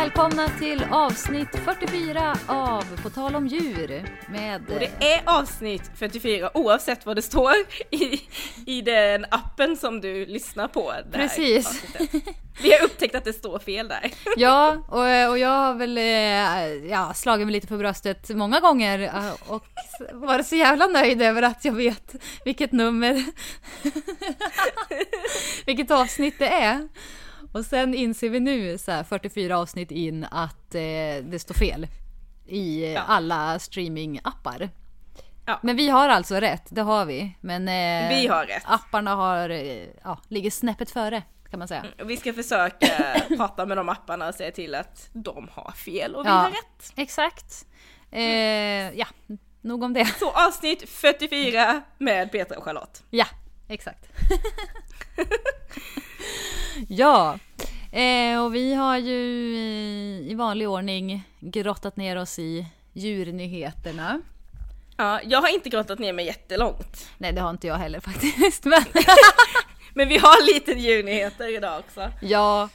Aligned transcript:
Välkomna 0.00 0.48
till 0.48 0.84
avsnitt 0.90 1.48
44 1.64 2.36
av 2.46 3.02
På 3.02 3.10
tal 3.10 3.34
om 3.34 3.46
djur 3.46 4.04
med... 4.28 4.70
Och 4.70 4.80
det 4.80 5.14
är 5.14 5.22
avsnitt 5.24 5.90
44 5.96 6.50
oavsett 6.54 7.06
vad 7.06 7.16
det 7.16 7.22
står 7.22 7.52
i, 7.90 8.20
i 8.66 8.82
den 8.82 9.26
appen 9.30 9.76
som 9.76 10.00
du 10.00 10.26
lyssnar 10.26 10.68
på. 10.68 10.92
Precis. 11.12 11.66
avsnittet. 11.66 12.34
Vi 12.62 12.72
har 12.72 12.84
upptäckt 12.84 13.14
att 13.14 13.24
det 13.24 13.32
står 13.32 13.58
fel 13.58 13.88
där. 13.88 14.10
Ja, 14.36 14.76
och, 14.88 15.30
och 15.30 15.38
jag 15.38 15.48
har 15.48 15.74
väl 15.74 15.98
eh, 15.98 16.90
ja, 16.90 17.14
slagit 17.14 17.46
mig 17.46 17.52
lite 17.52 17.66
på 17.66 17.76
bröstet 17.76 18.28
många 18.28 18.60
gånger 18.60 19.00
eh, 19.00 19.52
och 19.52 19.64
varit 20.12 20.46
så 20.46 20.56
jävla 20.56 20.86
nöjd 20.86 21.22
över 21.22 21.42
att 21.42 21.64
jag 21.64 21.72
vet 21.72 22.14
vilket 22.44 22.72
nummer, 22.72 23.24
vilket 25.66 25.90
avsnitt 25.90 26.38
det 26.38 26.48
är. 26.48 26.88
Och 27.52 27.64
sen 27.64 27.94
inser 27.94 28.28
vi 28.30 28.40
nu, 28.40 28.78
så 28.78 28.92
här, 28.92 29.04
44 29.04 29.58
avsnitt 29.58 29.90
in, 29.90 30.24
att 30.30 30.74
eh, 30.74 30.80
det 31.24 31.38
står 31.42 31.54
fel 31.54 31.86
i 32.46 32.92
Ja. 32.92 33.00
alla 33.00 33.58
streamingappar. 33.58 34.70
Ja. 35.46 35.60
Men 35.62 35.76
vi 35.76 35.88
har 35.88 36.08
alltså 36.08 36.34
rätt, 36.34 36.66
det 36.70 36.82
har 36.82 37.04
vi. 37.04 37.36
Men 37.40 37.68
eh, 37.68 38.08
Vi 38.20 38.26
har 38.26 38.46
rätt. 38.46 38.62
apparna 38.66 39.14
har, 39.14 39.50
eh, 39.50 39.86
ja, 40.04 40.18
ligger 40.28 40.50
snäppet 40.50 40.90
före 40.90 41.22
kan 41.50 41.58
man 41.58 41.68
säga. 41.68 41.84
Och 42.02 42.10
vi 42.10 42.16
ska 42.16 42.32
försöka 42.32 42.86
prata 43.36 43.66
med 43.66 43.76
de 43.76 43.88
apparna 43.88 44.28
och 44.28 44.34
se 44.34 44.50
till 44.50 44.74
att 44.74 45.08
de 45.12 45.48
har 45.52 45.72
fel 45.72 46.14
och 46.14 46.24
vi 46.24 46.28
Ja. 46.28 46.34
har 46.34 46.50
rätt. 46.50 46.92
Exakt. 46.96 47.66
Eh, 48.10 48.22
ja, 48.98 49.06
nog 49.60 49.82
om 49.82 49.92
det. 49.92 50.04
Så 50.06 50.30
avsnitt 50.30 50.88
44 50.88 51.82
med 51.98 52.32
Petra 52.32 52.58
och 52.58 52.64
Charlotte. 52.64 53.02
Ja, 53.10 53.26
exakt. 53.68 54.06
ja, 56.88 57.38
eh, 57.92 58.44
och 58.44 58.54
vi 58.54 58.74
har 58.74 58.98
ju 58.98 59.16
i 60.30 60.34
vanlig 60.34 60.68
ordning 60.68 61.22
grottat 61.40 61.96
ner 61.96 62.16
oss 62.16 62.38
i 62.38 62.66
djurnyheterna. 62.92 64.20
Ja, 64.96 65.20
jag 65.24 65.40
har 65.40 65.54
inte 65.54 65.68
grottat 65.68 65.98
ner 65.98 66.12
mig 66.12 66.26
jättelångt. 66.26 67.08
Nej, 67.18 67.32
det 67.32 67.40
har 67.40 67.50
inte 67.50 67.66
jag 67.66 67.74
heller 67.76 68.00
faktiskt. 68.00 68.64
Men 68.64 68.84
Men 69.94 70.08
vi 70.08 70.18
har 70.18 70.54
lite 70.54 70.72
djurnyheter 70.72 71.56
idag 71.56 71.78
också. 71.78 72.10
ja, 72.22 72.68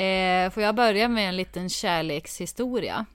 eh, 0.00 0.50
får 0.50 0.62
jag 0.62 0.74
börja 0.74 1.08
med 1.08 1.28
en 1.28 1.36
liten 1.36 1.68
kärlekshistoria? 1.70 3.06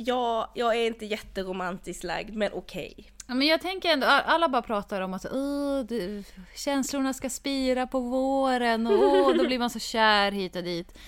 Ja, 0.00 0.50
jag 0.54 0.76
är 0.76 0.86
inte 0.86 1.06
jätteromantiskt 1.06 2.04
lagd, 2.04 2.34
men 2.36 2.50
okej. 2.52 2.94
Ja, 3.26 3.34
men 3.34 3.46
jag 3.46 3.60
tänker 3.60 3.88
ändå, 3.88 4.06
alla 4.06 4.48
bara 4.48 4.62
pratar 4.62 5.00
om 5.00 5.14
att 5.14 5.26
"Åh, 5.32 5.80
det, 5.88 6.24
känslorna 6.56 7.14
ska 7.14 7.30
spira 7.30 7.86
på 7.86 8.00
våren 8.00 8.86
och 8.86 8.92
åh, 9.02 9.34
då 9.36 9.46
blir 9.46 9.58
man 9.58 9.70
så 9.70 9.78
kär 9.78 10.32
hit 10.32 10.56
och 10.56 10.62
dit. 10.62 10.98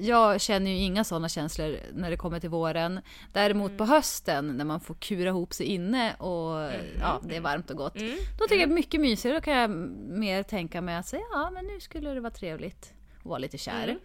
Jag 0.00 0.40
känner 0.40 0.70
ju 0.70 0.76
inga 0.76 1.04
sådana 1.04 1.28
känslor 1.28 1.76
när 1.94 2.10
det 2.10 2.16
kommer 2.16 2.40
till 2.40 2.50
våren. 2.50 3.00
Däremot 3.32 3.78
på 3.78 3.84
hösten 3.84 4.48
när 4.56 4.64
man 4.64 4.80
får 4.80 4.94
kura 4.94 5.28
ihop 5.28 5.54
sig 5.54 5.66
inne 5.66 6.14
och 6.14 6.70
ja, 7.00 7.20
det 7.22 7.36
är 7.36 7.40
varmt 7.40 7.70
och 7.70 7.76
gott. 7.76 7.94
Då 8.38 8.44
tycker 8.44 8.60
jag 8.60 8.68
det 8.68 8.72
är 8.72 8.74
mycket 8.74 9.00
mysigare. 9.00 9.36
Då 9.36 9.40
kan 9.42 9.54
jag 9.56 9.70
mer 9.70 10.42
tänka 10.42 10.80
mig 10.80 10.96
att 10.96 11.06
säga 11.06 11.22
ja, 11.32 11.50
men 11.50 11.64
nu 11.66 11.80
skulle 11.80 12.10
det 12.14 12.20
vara 12.20 12.30
trevligt 12.32 12.92
att 13.18 13.24
vara 13.26 13.38
lite 13.38 13.58
kär. 13.58 13.98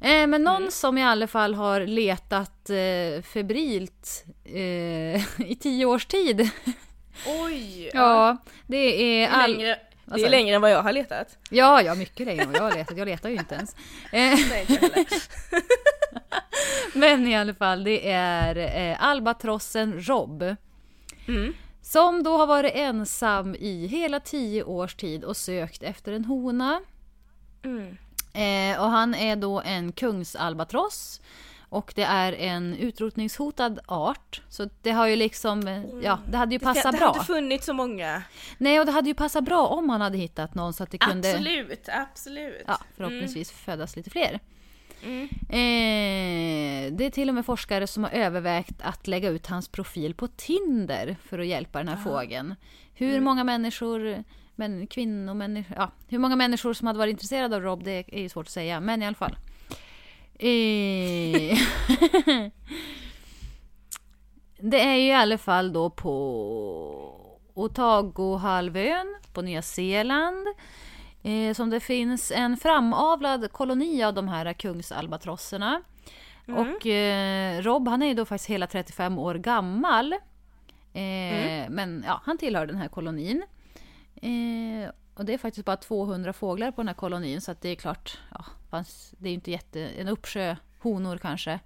Eh, 0.00 0.26
men 0.26 0.44
någon 0.44 0.70
som 0.70 0.98
i 0.98 1.04
alla 1.04 1.26
fall 1.26 1.54
har 1.54 1.80
letat 1.80 2.70
eh, 2.70 3.22
febrilt 3.22 4.24
eh, 4.44 5.40
i 5.50 5.56
tio 5.60 5.86
års 5.86 6.06
tid. 6.06 6.50
Oj! 7.26 7.90
Ja, 7.94 8.36
det 8.66 9.22
är 9.22 9.28
all... 9.28 9.50
längre, 9.50 9.78
det 10.04 10.24
är 10.24 10.30
längre 10.30 10.54
än 10.56 10.62
vad 10.62 10.70
jag 10.70 10.82
har 10.82 10.92
letat. 10.92 11.38
Ja, 11.50 11.82
ja, 11.82 11.94
mycket 11.94 12.26
längre 12.26 12.42
än 12.42 12.52
vad 12.52 12.56
jag 12.56 12.62
har 12.62 12.74
letat. 12.74 12.96
Jag 12.96 13.08
letar 13.08 13.28
ju 13.28 13.36
inte 13.36 13.54
ens. 13.54 13.76
Eh, 14.12 14.38
Nej, 14.50 14.66
inte 14.68 15.04
men 16.94 17.26
i 17.26 17.36
alla 17.36 17.54
fall, 17.54 17.84
det 17.84 18.10
är 18.10 18.56
eh, 18.56 19.04
albatrossen 19.04 20.00
Rob. 20.00 20.56
Mm. 21.28 21.54
Som 21.82 22.22
då 22.22 22.36
har 22.36 22.46
varit 22.46 22.72
ensam 22.74 23.54
i 23.54 23.86
hela 23.86 24.20
tio 24.20 24.62
års 24.62 24.94
tid 24.94 25.24
och 25.24 25.36
sökt 25.36 25.82
efter 25.82 26.12
en 26.12 26.24
hona. 26.24 26.80
Mm. 27.64 27.96
Eh, 28.32 28.80
och 28.82 28.90
han 28.90 29.14
är 29.14 29.36
då 29.36 29.60
en 29.60 29.92
kungsalbatross. 29.92 31.20
Och 31.68 31.92
det 31.96 32.02
är 32.02 32.32
en 32.32 32.74
utrotningshotad 32.76 33.80
art. 33.86 34.42
Så 34.48 34.68
det 34.82 34.90
har 34.90 35.06
ju 35.06 35.16
liksom, 35.16 35.68
eh, 35.68 35.82
ja, 36.02 36.18
det 36.30 36.36
hade 36.36 36.54
ju 36.54 36.58
Det, 36.58 36.64
passat 36.64 36.92
det 36.92 36.98
bra. 36.98 37.06
har 37.06 37.14
inte 37.14 37.26
funnits 37.26 37.66
så 37.66 37.72
många. 37.72 38.22
Nej, 38.58 38.80
och 38.80 38.86
det 38.86 38.92
hade 38.92 39.08
ju 39.08 39.14
passat 39.14 39.44
bra 39.44 39.66
om 39.66 39.90
han 39.90 40.00
hade 40.00 40.18
hittat 40.18 40.54
någon 40.54 40.72
så 40.72 40.82
att 40.82 40.90
det 40.90 40.98
kunde 40.98 41.30
Absolut, 41.30 41.88
absolut. 41.88 42.64
ja, 42.66 42.78
förhoppningsvis 42.96 43.50
födas 43.50 43.96
lite 43.96 44.10
fler. 44.10 44.40
Mm. 45.02 45.28
Eh, 45.48 46.92
det 46.92 47.04
är 47.06 47.10
till 47.10 47.28
och 47.28 47.34
med 47.34 47.46
forskare 47.46 47.86
som 47.86 48.04
har 48.04 48.10
övervägt 48.10 48.76
att 48.82 49.06
lägga 49.06 49.28
ut 49.28 49.46
hans 49.46 49.68
profil 49.68 50.14
på 50.14 50.26
Tinder 50.28 51.16
för 51.24 51.38
att 51.38 51.46
hjälpa 51.46 51.78
den 51.78 51.88
här 51.88 51.96
fågeln. 52.04 52.54
Hur 52.94 53.10
Mm. 53.10 53.24
många 53.24 53.44
människor, 53.44 54.24
men 54.60 54.86
kvinnomänniskor, 54.86 55.76
ja, 55.76 55.90
hur 56.08 56.18
många 56.18 56.36
människor 56.36 56.72
som 56.72 56.86
hade 56.86 56.98
varit 56.98 57.10
intresserade 57.10 57.56
av 57.56 57.62
Rob, 57.62 57.84
det 57.84 58.04
är 58.12 58.20
ju 58.20 58.28
svårt 58.28 58.46
att 58.46 58.52
säga, 58.52 58.80
men 58.80 59.02
i 59.02 59.06
alla 59.06 59.14
fall. 59.14 59.36
Eh, 60.38 61.58
det 64.58 64.80
är 64.80 64.94
ju 64.94 65.06
i 65.06 65.12
alla 65.12 65.38
fall 65.38 65.72
då 65.72 65.90
på 65.90 66.12
Otagohalvön 67.54 69.16
på 69.32 69.42
Nya 69.42 69.62
Zeeland 69.62 70.46
eh, 71.22 71.54
som 71.54 71.70
det 71.70 71.80
finns 71.80 72.32
en 72.34 72.56
framavlad 72.56 73.52
koloni 73.52 74.04
av 74.04 74.14
de 74.14 74.28
här 74.28 74.52
kungsalbatrosserna. 74.52 75.82
Och 76.48 76.86
eh, 76.86 77.62
Rob 77.62 77.88
han 77.88 78.02
är 78.02 78.06
ju 78.06 78.14
då 78.14 78.24
faktiskt 78.24 78.50
hela 78.50 78.66
35 78.66 79.18
år 79.18 79.34
gammal. 79.34 80.12
Eh, 80.92 81.70
Men 81.70 82.04
ja, 82.06 82.20
han 82.24 82.38
tillhör 82.38 82.66
den 82.66 82.76
här 82.76 82.88
kolonin. 82.88 83.42
Eh, 84.20 84.90
och 85.14 85.24
det 85.24 85.34
är 85.34 85.38
faktiskt 85.38 85.66
bara 85.66 85.76
200 85.76 86.32
fåglar 86.32 86.70
på 86.70 86.80
den 86.80 86.88
här 86.88 86.94
kolonin 86.94 87.40
så 87.40 87.54
det 87.60 87.68
är 87.68 87.74
klart, 87.74 88.18
ja, 88.30 88.44
fanns, 88.70 89.14
det 89.18 89.28
är 89.28 89.30
ju 89.30 89.34
inte 89.34 89.50
jätte, 89.50 89.80
en 89.80 90.08
uppsjö 90.08 90.56
honor 90.78 91.18
kanske. 91.18 91.60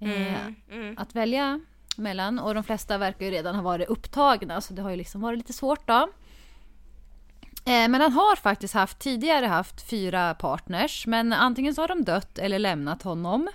Eh, 0.00 0.46
Mm. 0.70 0.98
att 0.98 1.14
välja 1.14 1.60
mellan 1.96 2.38
och 2.38 2.54
de 2.54 2.64
flesta 2.64 2.98
verkar 2.98 3.26
ju 3.26 3.32
redan 3.32 3.54
ha 3.54 3.62
varit 3.62 3.88
upptagna 3.88 4.60
så 4.60 4.74
det 4.74 4.82
har 4.82 4.90
ju 4.90 4.96
liksom 4.96 5.20
varit 5.20 5.38
lite 5.38 5.52
svårt 5.52 5.86
då. 5.88 6.08
Eh, 7.64 7.88
Men 7.88 7.94
han 8.00 8.12
har 8.12 8.36
faktiskt 8.36 8.74
haft, 8.74 8.98
tidigare 8.98 9.46
haft 9.46 9.82
fyra 9.90 10.34
partners 10.34 11.06
men 11.06 11.32
antingen 11.32 11.74
så 11.74 11.80
har 11.82 11.88
de 11.88 12.04
dött 12.04 12.38
eller 12.38 12.58
lämnat 12.58 13.02
honom. 13.02 13.48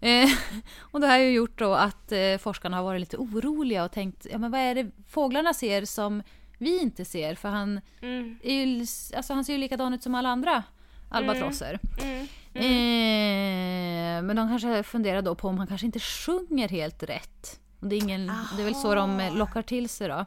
Eh, 0.00 0.28
och 0.80 1.00
det 1.00 1.06
här 1.06 1.18
har 1.18 1.24
ju 1.24 1.30
gjort 1.32 1.58
då 1.58 1.74
att 1.74 2.12
eh, 2.12 2.38
forskarna 2.38 2.76
har 2.76 2.84
varit 2.84 3.00
lite 3.00 3.16
oroliga 3.16 3.84
och 3.84 3.92
tänkt, 3.92 4.26
ja 4.30 4.38
men 4.38 4.50
vad 4.50 4.60
är 4.60 4.74
det 4.74 4.90
fåglarna 5.08 5.54
ser 5.54 5.84
som 5.84 6.22
vi 6.58 6.80
inte 6.82 7.04
ser? 7.04 7.34
För 7.34 7.48
han, 7.48 7.80
Mm. 8.02 8.38
är 8.42 8.54
ju, 8.64 8.80
alltså 9.16 9.32
han 9.34 9.44
ser 9.44 9.52
ju 9.52 9.58
likadan 9.58 9.94
ut 9.94 10.02
som 10.02 10.14
alla 10.14 10.28
andra 10.28 10.62
albatrosser. 11.08 11.78
Mm. 12.02 12.26
Eh, 12.54 14.22
men 14.22 14.36
de 14.36 14.48
kanske 14.48 14.82
funderar 14.82 15.22
då 15.22 15.34
på 15.34 15.48
om 15.48 15.58
han 15.58 15.66
kanske 15.66 15.86
inte 15.86 16.00
sjunger 16.00 16.68
helt 16.68 17.02
rätt. 17.02 17.60
Det, 17.80 17.96
är 17.96 18.02
ingen, 18.02 18.26
det 18.56 18.62
är 18.62 18.64
väl 18.64 18.74
så 18.74 18.94
de 18.94 19.20
eh, 19.20 19.36
lockar 19.36 19.62
till 19.62 19.88
sig 19.88 20.08
då. 20.08 20.24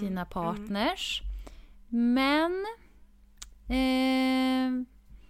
Sina 0.00 0.24
partners. 0.24 1.22
Men... 1.88 2.66
Eh, 3.68 4.84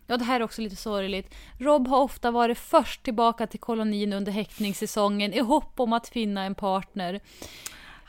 ja, 0.07 0.17
det 0.17 0.25
här 0.25 0.41
är 0.41 0.45
också 0.45 0.63
lite 0.63 0.77
sorgligt. 0.77 1.35
Rob 1.59 1.89
har 1.89 2.01
ofta 2.03 2.31
varit 2.31 2.59
först 2.59 3.03
tillbaka 3.03 3.47
till 3.47 3.61
kolonin 3.61 4.13
under 4.13 4.33
häckningssäsongen 4.33 5.33
i 5.33 5.39
hopp 5.41 5.81
om 5.81 5.93
att 5.93 6.09
finna 6.09 6.45
en 6.45 6.55
partner. 6.55 7.21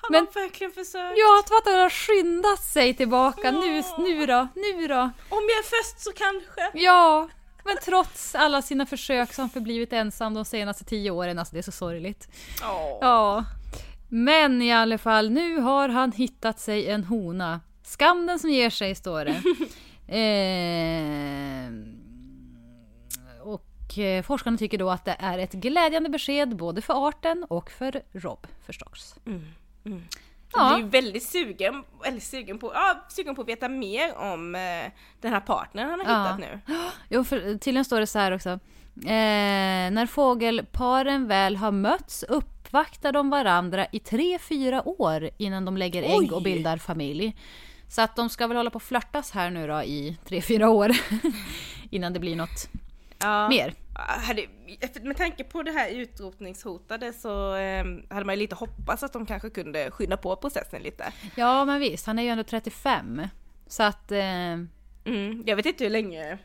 Men- 0.10 0.28
har 0.34 0.42
verkligen 0.42 0.72
försökt. 0.72 1.18
Ja, 1.18 1.44
att 1.58 1.66
han 1.66 1.80
har 1.80 1.90
skyndat 1.90 2.64
sig 2.64 2.94
tillbaka. 2.94 3.52
Nu, 3.52 3.84
nu 3.98 4.26
då, 4.26 4.48
nu 4.56 4.88
då. 4.88 5.02
Om 5.30 5.44
jag 5.50 5.60
är 5.60 5.64
först 5.64 6.00
så 6.00 6.12
kanske. 6.12 6.72
Ja, 6.74 7.30
men 7.64 7.78
trots 7.86 8.36
alla 8.36 8.62
sina 8.62 8.86
försök 8.86 9.34
så 9.34 9.42
har 9.42 9.44
han 9.44 9.50
förblivit 9.50 9.94
ensam 9.94 10.34
de 10.34 10.46
senaste 10.46 10.84
tio 10.84 11.12
åren. 11.12 11.40
Alltså 11.40 11.54
det 11.54 11.60
är 11.60 11.64
så 11.64 11.72
sorgligt. 11.72 12.28
Åh. 12.62 12.98
Ja. 13.02 13.46
Men 14.10 14.62
i 14.62 14.74
alla 14.74 14.98
fall, 14.98 15.30
nu 15.30 15.60
har 15.60 15.90
han 15.90 16.12
hittat 16.12 16.60
sig 16.60 16.90
en 16.90 17.04
hona. 17.04 17.62
Skam 17.84 18.26
den 18.26 18.40
som 18.40 18.50
ger 18.50 18.70
sig, 18.70 18.96
står 18.96 19.26
det. 19.26 19.42
eh, 20.08 21.72
och 23.42 23.98
eh, 23.98 24.24
forskarna 24.24 24.58
tycker 24.58 24.78
då 24.78 24.90
att 24.90 25.06
det 25.06 25.16
är 25.20 25.40
ett 25.40 25.54
glädjande 25.54 26.10
besked 26.10 26.56
både 26.56 26.82
för 26.82 27.08
arten 27.08 27.46
och 27.50 27.72
för 27.72 28.02
Rob 28.12 28.48
förstås. 28.66 29.16
Jag 30.54 30.76
blir 30.80 30.90
väldigt 31.02 31.24
sugen, 31.24 31.84
väldigt 32.04 32.24
sugen, 32.24 32.60
på, 32.60 32.72
ja, 32.74 33.06
sugen 33.10 33.36
på 33.36 33.42
att 33.42 33.48
veta 33.48 33.70
mer 33.70 34.16
om 34.18 34.56
eh, 34.56 34.92
den 35.22 35.34
här 35.34 35.40
partnern 35.40 35.90
han 35.90 36.00
har 36.00 36.14
Ja. 36.14 36.24
hittat 36.24 36.40
nu. 36.40 36.60
Jo, 37.10 37.24
för 37.24 37.40
tydligen 37.58 37.86
står 37.86 38.00
det 38.00 38.08
så 38.08 38.20
här 38.20 38.32
också. 38.32 38.50
Eh, 38.50 39.92
när 39.92 40.06
fågelparen 40.06 41.28
väl 41.28 41.56
har 41.58 41.72
mötts 41.72 42.24
uppvaktar 42.24 43.12
de 43.12 43.30
varandra 43.30 43.88
i 43.92 44.00
tre, 44.00 44.40
fyra 44.40 44.88
år 44.88 45.30
innan 45.38 45.66
de 45.66 45.78
lägger 45.78 46.04
ägg 46.04 46.16
Oj! 46.18 46.32
och 46.32 46.42
bildar 46.42 46.78
familj. 46.78 47.36
Så 47.90 48.02
att 48.02 48.16
de 48.16 48.30
ska 48.30 48.48
väl 48.48 48.58
hålla 48.58 48.70
på 48.70 48.76
och 48.76 48.84
flörtas 48.84 49.32
här 49.32 49.50
nu 49.50 49.68
då 49.68 49.84
i 49.84 50.18
tre, 50.26 50.42
fyra 50.42 50.70
år 50.70 50.92
innan 51.90 52.14
det 52.14 52.20
blir 52.20 52.36
något. 52.36 52.70
Ja. 53.20 53.50
mer. 53.50 53.74
Hade, 54.28 54.46
med 55.02 55.18
tanke 55.18 55.44
på 55.44 55.64
det 55.64 55.72
här 55.72 55.90
utrotningshotade 55.90 57.14
så 57.14 57.56
eh, 57.56 57.86
hade 58.10 58.26
man 58.26 58.36
ju 58.36 58.42
lite 58.42 58.56
hoppats 58.56 59.04
att 59.04 59.14
de 59.14 59.26
kanske 59.26 59.50
kunde 59.50 59.92
skynda 59.92 60.18
på 60.18 60.36
processen 60.36 60.82
lite. 60.82 61.14
Ja, 61.36 61.66
men 61.66 61.80
visst, 61.80 62.06
han 62.08 62.20
är 62.20 62.24
ju 62.24 62.30
ändå 62.30 62.44
35. 62.44 63.22
Så 63.68 63.84
att... 63.84 64.12
Eh, 64.12 64.58
Mm, 65.08 65.44
jag 65.46 65.56
vet 65.56 65.66
inte 65.66 65.84
hur 65.84 65.92
länge 65.92 66.38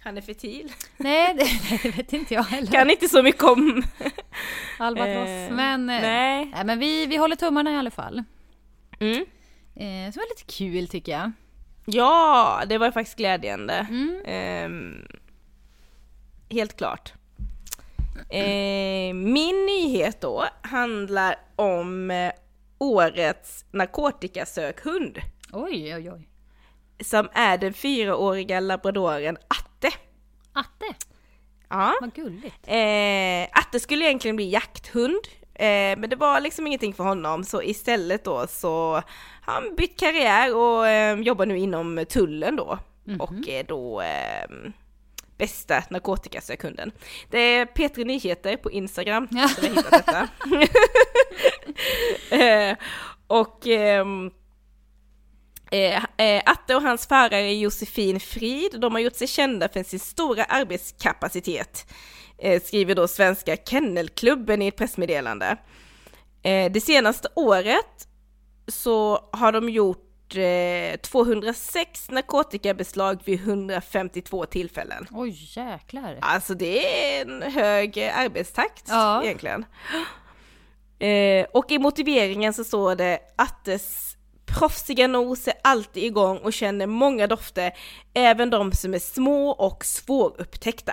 han 0.00 0.16
är 0.16 0.20
fertil. 0.20 0.72
nej, 0.96 1.34
det, 1.34 1.78
det 1.82 1.96
vet 1.96 2.12
inte 2.12 2.34
jag 2.34 2.42
heller. 2.42 2.72
Kan 2.72 2.90
inte 2.90 3.08
så 3.08 3.22
mycket 3.22 3.42
om... 3.42 3.82
Albatross. 4.78 5.28
Eh, 5.28 5.54
men, 5.54 5.90
eh, 5.90 6.00
nej. 6.02 6.50
nej, 6.54 6.64
men 6.64 6.78
vi, 6.78 7.06
vi 7.06 7.16
håller 7.16 7.36
tummarna 7.36 7.72
i 7.72 7.76
alla 7.76 7.90
fall. 7.90 8.22
Mm. 9.00 9.20
Eh, 9.76 10.12
det 10.12 10.16
var 10.16 10.38
lite 10.38 10.52
kul 10.58 10.88
tycker 10.88 11.12
jag. 11.12 11.32
Ja, 11.86 12.62
det 12.66 12.78
var 12.78 12.90
faktiskt 12.90 13.18
glädjande. 13.18 13.86
Mm. 13.90 14.22
Ehm, 14.26 15.06
helt 16.54 16.76
klart. 16.76 17.12
Eh, 18.30 19.14
min 19.14 19.66
nyhet 19.66 20.20
då 20.20 20.44
handlar 20.62 21.36
om 21.56 22.10
eh, 22.10 22.32
årets 22.78 23.64
narkotikasökhund. 23.70 25.18
Oj, 25.52 25.94
oj, 25.94 26.10
oj. 26.12 26.28
Som 27.04 27.28
är 27.32 27.58
den 27.58 27.72
fyraåriga 27.72 28.60
labradoren 28.60 29.36
Atte. 29.48 29.90
Atte, 30.52 30.94
Ja. 31.68 31.94
vad 32.00 32.14
gulligt. 32.14 32.66
Eh, 32.68 33.58
Atte 33.60 33.80
skulle 33.80 34.04
egentligen 34.04 34.36
bli 34.36 34.50
jakthund, 34.50 35.20
eh, 35.54 35.98
men 35.98 36.10
det 36.10 36.16
var 36.16 36.40
liksom 36.40 36.66
ingenting 36.66 36.94
för 36.94 37.04
honom, 37.04 37.44
så 37.44 37.62
istället 37.62 38.24
då 38.24 38.46
så 38.46 38.92
har 39.42 39.52
han 39.54 39.74
bytt 39.76 39.98
karriär 40.00 40.56
och 40.56 40.88
eh, 40.88 41.20
jobbar 41.20 41.46
nu 41.46 41.58
inom 41.58 42.04
tullen 42.08 42.56
då. 42.56 42.78
Och 43.18 43.48
är 43.48 43.64
då 43.64 44.00
eh, 44.00 44.46
bästa 45.38 45.82
narkotikasökhunden. 45.90 46.92
Det 47.30 47.38
är 47.38 47.66
Petri 47.66 48.04
Nyheter 48.04 48.56
på 48.56 48.70
Instagram 48.70 49.28
Ja. 49.30 49.48
som 49.48 49.64
jag 49.64 49.74
hittat 49.74 49.90
detta. 49.90 50.28
eh, 52.36 52.76
och 53.26 53.66
ehm, 53.66 54.30
Eh, 55.70 56.04
eh, 56.16 56.42
Atte 56.46 56.74
och 56.74 56.82
hans 56.82 57.06
förare 57.06 57.54
Josefin 57.54 58.20
Frid, 58.20 58.80
de 58.80 58.92
har 58.92 59.00
gjort 59.00 59.14
sig 59.16 59.26
kända 59.26 59.68
för 59.68 59.82
sin 59.82 60.00
stora 60.00 60.44
arbetskapacitet, 60.44 61.86
eh, 62.38 62.62
skriver 62.62 62.94
då 62.94 63.08
Svenska 63.08 63.56
Kennelklubben 63.56 64.62
i 64.62 64.66
ett 64.66 64.76
pressmeddelande. 64.76 65.56
Eh, 66.42 66.72
det 66.72 66.80
senaste 66.80 67.28
året 67.36 68.08
så 68.68 69.28
har 69.32 69.52
de 69.52 69.68
gjort 69.68 70.13
eh, 70.38 70.96
206 70.96 72.10
narkotikabeslag 72.10 73.20
vid 73.24 73.40
152 73.40 74.46
tillfällen. 74.46 75.06
Oj, 75.10 75.30
jäklar. 75.56 76.18
Alltså 76.20 76.54
det 76.54 77.16
är 77.18 77.22
en 77.22 77.42
hög 77.42 77.98
eh, 77.98 78.18
arbetstakt 78.18 78.84
Ja. 78.88 79.22
egentligen. 79.24 79.64
Eh, 80.98 81.46
och 81.52 81.70
i 81.70 81.78
motiveringen 81.78 82.54
så 82.54 82.64
står 82.64 82.94
det 82.96 83.18
Attes 83.36 84.16
proffsiga 84.46 85.06
nos 85.06 85.48
är 85.48 85.54
alltid 85.64 86.04
igång 86.04 86.38
och 86.38 86.52
känner 86.52 86.86
många 86.86 87.26
dofter, 87.26 87.72
även 88.14 88.50
de 88.50 88.72
som 88.72 88.94
är 88.94 88.98
små 88.98 89.50
och 89.50 89.84
svårupptäckta. 89.84 90.92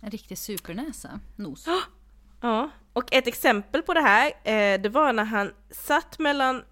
En 0.00 0.10
riktig 0.10 0.38
supernäsa. 0.38 1.20
Nos. 1.36 1.66
Ja, 2.40 2.70
och 2.92 3.14
ett 3.14 3.26
exempel 3.26 3.82
på 3.82 3.94
det 3.94 4.00
här, 4.00 4.26
eh, 4.44 4.80
det 4.80 4.88
var 4.88 5.12
när 5.12 5.24
han 5.24 5.52
satt 5.70 6.18
mellan 6.18 6.62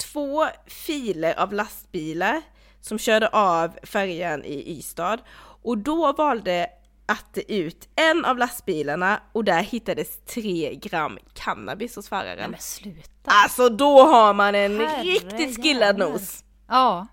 två 0.00 0.46
filer 0.66 1.40
av 1.40 1.52
lastbilar 1.52 2.42
som 2.80 2.98
körde 2.98 3.28
av 3.28 3.78
färjan 3.82 4.44
i 4.44 4.78
Ystad 4.78 5.18
och 5.62 5.78
då 5.78 6.12
valde 6.12 6.66
Atte 7.06 7.52
ut 7.54 7.88
en 7.96 8.24
av 8.24 8.38
lastbilarna 8.38 9.20
och 9.32 9.44
där 9.44 9.62
hittades 9.62 10.18
tre 10.26 10.74
gram 10.74 11.18
cannabis 11.34 11.96
hos 11.96 12.10
Nej 12.10 12.20
föraren. 12.22 12.50
men 12.50 12.60
sluta. 12.60 13.30
Alltså 13.30 13.68
då 13.68 14.02
har 14.02 14.34
man 14.34 14.54
en 14.54 14.80
Herre 14.80 15.02
riktigt 15.02 15.62
skillad 15.62 15.98
nos! 15.98 16.44
Ja. 16.68 17.06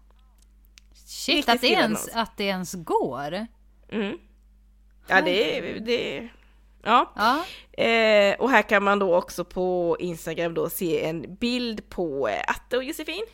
Shit, 1.06 1.36
Riktigt 1.36 1.56
att 1.56 1.62
det, 1.62 1.68
ens, 1.68 2.06
nos. 2.08 2.16
att 2.16 2.38
det 2.38 2.44
ens 2.44 2.74
går. 2.74 3.48
Mm. 3.92 4.18
Ja 5.08 5.22
det 5.22 5.58
är, 5.58 5.80
det 5.80 6.18
är, 6.18 6.34
ja. 6.84 7.14
Ja. 7.16 7.44
Eh, 7.84 8.36
och 8.40 8.50
här 8.50 8.62
kan 8.62 8.84
man 8.84 9.00
då 9.00 9.16
också 9.16 9.46
på 9.46 9.98
Instagram 10.00 10.54
då 10.54 10.70
se 10.70 11.06
en 11.06 11.36
bild 11.36 11.90
på 11.90 12.28
eh, 12.28 12.42
Atte 12.48 12.78
och 12.78 12.84
Josefin. 12.84 13.26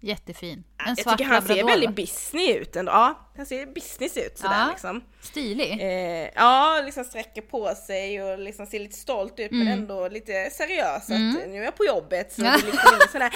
Jättefin. 0.00 0.64
En 0.86 0.94
Jag 1.04 1.18
tycker 1.18 1.30
han 1.30 1.42
ser 1.42 1.64
väldigt 1.64 1.94
business 1.96 2.56
ut 2.56 2.76
ändå. 2.76 2.92
Ja, 2.92 3.30
han 3.36 3.46
ser 3.46 3.66
business 3.66 4.16
ut 4.16 4.38
sådär 4.38 4.58
Ja. 4.60 4.68
liksom. 4.70 5.04
Stilig. 5.20 5.72
Eh, 5.80 6.30
ja, 6.34 6.82
liksom 6.84 7.04
sträcker 7.04 7.42
på 7.42 7.74
sig 7.86 8.22
och 8.22 8.38
liksom 8.38 8.66
ser 8.66 8.78
lite 8.80 8.96
stolt 8.98 9.40
ut 9.40 9.50
Mm. 9.52 9.64
men 9.68 9.78
ändå 9.78 10.08
lite 10.08 10.50
seriös. 10.52 11.10
Att 11.10 11.48
nu 11.48 11.60
är 11.60 11.64
jag 11.64 11.76
på 11.76 11.84
jobbet 11.84 12.32
så 12.32 12.42
Ja. 12.44 12.50
det 12.50 12.62
är 12.62 12.66
liksom 12.66 12.90
ingen 12.94 13.08
sån 13.12 13.20
här 13.20 13.32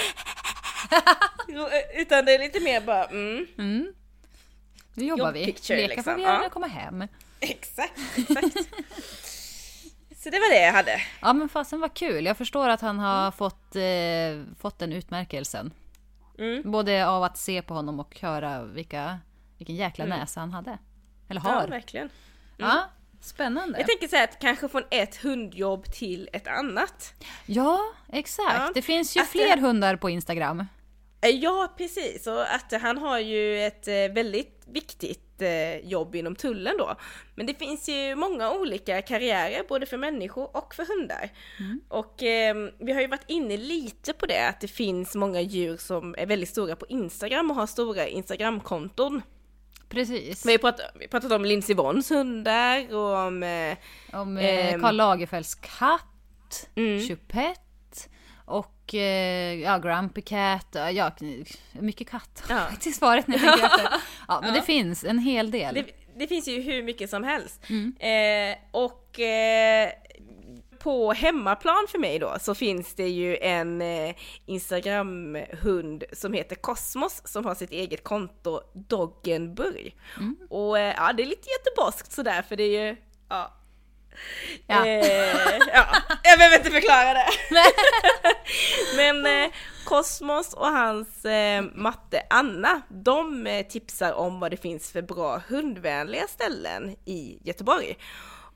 Utan 2.01 2.25
det 2.25 2.35
är 2.35 2.39
lite 2.39 2.61
mer 2.61 2.81
bara 2.81 3.05
mm, 3.05 3.47
Mm. 3.59 3.93
Nu 4.95 5.05
jobbar 5.05 5.33
vi. 5.33 5.39
Jobbpicture, 5.41 5.77
Leka 5.77 5.89
liksom. 5.89 6.05
får 6.05 6.15
vi 6.19 6.23
göra 6.23 6.37
när 6.37 6.43
jag 6.43 6.53
kommer 6.53 6.69
hem. 6.69 7.05
Exakt, 7.43 8.01
exakt. 8.17 8.55
så 10.17 10.31
det 10.31 10.39
var 10.39 10.51
det 10.51 10.61
jag 10.63 10.73
hade. 10.73 11.01
Ja 11.23 11.33
men 11.33 11.49
fasen 11.49 11.81
vad 11.81 11.95
kul. 11.95 12.25
Jag 12.27 12.37
förstår 12.37 12.69
att 12.69 12.81
han 12.81 12.99
har 12.99 13.31
fått, 13.31 13.77
eh, 13.77 14.55
fått 14.61 14.79
den 14.79 14.93
utmärkelsen. 14.93 15.73
Mm. 16.39 16.71
Både 16.73 17.07
av 17.09 17.23
att 17.23 17.39
se 17.39 17.63
på 17.63 17.75
honom 17.75 18.01
och 18.01 18.21
höra 18.21 18.65
vilka, 18.65 19.19
vilken 19.59 19.77
jäkla 19.77 20.05
Mm. 20.05 20.19
näsa 20.19 20.41
han 20.41 20.53
hade. 20.53 20.79
Eller 21.29 21.41
Ja, 21.45 21.51
har. 21.51 21.69
verkligen. 21.69 22.11
Ja, 22.57 22.85
spännande. 23.21 23.79
Jag 23.79 23.89
tänker 23.89 24.17
här 24.17 24.25
att 24.25 24.39
kanske 24.39 24.69
från 24.69 24.83
ett 24.91 25.17
hundjobb 25.17 25.85
till 25.93 26.29
ett 26.33 26.47
annat. 26.47 27.15
Ja, 27.47 27.79
exakt. 28.13 28.55
Ja. 28.59 28.71
Det 28.75 28.83
finns 28.83 29.17
ju 29.17 29.21
Att 29.21 29.29
fler 29.29 29.57
det- 29.57 29.63
hundar 29.63 29.97
på 29.97 30.11
Instagram. 30.11 30.61
Eh, 31.21 31.29
Ja, 31.31 31.75
precis. 31.77 32.27
Och 32.27 32.55
att 32.55 32.73
han 32.83 32.99
har 32.99 33.19
ju 33.19 33.63
ett 33.67 33.89
eh, 33.89 33.95
väldigt 33.95 34.63
viktigt 34.67 35.32
eh, 35.43 35.77
jobb 35.89 36.15
inom 36.15 36.37
tullen 36.37 36.75
då. 36.79 36.97
Men 37.35 37.47
det 37.47 37.55
finns 37.55 37.89
ju 37.89 38.15
många 38.15 38.53
olika 38.53 39.03
karriärer, 39.03 39.65
både 39.69 39.87
för 39.87 39.97
människor 39.97 40.57
och 40.57 40.75
för 40.75 40.85
hundar. 40.85 41.31
Och 41.89 42.23
eh, 42.23 42.55
vi 42.79 42.93
har 42.93 43.01
ju 43.01 43.07
varit 43.07 43.25
inne 43.31 43.57
lite 43.57 44.13
på 44.13 44.27
det, 44.27 44.49
att 44.49 44.61
det 44.61 44.69
finns 44.69 45.15
många 45.15 45.41
djur 45.41 45.77
som 45.77 46.15
är 46.19 46.27
väldigt 46.27 46.49
stora 46.49 46.77
på 46.77 46.87
Instagram 46.89 47.51
och 47.51 47.57
har 47.57 47.67
stora 47.67 48.07
Instagramkonton. 48.09 49.23
Precis. 49.89 50.47
Vi 50.47 50.51
har 50.53 50.59
pratat, 50.59 50.87
pratat 51.11 51.33
om 51.33 51.45
Lindsey 51.45 51.75
Vonns 51.75 52.11
hundar 52.11 52.95
och 52.95 53.17
om 53.17 53.43
eh, 53.43 53.77
Om 54.13 54.37
eh, 54.39 54.73
Ehm. 54.75 54.81
Karl 54.81 54.95
Lagerfelds 54.97 55.55
katt, 55.55 56.69
Mm. 56.75 57.01
Chupette 57.01 57.61
och 58.53 58.95
eh, 58.95 59.61
ja, 59.61 59.79
Grumpy 59.79 60.21
Cat. 60.21 60.67
Ja, 60.73 60.91
Ja, 60.91 61.11
mycket 61.73 62.09
katt. 62.11 62.45
Ja. 62.49 62.67
Till 62.81 62.95
svaret 62.95 63.29
efter. 63.29 63.89
Ja, 64.29 64.41
men 64.43 64.55
det 64.55 64.63
finns 64.63 65.05
en 65.05 65.19
hel 65.19 65.51
del. 65.51 65.75
Det, 65.75 65.87
det 66.17 66.27
finns 66.27 66.49
ju 66.49 66.61
hur 66.61 66.83
mycket 66.83 67.11
som 67.11 67.25
helst. 67.25 67.61
Mm. 67.69 67.95
Eh, 67.99 68.59
och 68.71 69.21
eh, 69.21 69.91
på 70.79 71.13
hemmaplan 71.13 71.87
för 71.89 71.99
mig 71.99 72.19
då 72.19 72.37
så 72.41 72.55
finns 72.55 72.95
det 72.95 73.09
ju 73.09 73.37
en 73.37 73.83
eh, 73.83 74.15
Instagram-hund 74.47 76.05
som 76.13 76.33
heter 76.33 76.57
Kosmos 76.57 77.23
som 77.25 77.45
har 77.45 77.55
sitt 77.55 77.71
eget 77.71 78.05
konto 78.05 78.61
Doggenburg. 78.75 79.97
Mm. 80.17 80.37
Och 80.51 80.79
eh, 80.79 80.95
ja, 80.97 81.13
det 81.13 81.23
är 81.23 81.27
lite 81.27 81.49
göteborgskt 81.51 82.13
sådär 82.13 82.43
för 82.43 82.57
det 82.57 82.63
är 82.63 82.87
ju, 82.87 82.97
ja. 83.29 83.53
Ja. 84.67 84.87
Eh, 84.87 85.59
ja, 85.73 85.87
jag 86.23 86.39
behöver 86.39 86.57
inte 86.57 86.71
förklara 86.71 87.15
det. 87.15 87.29
Men 88.97 89.27
eh, 89.27 89.51
Kosmos 89.85 90.55
och 90.55 90.67
hans 90.67 91.25
eh, 91.25 91.63
matte 91.75 92.23
Anna, 92.31 92.83
de 92.89 93.47
eh, 93.47 93.67
tipsar 93.67 94.13
om 94.13 94.41
vad 94.41 94.51
det 94.51 94.57
finns 94.57 94.93
för 94.93 95.03
bra 95.03 95.43
hundvänliga 95.49 96.27
ställen 96.27 96.97
i 97.05 97.39
Göteborg. 97.45 97.97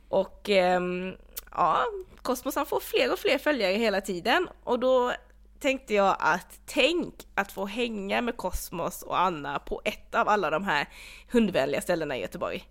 Och 0.08 0.48
ehm, 0.48 1.14
ja, 1.50 1.84
Kosmos 2.22 2.56
han 2.56 2.66
får 2.66 2.80
fler 2.80 3.12
och 3.12 3.18
fler 3.18 3.38
följare 3.38 3.72
hela 3.72 4.00
tiden 4.00 4.48
och 4.64 4.78
då 4.78 5.12
tänkte 5.60 5.94
jag 5.94 6.16
att 6.18 6.60
tänk 6.66 7.14
att 7.34 7.52
få 7.52 7.66
hänga 7.66 8.22
med 8.22 8.36
Kosmos 8.36 9.02
och 9.02 9.20
Anna 9.20 9.58
på 9.58 9.82
ett 9.84 10.14
av 10.14 10.28
alla 10.28 10.50
de 10.50 10.64
här 10.64 10.88
hundvänliga 11.32 11.80
ställena 11.80 12.16
i 12.16 12.20
Göteborg. 12.20 12.68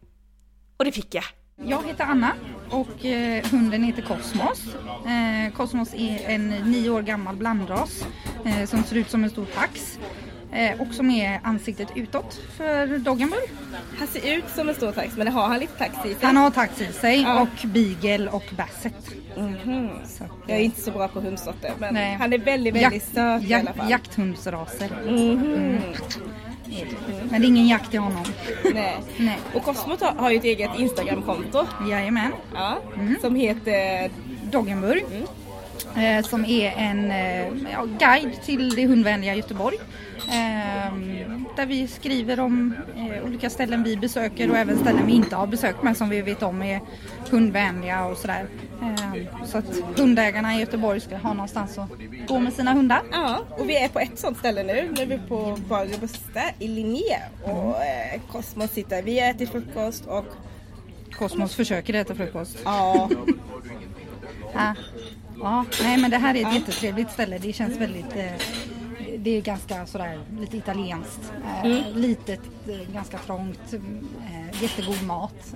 Och 0.77 0.85
det 0.85 0.91
fick 0.91 1.15
jag. 1.15 1.25
Jag 1.63 1.83
heter 1.87 2.03
Anna 2.03 2.31
och 2.69 3.05
eh, 3.05 3.43
hunden 3.45 3.83
heter 3.83 4.01
Kosmos. 4.01 4.75
Eh, 5.05 5.53
Kosmos 5.53 5.93
är 5.93 6.29
en 6.29 6.49
nio 6.49 6.89
år 6.89 7.01
gammal 7.01 7.35
blandras 7.35 8.05
eh, 8.45 8.65
som 8.65 8.83
ser 8.83 8.95
ut 8.95 9.09
som 9.09 9.23
en 9.23 9.29
stor 9.29 9.45
tax 9.45 9.99
eh, 10.51 10.81
och 10.81 10.93
som 10.93 11.11
är 11.11 11.39
ansiktet 11.43 11.87
utåt 11.95 12.41
för 12.57 12.97
Doggenbull. 12.97 13.39
Han 13.99 14.07
ser 14.07 14.37
ut 14.37 14.43
som 14.55 14.69
en 14.69 14.75
stor 14.75 14.91
tax 14.91 15.17
men 15.17 15.27
har 15.27 15.47
han 15.47 15.59
lite 15.59 15.77
tax 15.77 15.93
i 16.05 16.09
sig. 16.09 16.17
Han 16.21 16.37
har 16.37 16.51
tax 16.51 16.81
i 16.81 16.91
sig 16.93 17.21
Ja. 17.21 17.41
och 17.41 17.67
beagle 17.67 18.29
och 18.29 18.45
basset. 18.57 19.15
Så, 20.05 20.23
att, 20.23 20.29
Jag 20.47 20.57
är 20.57 20.61
inte 20.61 20.81
så 20.81 20.91
bra 20.91 21.07
på 21.07 21.19
hundsorter 21.21 21.71
men 21.79 21.93
Nej. 21.93 22.15
han 22.19 22.33
är 22.33 22.37
väldigt, 22.37 22.75
väldigt 22.75 23.03
jak- 23.03 23.13
söt 23.13 23.43
i 23.43 23.45
jak- 23.47 23.59
alla 23.61 23.73
fall. 23.73 23.89
Jakthundsraser. 23.91 24.89
Mhm. 25.05 25.77
Men 27.29 27.41
det 27.41 27.47
är 27.47 27.49
ingen 27.49 27.67
jakt 27.67 27.93
i 27.93 27.97
honom. 27.97 28.23
Nej. 28.73 28.97
Nej. 29.17 29.39
Och 29.53 29.63
Cosmo 29.63 29.95
har 30.17 30.31
ju 30.31 30.37
ett 30.37 30.43
eget 30.43 30.71
Instagramkonto. 30.79 31.65
Jajamän. 31.89 32.31
Ja. 32.53 32.77
Som 33.21 33.35
heter... 33.35 34.09
Doggenburg. 34.51 35.05
Eh, 35.11 35.29
Eh, 35.97 36.23
som 36.23 36.45
är 36.45 36.71
en 36.77 37.11
eh, 37.11 37.71
ja, 37.71 37.85
guide 37.99 38.41
till 38.43 38.75
det 38.75 38.87
hundvänliga 38.87 39.35
Göteborg. 39.35 39.77
Eh, 40.27 40.93
där 41.55 41.65
vi 41.65 41.87
skriver 41.87 42.39
om 42.39 42.75
eh, 42.95 43.25
olika 43.25 43.49
ställen 43.49 43.83
vi 43.83 43.97
besöker 43.97 44.49
och 44.49 44.57
även 44.57 44.79
ställen 44.79 45.05
vi 45.05 45.13
inte 45.13 45.35
har 45.35 45.47
besökt 45.47 45.83
men 45.83 45.95
som 45.95 46.09
vi 46.09 46.21
vet 46.21 46.43
om 46.43 46.61
är 46.61 46.81
hundvänliga 47.29 48.05
och 48.05 48.17
sådär. 48.17 48.45
Eh, 48.81 49.45
så 49.45 49.57
att 49.57 49.65
hundägarna 49.97 50.55
i 50.55 50.59
Göteborg 50.59 50.99
ska 50.99 51.17
ha 51.17 51.33
någonstans 51.33 51.77
att 51.77 51.89
gå 52.27 52.39
med 52.39 52.53
sina 52.53 52.73
hundar. 52.73 53.01
Ja, 53.11 53.39
och 53.49 53.69
vi 53.69 53.77
är 53.77 53.87
på 53.87 53.99
ett 53.99 54.19
sånt 54.19 54.37
ställe 54.37 54.63
nu. 54.63 54.89
Nu 54.95 55.01
är 55.01 55.05
vi 55.05 55.19
på 55.27 55.57
Bar 55.69 55.85
Robusta 55.85 56.41
i 56.59 56.67
Linné. 56.67 57.17
Och 57.43 57.83
eh, 57.83 58.21
Cosmos 58.31 58.71
sitter. 58.71 59.01
Vi 59.03 59.19
har 59.19 59.29
ätit 59.29 59.51
frukost 59.51 60.05
och... 60.05 60.25
Kosmos 61.17 61.55
försöker 61.55 61.93
äta 61.93 62.15
frukost. 62.15 62.57
Ja. 62.65 63.09
Ja. 64.53 64.75
ja, 65.41 65.65
nej 65.81 65.97
men 65.97 66.11
det 66.11 66.17
här 66.17 66.35
är 66.35 66.47
ett 66.47 66.53
jättetrevligt 66.55 67.11
ställe. 67.11 67.37
Det 67.37 67.53
känns 67.53 67.77
väldigt 67.77 68.15
eh, 68.15 68.31
det 69.17 69.37
är 69.37 69.41
ganska 69.41 69.85
sådär 69.85 70.19
lite 70.39 70.57
italienskt. 70.57 71.33
Eh, 71.63 71.95
Litet, 71.95 72.39
eh, 72.69 72.93
ganska 72.93 73.17
trångt, 73.17 73.73
eh, 73.73 74.61
jättegod 74.63 75.03
mat. 75.03 75.55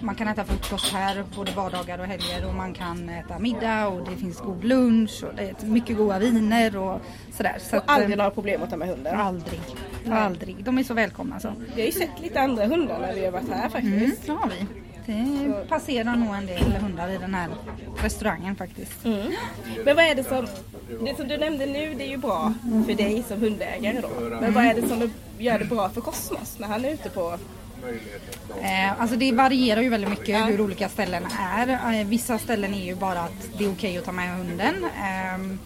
Man 0.00 0.14
kan 0.14 0.28
äta 0.28 0.44
frukost 0.44 0.92
här 0.92 1.24
både 1.36 1.52
vardagar 1.52 1.98
och 1.98 2.06
helger 2.06 2.48
och 2.48 2.54
man 2.54 2.74
kan 2.74 3.08
äta 3.08 3.38
middag 3.38 3.88
och 3.88 4.10
det 4.10 4.16
finns 4.16 4.38
god 4.40 4.64
lunch 4.64 5.24
och 5.24 5.34
det 5.36 5.42
är 5.62 5.66
mycket 5.66 5.96
goda 5.96 6.18
viner 6.18 6.76
och 6.76 7.00
sådär. 7.36 7.56
Så 7.70 7.76
Och 7.76 7.82
att, 7.82 7.90
aldrig 7.90 8.16
några 8.18 8.30
problem 8.30 8.62
att 8.62 8.70
ta 8.70 8.76
med 8.76 8.88
hunden. 8.88 9.20
aldrig, 9.20 9.60
aldrig. 10.12 10.64
De 10.64 10.78
är 10.78 10.82
så 10.82 10.94
välkomna 10.94 11.40
så. 11.40 11.52
Vi 11.74 11.80
har 11.80 11.86
ju 11.86 11.92
sett 11.92 12.20
lite 12.22 12.40
andra 12.40 12.66
hundar 12.66 13.00
när 13.00 13.14
vi 13.14 13.24
har 13.24 13.32
varit 13.32 13.48
här 13.48 13.68
faktiskt. 13.68 13.94
Mm, 13.94 14.16
det 14.26 14.32
har 14.32 14.48
vi. 14.48 14.66
Det 15.06 15.68
passerar 15.68 16.16
nog 16.16 16.34
en 16.34 16.46
del 16.46 16.72
hundar 16.72 17.08
i 17.08 17.18
den 17.18 17.34
här 17.34 17.48
restaurangen 18.02 18.56
faktiskt. 18.56 19.04
Mm. 19.04 19.32
Men 19.84 19.96
vad 19.96 20.04
är 20.04 20.14
det 20.14 20.24
som... 20.24 20.46
Det 21.04 21.16
som 21.16 21.28
du 21.28 21.36
nämnde 21.36 21.66
nu 21.66 21.94
det 21.94 22.04
är 22.04 22.08
ju 22.08 22.16
bra 22.16 22.54
för 22.86 22.94
dig 22.94 23.24
som 23.28 23.40
hundägare 23.40 24.00
då. 24.00 24.08
Men 24.40 24.52
vad 24.52 24.64
är 24.64 24.74
det 24.74 24.88
som 24.88 25.10
gör 25.38 25.58
det 25.58 25.64
bra 25.64 25.88
för 25.88 26.00
Cosmos 26.00 26.58
när 26.58 26.68
han 26.68 26.84
är 26.84 26.90
ute 26.90 27.10
på... 27.10 27.38
Eh, 28.62 29.00
alltså 29.00 29.16
det 29.16 29.32
varierar 29.32 29.80
ju 29.80 29.88
väldigt 29.88 30.10
mycket 30.10 30.48
hur 30.48 30.60
olika 30.60 30.88
ställen 30.88 31.22
är. 31.40 31.68
Eh, 31.68 32.06
vissa 32.06 32.38
ställen 32.38 32.74
är 32.74 32.84
ju 32.84 32.94
bara 32.94 33.20
att 33.20 33.58
det 33.58 33.64
är 33.64 33.72
okej 33.72 33.98
att 33.98 34.04
ta 34.04 34.12
med 34.12 34.36
hunden. 34.36 34.74
Ehm, 35.02 35.58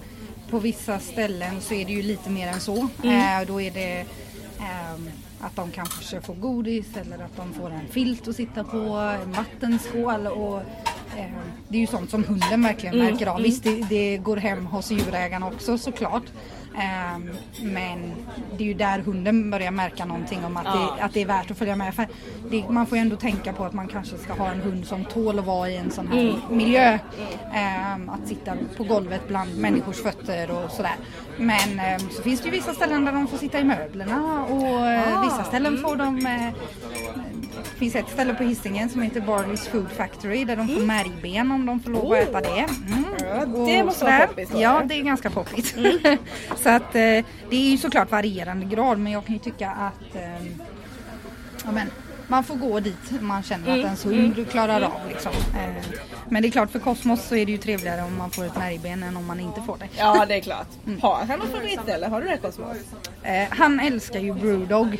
på 0.50 0.58
vissa 0.58 0.98
ställen 0.98 1.60
så 1.60 1.74
är 1.74 1.84
det 1.84 1.92
ju 1.92 2.02
lite 2.02 2.30
mer 2.30 2.48
än 2.48 2.60
så. 2.60 2.76
Eh, 3.04 3.46
då 3.46 3.60
är 3.60 3.70
det 3.70 4.04
att 5.40 5.56
de 5.56 5.70
kanske 5.70 6.20
får 6.20 6.34
godis 6.34 6.96
eller 6.96 7.24
att 7.24 7.36
de 7.36 7.52
får 7.52 7.70
en 7.70 7.88
filt 7.88 8.28
att 8.28 8.36
sitta 8.36 8.64
på, 8.64 8.78
en 9.22 9.32
vattenskål 9.32 10.26
och 10.26 10.60
eh, 11.16 11.30
det 11.68 11.76
är 11.76 11.80
ju 11.80 11.86
sånt 11.86 12.10
som 12.10 12.24
hunden 12.24 12.62
verkligen 12.62 12.98
märker 12.98 13.26
av. 13.26 13.42
Visst, 13.42 13.62
det, 13.62 13.86
det 13.88 14.16
går 14.16 14.36
hem 14.36 14.66
hos 14.66 14.90
djurägarna 14.90 15.46
också 15.46 15.78
såklart. 15.78 16.24
Ehm, 16.78 17.30
men 17.62 18.14
det 18.56 18.64
är 18.64 18.68
ju 18.68 18.74
där 18.74 18.98
hunden 18.98 19.50
börjar 19.50 19.70
märka 19.70 20.04
någonting 20.04 20.44
om 20.44 20.56
att, 20.56 20.64
det, 20.64 21.04
att 21.04 21.14
det 21.14 21.22
är 21.22 21.26
värt 21.26 21.50
att 21.50 21.58
följa 21.58 21.76
med. 21.76 21.94
För 21.94 22.06
det, 22.50 22.68
man 22.68 22.86
får 22.86 22.98
ju 22.98 23.02
ändå 23.02 23.16
tänka 23.16 23.52
på 23.52 23.64
att 23.64 23.72
man 23.72 23.88
kanske 23.88 24.18
ska 24.18 24.32
ha 24.32 24.50
en 24.50 24.60
hund 24.60 24.86
som 24.86 25.04
tål 25.04 25.38
att 25.38 25.44
vara 25.44 25.70
i 25.70 25.76
en 25.76 25.90
sån 25.90 26.08
här 26.08 26.40
miljö. 26.50 26.98
Ehm, 27.54 28.08
att 28.08 28.28
sitta 28.28 28.52
på 28.76 28.84
golvet 28.84 29.28
bland 29.28 29.58
människors 29.58 30.02
fötter 30.02 30.50
och 30.50 30.70
sådär. 30.70 30.96
Men 31.38 31.80
ehm, 31.80 32.00
så 32.10 32.22
finns 32.22 32.40
det 32.40 32.46
ju 32.46 32.52
vissa 32.52 32.74
ställen 32.74 33.04
där 33.04 33.12
de 33.12 33.26
får 33.26 33.38
sitta 33.38 33.60
i 33.60 33.64
möblerna 33.64 34.44
och 34.44 34.86
eh, 34.86 35.22
vissa 35.22 35.44
ställen 35.44 35.78
får 35.78 35.96
de 35.96 36.26
eh, 36.26 36.54
finns 37.78 37.94
ett 37.94 38.10
ställe 38.10 38.34
på 38.34 38.42
Hisingen 38.42 38.88
som 38.88 39.02
heter 39.02 39.20
Barley's 39.20 39.70
Food 39.70 39.90
Factory 39.90 40.44
där 40.44 40.56
de 40.56 40.68
får 40.68 40.80
märgben 40.80 41.52
om 41.52 41.66
de 41.66 41.80
får 41.80 41.90
lov 41.90 42.12
att 42.12 42.18
äta 42.18 42.40
det. 42.40 42.66
Mm. 42.86 43.04
Ja, 43.20 43.46
det 43.66 43.84
måste 43.84 44.04
vara 44.04 44.26
poppis 44.26 44.50
Ja, 44.54 44.78
eller? 44.78 44.88
det 44.88 44.94
är 44.94 45.02
ganska 45.02 45.30
poppigt. 45.30 45.76
så 46.62 46.68
att 46.68 46.94
eh, 46.94 47.24
det 47.50 47.56
är 47.56 47.70
ju 47.70 47.78
såklart 47.78 48.10
varierande 48.10 48.66
grad 48.66 48.98
men 48.98 49.12
jag 49.12 49.26
kan 49.26 49.34
ju 49.34 49.38
tycka 49.38 49.70
att 49.70 50.14
eh, 50.14 50.46
ja, 51.64 51.72
men, 51.72 51.90
man 52.26 52.44
får 52.44 52.54
gå 52.54 52.80
dit 52.80 53.20
man 53.20 53.42
känner 53.42 53.72
att 53.72 53.78
ens 53.78 54.06
hund 54.06 54.50
klarar 54.50 54.80
av. 54.80 55.08
Liksom. 55.08 55.32
Eh, 55.32 55.84
men 56.28 56.42
det 56.42 56.48
är 56.48 56.50
klart 56.50 56.70
för 56.70 56.78
Kosmos 56.78 57.28
så 57.28 57.36
är 57.36 57.46
det 57.46 57.52
ju 57.52 57.58
trevligare 57.58 58.02
om 58.02 58.18
man 58.18 58.30
får 58.30 58.44
ett 58.44 58.56
märgben 58.56 59.02
än 59.02 59.16
om 59.16 59.26
man 59.26 59.40
inte 59.40 59.62
får 59.62 59.76
det. 59.78 59.88
Ja, 59.98 60.26
det 60.28 60.34
är 60.34 60.40
klart. 60.40 60.68
Har 61.02 61.24
han 61.24 61.38
någon 61.38 61.48
favoritställe? 61.48 62.06
Har 62.06 62.20
du 62.20 62.28
det 62.28 62.36
Cosmos? 62.36 62.76
Eh, 63.22 63.48
han 63.50 63.80
älskar 63.80 64.20
ju 64.20 64.34
Brewdog, 64.34 64.96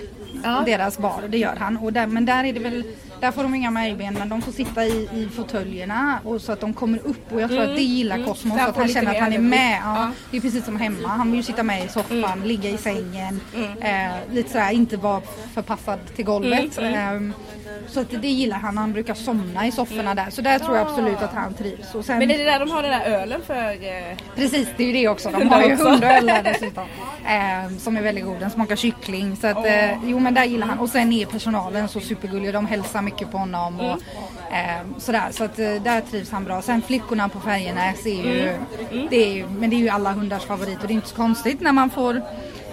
deras 0.66 0.98
bar, 0.98 1.22
det 1.28 1.38
gör 1.38 1.56
han. 1.56 1.76
Och 1.76 1.92
där, 1.92 2.06
men 2.06 2.24
där 2.24 2.44
är 2.44 2.52
det 2.52 2.60
väl, 2.60 2.84
där 3.20 3.30
får 3.30 3.42
de 3.42 3.54
inga 3.54 3.70
märgben 3.70 4.14
men 4.14 4.28
de 4.28 4.42
får 4.42 4.52
sitta 4.52 4.84
i, 4.84 5.08
i 5.14 5.28
fåtöljerna 5.36 6.18
och 6.24 6.40
så 6.42 6.52
att 6.52 6.60
de 6.60 6.74
kommer 6.74 6.98
upp. 6.98 7.32
Och 7.32 7.40
jag 7.40 7.50
tror 7.50 7.60
att 7.62 7.76
det 7.76 7.82
gillar 7.82 8.16
Cosmos, 8.18 8.54
Så 8.54 8.60
han 8.60 8.68
att 8.68 8.74
får 8.74 8.82
han 8.82 8.90
känner 8.90 9.10
att 9.14 9.20
han 9.20 9.32
är 9.32 9.38
med. 9.38 9.80
Ja, 9.84 9.94
Ja. 9.98 10.10
Det 10.30 10.36
är 10.36 10.40
precis 10.40 10.64
som 10.64 10.76
hemma, 10.76 11.08
han 11.08 11.30
vill 11.30 11.36
ju 11.40 11.42
sitta 11.42 11.62
med 11.62 11.84
i 11.84 11.88
soffan, 11.88 12.42
ligga 12.44 12.70
i 12.70 12.76
sängen, 12.76 13.40
eh, 13.80 14.32
lite 14.32 14.50
sådär, 14.50 14.70
inte 14.70 14.96
vara 14.96 15.22
förpassad 15.54 15.98
till 16.16 16.24
golvet. 16.24 16.78
Ehm, 16.78 17.32
så 17.86 18.00
att 18.00 18.22
det 18.22 18.28
gillar 18.28 18.56
han, 18.56 18.78
han 18.78 18.92
brukar 18.92 19.14
somna 19.14 19.66
i 19.66 19.72
sofforna 19.72 20.14
där. 20.14 20.30
Så 20.30 20.42
där 20.42 20.58
tror 20.58 20.76
jag 20.76 20.88
absolut 20.88 21.22
att 21.22 21.32
han 21.32 21.54
trivs. 21.54 21.94
Och 21.94 22.04
sen, 22.04 22.18
Men 22.18 22.30
är 22.30 22.38
det 22.38 22.44
där 22.44 22.58
de 22.60 22.70
har 22.70 22.82
den 22.82 22.90
där 22.90 23.04
ölen 23.04 23.40
för... 23.46 23.70
Eh... 23.70 24.16
Precis, 24.36 24.68
det 24.76 24.82
är 24.82 24.86
ju 24.86 24.92
det 24.92 25.08
också. 25.08 25.30
De 25.30 25.48
har 25.48 25.62
ju 25.62 25.76
hundöl 25.76 26.26
där 26.26 26.42
dessutom. 26.42 26.84
Eh, 27.26 27.78
som 27.78 27.96
är 27.96 28.02
väldigt 28.02 28.24
god. 28.24 28.40
Den 28.40 28.50
smakar 28.50 28.76
kyckling. 28.76 29.36
Så 29.36 29.46
att, 29.46 29.66
eh, 29.66 30.04
jo 30.04 30.18
men 30.18 30.34
där 30.34 30.44
gillar 30.44 30.66
han. 30.66 30.78
Och 30.78 30.88
sen 30.88 31.12
är 31.12 31.26
personalen 31.26 31.88
så 31.88 32.00
supergullig. 32.00 32.52
De 32.52 32.66
hälsar 32.66 33.02
mycket 33.02 33.30
på 33.30 33.38
honom. 33.38 33.80
Och, 33.80 34.02
eh, 34.54 34.98
sådär. 34.98 35.28
Så 35.30 35.44
att 35.44 35.58
eh, 35.58 35.74
där 35.74 36.00
trivs 36.00 36.30
han 36.30 36.44
bra. 36.44 36.62
Sen 36.62 36.82
flickorna 36.82 37.28
på 37.28 37.40
Färjenäs 37.40 38.06
är 38.06 38.10
ju, 38.10 38.58
det 39.10 39.16
är 39.16 39.34
ju, 39.34 39.46
men 39.48 39.70
det 39.70 39.76
är 39.76 39.78
ju 39.78 39.88
alla 39.88 40.12
hundars 40.12 40.44
favorit. 40.44 40.82
Och 40.82 40.88
det 40.88 40.92
är 40.92 40.94
inte 40.94 41.08
så 41.08 41.16
konstigt 41.16 41.60
när 41.60 41.72
man 41.72 41.90
får 41.90 42.22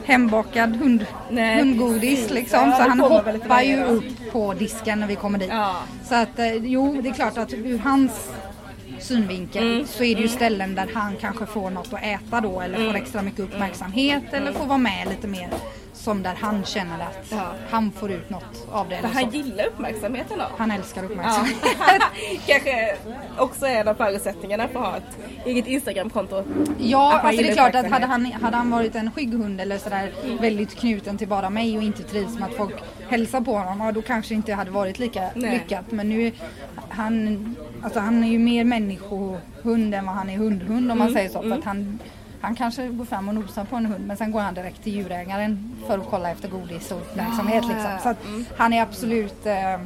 hembakad 0.05 0.75
hund, 0.75 1.05
Nej, 1.31 1.59
hundgodis 1.59 2.01
precis. 2.19 2.31
liksom. 2.31 2.69
Ja, 2.69 2.75
så 2.77 2.81
han 2.89 2.99
hoppar 2.99 3.61
ju 3.61 3.83
upp 3.83 4.31
på 4.31 4.53
disken 4.53 4.99
när 4.99 5.07
vi 5.07 5.15
kommer 5.15 5.39
dit. 5.39 5.49
Ja. 5.51 5.75
Så 6.03 6.15
att 6.15 6.39
eh, 6.39 6.53
jo, 6.55 7.01
det 7.01 7.09
är 7.09 7.13
klart 7.13 7.37
att 7.37 7.53
ur 7.53 7.77
hans 7.79 8.29
synvinkel 8.99 9.63
Mm. 9.63 9.87
så 9.87 10.03
är 10.03 10.15
det 10.15 10.21
ju 10.21 10.27
ställen 10.27 10.75
där 10.75 10.89
han 10.93 11.15
kanske 11.21 11.45
får 11.45 11.69
något 11.69 11.93
att 11.93 12.03
äta 12.03 12.41
då 12.41 12.61
eller 12.61 12.75
Mm. 12.77 12.87
får 12.91 12.97
extra 12.97 13.21
mycket 13.21 13.39
uppmärksamhet 13.39 14.23
eller 14.31 14.51
får 14.51 14.65
vara 14.65 14.77
med 14.77 15.07
lite 15.09 15.27
mer. 15.27 15.49
Som 15.95 16.23
där 16.23 16.35
han 16.41 16.63
känner 16.65 16.99
att 16.99 17.25
Ja. 17.31 17.51
han 17.69 17.91
får 17.91 18.11
ut 18.11 18.29
något 18.29 18.67
av 18.71 18.89
det. 18.89 18.97
För 18.97 19.07
han 19.07 19.31
så. 19.31 19.37
gillar 19.37 19.65
uppmärksamheten 19.65 20.37
då? 20.39 20.45
Han 20.57 20.71
älskar 20.71 21.01
Ja. 21.03 21.09
uppmärksamhet. 21.09 21.55
Kanske 22.47 22.95
också 23.37 23.65
är 23.65 23.81
en 23.81 23.87
av 23.87 23.93
förutsättningarna 23.95 24.67
för 24.67 24.79
att 24.79 24.85
ha 24.85 24.97
ett 24.97 25.45
eget 25.45 25.67
Instagramkonto. 25.67 26.43
Ja, 26.79 27.19
alltså 27.19 27.41
det 27.43 27.49
är 27.49 27.53
klart 27.53 27.75
att 27.75 27.89
hade 27.89 28.05
han, 28.05 28.25
hade 28.25 28.57
han 28.57 28.71
varit 28.71 28.95
en 28.95 29.11
skygg 29.11 29.33
hund 29.33 29.61
eller 29.61 29.77
sådär 29.77 30.11
väldigt 30.39 30.75
knuten 30.75 31.17
till 31.17 31.27
bara 31.27 31.49
mig 31.49 31.77
och 31.77 31.83
inte 31.83 32.03
trivs 32.03 32.39
med 32.39 32.43
att 32.49 32.55
folk 32.55 32.73
hälsar 33.09 33.41
på 33.41 33.57
honom, 33.57 33.79
ja, 33.85 33.91
då 33.91 34.01
kanske 34.01 34.33
inte 34.33 34.53
hade 34.53 34.71
varit 34.71 34.99
lika 34.99 35.29
Nej. 35.35 35.51
lyckat. 35.51 35.91
Men 35.91 36.09
nu, 36.09 36.31
han, 36.89 37.55
alltså 37.83 37.99
han 37.99 38.23
är 38.23 38.27
ju 38.27 38.39
mer 38.39 38.63
människohund 38.63 39.95
än 39.95 40.05
vad 40.05 40.15
han 40.15 40.29
är 40.29 40.37
hundhund 40.37 40.91
om 40.91 40.97
man 40.97 41.13
säger 41.13 41.29
så. 41.29 41.41
För 41.41 41.51
att 41.51 41.63
han, 41.65 41.99
han 42.41 42.55
kanske 42.55 42.87
går 42.87 43.05
fram 43.05 43.27
och 43.29 43.35
nosar 43.35 43.65
på 43.65 43.75
en 43.75 43.85
hund 43.85 44.07
men 44.07 44.17
sen 44.17 44.31
går 44.31 44.39
han 44.39 44.53
direkt 44.53 44.83
till 44.83 44.93
djurägaren 44.95 45.75
för 45.87 45.97
att 45.97 46.05
kolla 46.09 46.31
efter 46.31 46.47
godis 46.49 46.91
och 46.91 46.97
uppmärksamhet. 46.97 47.63
Ah, 47.63 47.67
Liksom. 47.67 47.91
Så 48.03 48.09
att 48.09 48.17
han 48.57 48.73
är 48.73 48.81
absolut 48.81 49.45
eh, 49.45 49.73
eh, 49.73 49.79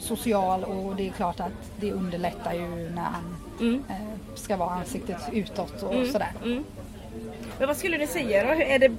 social 0.00 0.64
och 0.64 0.96
det 0.96 1.08
är 1.08 1.12
klart 1.12 1.40
att 1.40 1.52
det 1.80 1.92
underlättar 1.92 2.52
ju 2.54 2.90
när 2.90 3.02
han 3.02 3.38
eh, 3.88 3.96
ska 4.34 4.56
vara 4.56 4.70
ansiktet 4.70 5.16
utåt 5.32 5.82
och 5.82 6.06
sådär. 6.06 6.32
Men 7.58 7.68
vad 7.68 7.76
skulle 7.76 7.96
du 7.96 8.06
säga 8.06 8.44
då? 8.44 8.62
Är 8.62 8.78
det, 8.78 8.92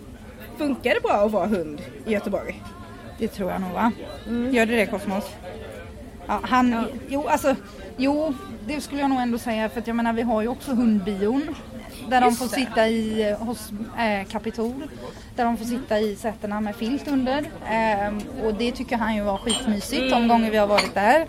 funkar 0.57 0.93
det 0.93 1.01
bra 1.01 1.13
att 1.13 1.31
vara 1.31 1.47
hund 1.47 1.81
i 2.05 2.11
Göteborg? 2.11 2.61
Det 3.19 3.27
tror 3.27 3.51
jag 3.51 3.61
nog 3.61 3.71
va? 3.71 3.91
Gör 4.51 4.65
det 4.65 4.75
det 4.75 4.85
Kosmos? 4.85 5.23
Ja, 6.27 6.39
han, 6.43 6.85
jo 7.07 7.27
alltså, 7.27 7.55
jo 7.97 8.33
det 8.67 8.81
skulle 8.81 9.01
jag 9.01 9.09
nog 9.09 9.21
ändå 9.21 9.37
säga 9.37 9.69
för 9.69 9.79
att 9.79 9.87
jag 9.87 9.95
menar 9.95 10.13
vi 10.13 10.21
har 10.21 10.41
ju 10.41 10.47
också 10.47 10.71
hundbion. 10.71 11.55
Där 12.09 12.21
de 12.21 12.27
Just 12.27 12.39
får 12.39 12.45
det. 12.45 12.51
sitta 12.65 12.87
i, 12.87 13.29
eh, 13.29 13.37
hos 13.37 13.71
eh, 13.97 14.27
Kapitol. 14.27 14.83
Där 15.35 15.45
de 15.45 15.57
får 15.57 15.65
sitta 15.65 15.99
i 15.99 16.15
sätena 16.15 16.61
med 16.61 16.75
filt 16.75 17.07
under. 17.07 17.43
Ehm, 17.69 18.21
och 18.43 18.53
det 18.53 18.71
tycker 18.71 18.97
han 18.97 19.15
ju 19.15 19.21
var 19.21 19.37
skitmysigt 19.37 20.09
de 20.11 20.27
gånger 20.27 20.51
vi 20.51 20.57
har 20.57 20.67
varit 20.67 20.93
där. 20.93 21.25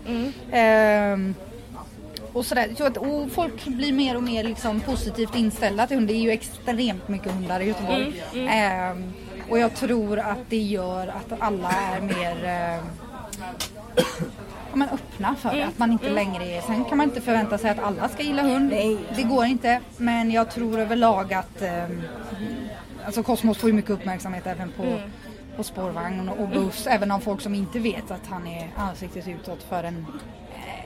Ehm, 0.52 1.34
och 2.32 2.46
sådär. 2.46 2.68
Så 2.78 2.84
att, 2.86 2.96
och 2.96 3.30
folk 3.32 3.64
blir 3.64 3.92
mer 3.92 4.16
och 4.16 4.22
mer 4.22 4.44
liksom 4.44 4.80
positivt 4.80 5.36
inställda 5.36 5.86
till 5.86 5.96
hundar. 5.96 6.14
Det 6.14 6.18
är 6.20 6.22
ju 6.22 6.30
extremt 6.30 7.08
mycket 7.08 7.32
hundar 7.32 7.60
i 7.60 7.64
Göteborg. 7.64 8.22
Ehm, 8.48 9.12
och 9.50 9.58
jag 9.58 9.74
tror 9.74 10.18
att 10.18 10.38
det 10.48 10.62
gör 10.62 11.06
att 11.06 11.40
alla 11.40 11.70
är 11.70 12.00
mer 12.00 12.44
eh, 12.44 12.84
men 14.76 14.88
öppna 14.88 15.34
för 15.36 15.52
det. 15.56 15.62
Att 15.62 15.78
man 15.78 15.92
inte 15.92 16.10
längre 16.10 16.44
är... 16.44 16.60
Sen 16.60 16.84
kan 16.84 16.98
man 16.98 17.08
inte 17.08 17.20
förvänta 17.20 17.58
sig 17.58 17.70
att 17.70 17.78
alla 17.78 18.08
ska 18.08 18.22
gilla 18.22 18.42
hund. 18.42 18.70
Nej. 18.70 18.98
Det 19.16 19.22
går 19.22 19.44
inte. 19.44 19.80
Men 19.96 20.30
jag 20.30 20.50
tror 20.50 20.78
överlag 20.78 21.34
att, 21.34 21.62
ehm, 21.62 22.02
alltså 23.06 23.22
Cosmos 23.22 23.58
får 23.58 23.70
ju 23.70 23.76
mycket 23.76 23.90
uppmärksamhet 23.90 24.46
även 24.46 24.72
på, 24.72 25.00
på 25.56 25.62
spårvagn 25.62 26.28
och 26.28 26.48
buss. 26.48 26.86
Även 26.86 27.10
av 27.10 27.20
folk 27.20 27.40
som 27.40 27.54
inte 27.54 27.78
vet 27.78 28.10
att 28.10 28.26
han 28.30 28.46
är 28.46 28.68
ansiktet 28.76 29.28
utåt 29.28 29.62
för 29.62 29.84
en, 29.84 30.06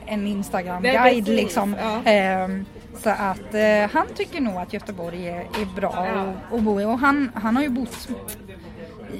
en 0.05 0.27
Instagram-guide 0.27 1.27
liksom. 1.27 1.75
ja. 1.81 2.11
Ehm, 2.11 2.65
så 2.97 3.09
att 3.09 3.53
eh, 3.53 3.89
han 3.93 4.07
tycker 4.15 4.41
nog 4.41 4.55
att 4.55 4.73
Göteborg 4.73 5.27
är, 5.27 5.39
är 5.39 5.75
bra 5.75 5.93
att, 5.93 6.53
att 6.53 6.63
bo 6.63 6.81
i 6.81 6.85
och 6.85 6.99
han, 6.99 7.31
han 7.35 7.55
har 7.55 7.63
ju 7.63 7.69
bott 7.69 8.09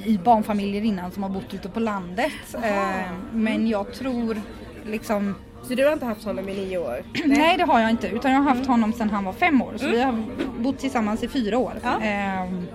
i 0.06 0.18
barnfamiljer 0.18 0.82
innan 0.82 1.12
som 1.12 1.24
har 1.24 1.30
bott 1.30 1.54
ute 1.54 1.70
på 1.70 1.80
landet. 1.80 2.56
Ehm, 2.64 3.16
men 3.32 3.68
jag 3.68 3.94
tror 3.94 4.42
liksom 4.86 5.36
Så 5.64 5.76
du 5.76 5.86
har 5.86 5.94
inte 5.94 6.06
haft 6.06 6.24
honom 6.24 6.50
i 6.50 6.54
nio 6.54 6.78
år? 6.78 7.04
Nej 7.26 7.58
det 7.58 7.64
har 7.64 7.80
jag 7.80 7.90
inte 7.90 8.08
utan 8.08 8.32
jag 8.32 8.40
har 8.40 8.56
haft 8.56 8.68
honom 8.68 8.94
sedan 8.94 9.10
han 9.10 9.24
var 9.24 9.34
fem 9.34 9.62
år 9.62 9.74
så 9.78 9.88
vi 9.88 10.02
har 10.02 10.24
bott 10.60 10.80
tillsammans 10.80 11.24
i 11.24 11.28
fyra 11.28 11.58
år. 11.58 11.74
Ja. 11.84 12.02
Ehm, 12.02 12.68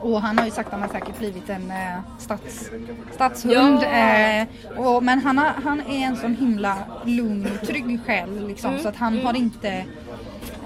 och 0.00 0.22
han 0.22 0.38
har 0.38 0.44
ju 0.44 0.50
sakta 0.50 0.76
men 0.76 0.88
säkert 0.88 1.18
blivit 1.18 1.50
en 1.50 1.70
eh, 1.70 1.98
stads, 2.18 2.70
stadshund. 3.14 3.82
Ja. 3.82 3.88
Eh, 3.88 4.46
och, 4.76 5.02
men 5.02 5.18
han, 5.18 5.38
har, 5.38 5.52
han 5.64 5.80
är 5.80 6.06
en 6.06 6.16
sån 6.16 6.36
himla 6.36 6.76
lugn 7.04 7.48
och 7.54 7.66
trygg 7.66 8.00
själ 8.06 8.46
liksom, 8.48 8.78
så 8.78 8.88
att 8.88 8.96
han 8.96 9.18
har 9.18 9.36
inte 9.36 9.68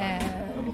eh, 0.00 0.26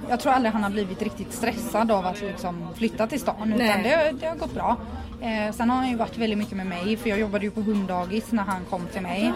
jag 0.09 0.21
tror 0.21 0.33
aldrig 0.33 0.53
han 0.53 0.63
har 0.63 0.71
blivit 0.71 1.03
riktigt 1.03 1.33
stressad 1.33 1.91
av 1.91 2.07
att 2.07 2.21
liksom 2.21 2.69
flytta 2.75 3.07
till 3.07 3.21
stan 3.21 3.53
utan 3.53 3.67
Nej. 3.67 3.83
det, 3.83 4.17
det 4.21 4.27
har 4.27 4.37
gått 4.37 4.55
bra. 4.55 4.77
Eh, 5.21 5.55
sen 5.55 5.71
har 5.71 5.77
han 5.77 5.91
ju 5.91 5.97
varit 5.97 6.19
väldigt 6.19 6.39
mycket 6.39 6.57
med 6.57 6.67
mig 6.67 6.97
för 6.97 7.11
jag 7.11 7.19
jobbade 7.19 7.45
ju 7.45 7.51
på 7.51 7.61
hunddagis 7.61 8.33
när 8.33 8.43
han 8.43 8.65
kom 8.71 8.87
till 8.93 9.03
mig. 9.03 9.33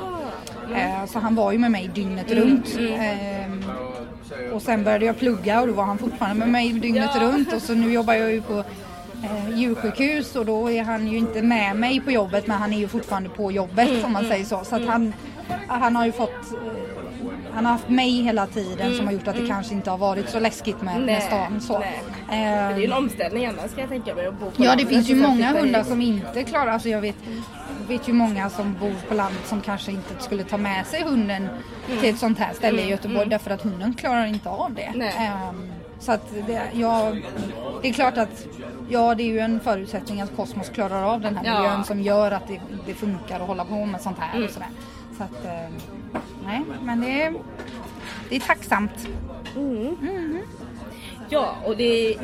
Eh, 0.74 1.06
så 1.06 1.18
han 1.18 1.34
var 1.34 1.52
ju 1.52 1.58
med 1.58 1.70
mig 1.70 1.90
dygnet 1.94 2.30
runt. 2.30 2.78
Ehm, 2.98 3.64
och 4.52 4.62
sen 4.62 4.84
började 4.84 5.04
jag 5.04 5.18
plugga 5.18 5.60
och 5.60 5.66
då 5.66 5.72
var 5.72 5.84
han 5.84 5.98
fortfarande 5.98 6.38
med 6.38 6.48
mig 6.48 6.72
dygnet 6.72 7.10
Ja. 7.14 7.20
runt 7.20 7.52
och 7.52 7.62
så 7.62 7.74
nu 7.74 7.92
jobbar 7.92 8.14
jag 8.14 8.32
ju 8.32 8.42
på 8.42 8.58
eh, 9.24 9.58
djursjukhus 9.58 10.36
och 10.36 10.46
då 10.46 10.70
är 10.70 10.82
han 10.82 11.06
ju 11.08 11.18
inte 11.18 11.42
med 11.42 11.76
mig 11.76 12.00
på 12.00 12.10
jobbet 12.10 12.46
men 12.46 12.58
han 12.58 12.72
är 12.72 12.78
ju 12.78 12.88
fortfarande 12.88 13.28
på 13.28 13.52
jobbet 13.52 14.04
om 14.04 14.12
man 14.12 14.24
säger 14.24 14.44
så. 14.44 14.64
Så 14.64 14.76
att 14.76 14.86
han, 14.86 15.12
han 15.68 15.96
har 15.96 16.06
ju 16.06 16.12
fått 16.12 16.52
eh, 16.52 16.58
han 17.52 17.64
har 17.66 17.72
haft 17.72 17.88
mig 17.88 18.10
hela 18.22 18.46
tiden 18.46 18.96
som 18.96 19.06
har 19.06 19.12
gjort 19.12 19.28
att 19.28 19.36
det 19.36 19.46
kanske 19.46 19.74
inte 19.74 19.90
har 19.90 19.98
varit 19.98 20.28
så 20.28 20.40
läskigt 20.40 20.82
med, 20.82 21.00
med 21.00 21.22
stan. 21.22 21.60
Så. 21.60 21.78
nej. 21.78 22.00
Ehm, 22.32 22.68
det 22.68 22.74
är 22.74 22.78
ju 22.78 22.84
en 22.84 22.92
omställning 22.92 23.46
annars 23.46 23.70
kan 23.70 23.80
jag 23.80 23.88
tänka 23.88 24.14
mig 24.14 24.26
att 24.26 24.40
bo 24.40 24.50
på 24.50 24.64
Ja 24.64 24.76
det 24.76 24.86
finns 24.86 25.08
ju 25.08 25.14
sen 25.14 25.22
många 25.30 25.52
hundar 25.52 25.82
som 25.82 26.00
inte 26.02 26.44
klarar, 26.44 26.72
alltså 26.72 26.88
jag 26.88 27.00
vet, 27.00 27.16
vet 27.88 28.08
ju 28.08 28.12
många 28.12 28.50
som 28.50 28.74
bor 28.80 28.94
på 29.08 29.14
landet 29.14 29.46
som 29.46 29.60
kanske 29.60 29.92
inte 29.92 30.14
skulle 30.18 30.44
ta 30.44 30.56
med 30.56 30.86
sig 30.86 31.02
hunden 31.02 31.48
till 32.00 32.10
ett 32.10 32.18
sånt 32.18 32.38
här 32.38 32.52
ställe 32.54 32.82
i 32.82 32.88
Göteborg 32.88 33.28
därför 33.28 33.50
att 33.50 33.62
hunden 33.62 33.94
klarar 33.94 34.26
inte 34.26 34.48
av 34.48 34.74
det. 34.74 34.82
Ehm, 35.18 35.72
så 36.00 36.12
att 36.12 36.30
det, 36.46 36.62
ja, 36.72 37.12
det 37.82 37.88
är 37.88 37.92
klart 37.92 38.16
att 38.18 38.46
ja 38.88 39.14
det 39.14 39.22
är 39.22 39.26
ju 39.26 39.38
en 39.38 39.60
förutsättning 39.60 40.20
att 40.20 40.36
Kosmos 40.36 40.68
klarar 40.68 41.02
av 41.02 41.20
den 41.20 41.36
här 41.36 41.44
Ja. 41.44 41.54
miljön 41.60 41.84
som 41.84 42.00
gör 42.00 42.30
att 42.30 42.48
det, 42.48 42.60
det 42.86 42.94
funkar 42.94 43.40
att 43.40 43.46
hålla 43.46 43.64
på 43.64 43.86
med 43.86 44.00
sånt 44.00 44.18
här 44.18 44.44
och 44.44 44.50
sådär. 44.50 44.68
Så 45.18 45.22
att, 45.24 45.44
ehm, 45.44 45.72
nej 46.44 46.62
men 46.82 47.00
det 47.00 47.22
är, 47.22 47.34
det 48.28 48.36
är 48.36 48.40
tacksamt. 48.40 49.08
Ja, 51.30 51.54
och 51.64 51.76
det 51.76 52.16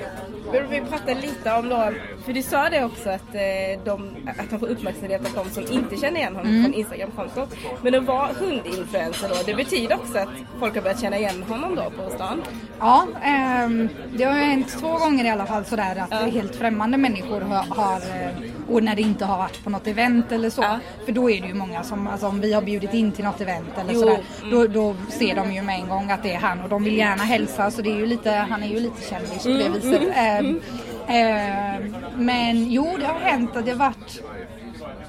behöver 0.52 0.68
vi 0.68 0.80
prata 0.80 1.14
lite 1.14 1.52
om 1.52 1.68
då, 1.68 1.90
för 2.24 2.32
du 2.32 2.42
sa 2.42 2.68
det 2.70 2.84
också 2.84 3.10
att, 3.10 3.34
eh, 3.34 3.84
de, 3.84 4.08
att 4.38 4.50
han 4.50 4.60
får 4.60 4.66
uppmärksamhet 4.68 5.20
av 5.36 5.44
de 5.44 5.50
som 5.50 5.72
inte 5.72 5.96
känner 5.96 6.16
igen 6.20 6.36
honom 6.36 6.50
Mm. 6.52 6.64
från 6.64 6.74
Instagram-kontot. 6.74 7.54
Men 7.82 7.94
att 7.94 8.04
vara 8.04 8.28
hundinfluencer 8.38 9.28
då, 9.28 9.34
det 9.46 9.54
betyder 9.54 9.94
också 9.94 10.18
att 10.18 10.28
folk 10.60 10.74
har 10.74 10.82
börjat 10.82 11.00
känna 11.00 11.18
igen 11.18 11.42
honom 11.48 11.74
då 11.76 11.82
på 12.04 12.10
stan. 12.14 12.42
Ja, 12.78 13.06
ehm, 13.24 13.88
det 14.16 14.24
har 14.24 14.32
hänt 14.32 14.68
två 14.80 14.98
gånger 14.98 15.24
i 15.24 15.28
alla 15.30 15.46
fall 15.46 15.64
sådär 15.64 16.04
att 16.10 16.32
helt 16.32 16.56
främmande 16.56 16.98
människor 16.98 17.40
har, 17.40 17.64
har 17.68 17.96
eh, 17.96 18.28
och 18.68 18.82
när 18.82 18.96
det 18.96 19.02
inte 19.02 19.24
har 19.24 19.38
varit 19.38 19.64
på 19.64 19.70
något 19.70 19.86
event 19.86 20.32
eller 20.32 20.50
så. 20.50 20.62
Ja. 20.62 20.78
För 21.04 21.12
då 21.12 21.30
är 21.30 21.40
det 21.40 21.46
ju 21.46 21.54
många 21.54 21.82
som, 21.82 22.06
alltså 22.08 22.26
om 22.26 22.40
vi 22.40 22.52
har 22.52 22.62
bjudit 22.62 22.94
in 22.94 23.12
till 23.12 23.24
något 23.24 23.40
event 23.40 23.68
eller 23.80 23.92
Jo, 23.92 24.00
sådär, 24.00 24.18
då, 24.50 24.66
då 24.66 24.94
ser 25.08 25.34
de 25.34 25.52
ju 25.54 25.62
med 25.62 25.80
en 25.80 25.88
gång 25.88 26.10
att 26.10 26.22
det 26.22 26.32
är 26.34 26.38
han 26.38 26.60
och 26.60 26.68
de 26.68 26.84
vill 26.84 26.96
gärna 26.98 27.22
hälsa 27.22 27.70
så 27.70 27.82
det 27.82 27.90
är 27.90 27.96
ju 27.96 28.06
lite, 28.06 28.30
han 28.30 28.62
är 28.62 28.66
ju 28.68 28.80
lite 28.80 28.93
kändis 29.00 29.42
på 29.42 29.48
det 29.48 29.68
viset. 29.68 30.02
Ehm, 30.16 30.60
ehm, 31.08 31.94
men 32.16 32.70
jo, 32.70 32.96
det 33.00 33.06
har 33.06 33.20
hänt 33.20 33.56
att 33.56 33.64
det 33.64 33.70
har 33.70 33.78
varit 33.78 34.22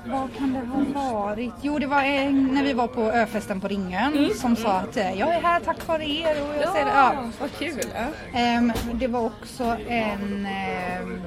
vad 0.06 0.36
kan 0.38 0.54
det 0.54 1.00
ha 1.00 1.12
varit? 1.12 1.54
Jo, 1.62 1.80
det 1.80 1.88
var 1.88 2.02
en, 2.02 2.46
när 2.46 2.64
vi 2.64 2.74
var 2.74 2.88
på 2.88 3.02
öfesten 3.02 3.62
på 3.62 3.68
Ringön 3.68 4.30
som 4.36 4.56
sa 4.56 4.72
att 4.72 4.98
eh, 4.98 5.20
jag 5.20 5.36
är 5.36 5.42
här 5.42 5.60
tack 5.60 5.88
vare 5.88 6.06
er 6.06 6.42
och 6.42 6.56
jag 6.62 6.74
ser 6.74 6.86
det. 6.86 6.92
Ja. 6.96 7.30
vad 7.40 7.52
kul! 7.60 7.84
Ja. 7.96 8.40
Ehm, 8.40 8.72
det 8.94 9.08
var 9.08 9.26
också 9.26 9.64
en, 9.88 10.46
ehm, 10.46 11.22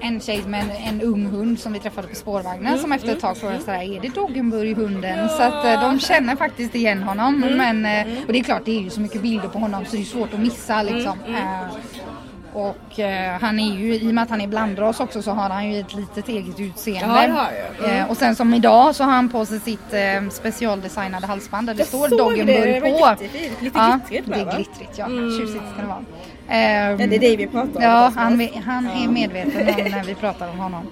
en 0.00 0.20
tjej 0.20 0.42
med 0.46 0.64
en, 0.64 0.70
en 0.70 1.00
ung 1.00 1.26
hund 1.26 1.60
som 1.60 1.72
vi 1.72 1.78
träffade 1.78 2.08
på 2.08 2.14
spårvagnen 2.14 2.78
som 2.78 2.92
efter 2.92 3.12
ett 3.12 3.20
tag 3.20 3.36
frågade 3.36 3.60
sådär, 3.60 3.96
är 3.96 4.00
det 4.00 4.08
Doggenburg-hunden? 4.08 5.28
Så 5.28 5.42
att 5.42 5.64
eh, 5.64 5.80
de 5.80 6.00
känner 6.00 6.36
faktiskt 6.36 6.74
igen 6.74 7.02
honom. 7.02 7.40
Men, 7.40 7.86
eh, 7.86 8.24
och 8.26 8.32
det 8.32 8.38
är 8.38 8.44
klart, 8.44 8.64
det 8.64 8.76
är 8.76 8.80
ju 8.80 8.90
så 8.90 9.00
mycket 9.00 9.22
bilder 9.22 9.48
på 9.48 9.58
honom 9.58 9.84
så 9.84 9.96
det 9.96 10.02
är 10.02 10.04
svårt 10.04 10.34
att 10.34 10.40
missa 10.40 10.82
liksom. 10.82 11.18
Eh, 11.28 11.76
och 12.52 12.98
eh, 13.00 13.40
han 13.40 13.60
är 13.60 13.74
ju, 13.78 13.94
i 13.94 14.10
och 14.10 14.14
med 14.14 14.22
att 14.24 14.30
han 14.30 14.40
är 14.40 14.46
blandras 14.46 15.00
också 15.00 15.22
så 15.22 15.30
har 15.30 15.48
han 15.50 15.70
ju 15.72 15.80
ett 15.80 15.94
litet 15.94 16.28
eget 16.28 16.60
utseende. 16.60 17.24
Ja, 17.28 17.32
har 17.34 17.48
jag. 17.88 17.98
Eh, 17.98 18.10
och 18.10 18.16
sen 18.16 18.36
som 18.36 18.54
idag 18.54 18.94
så 18.94 19.04
har 19.04 19.12
han 19.12 19.28
på 19.28 19.46
sig 19.46 19.60
sitt 19.60 19.92
eh, 19.92 20.28
specialdesignade 20.30 21.26
halsband 21.26 21.66
där 21.66 21.74
det 21.74 21.80
Jag 21.80 21.88
står 21.88 22.08
Doggenburg 22.18 22.46
det 22.74 22.80
var 22.80 23.14
på. 23.14 23.22
jättefint. 23.22 23.62
Lite 23.62 23.78
ja, 23.78 23.98
glittrigt 24.08 24.26
med, 24.26 24.38
Det 24.38 24.42
är 24.42 24.46
va? 24.46 24.52
glittrigt 24.56 24.98
ja, 24.98 25.04
Mm. 25.06 25.38
tjusigt 25.38 25.64
ska 25.72 25.82
det 25.82 25.88
vara. 25.88 26.04
Ehm, 26.48 27.00
Ja, 27.00 27.06
det 27.06 27.16
är 27.16 27.20
det 27.20 27.36
vi 27.36 27.46
pratar 27.46 27.76
om. 27.76 27.82
Ja, 27.82 28.12
han, 28.16 28.48
han 28.64 28.86
är 28.90 29.08
medveten 29.08 29.60
om 29.60 29.64
när 29.90 30.04
vi 30.04 30.14
pratar 30.14 30.48
om 30.48 30.58
honom. 30.58 30.82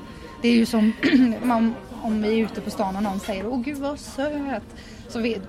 Det 0.43 0.49
är 0.49 0.53
ju 0.53 0.67
som 0.67 0.93
om, 1.43 1.75
om 2.03 2.23
vi 2.23 2.41
är 2.41 2.45
ute 2.45 2.61
på 2.61 2.71
stan 2.71 2.97
och 2.97 3.03
någon 3.03 3.21
säger 3.21 3.47
åh 3.47 3.61
gud 3.61 3.79
vad 3.79 3.99
söt. 3.99 4.63
Så 5.09 5.19
vet, 5.21 5.43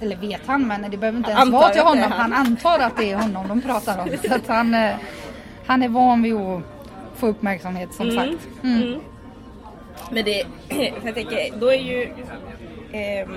eller 0.00 0.16
vet 0.16 0.40
han 0.46 0.66
men 0.66 0.90
det 0.90 0.96
behöver 0.96 1.18
inte 1.18 1.30
ens 1.30 1.50
vara 1.50 1.68
till 1.68 1.82
honom. 1.82 2.10
Han. 2.12 2.32
han. 2.32 2.46
antar 2.46 2.78
att 2.78 2.96
det 2.96 3.12
är 3.12 3.16
honom 3.16 3.48
de 3.48 3.60
pratar 3.60 3.98
om. 4.02 4.08
Så 4.28 4.34
att 4.34 4.48
han, 4.48 4.74
eh, 4.74 4.94
han 5.66 5.82
är 5.82 5.88
van 5.88 6.22
vid 6.22 6.34
att 6.34 6.62
få 7.16 7.26
uppmärksamhet 7.26 7.94
som 7.94 8.10
sagt. 8.10 8.48
Mm. 8.64 9.00
Men 10.10 10.24
det, 10.24 10.44
jag 11.04 11.14
tänker, 11.14 11.58
då 11.60 11.66
är 11.72 11.78
ju 11.80 12.08
ehm, 12.92 13.30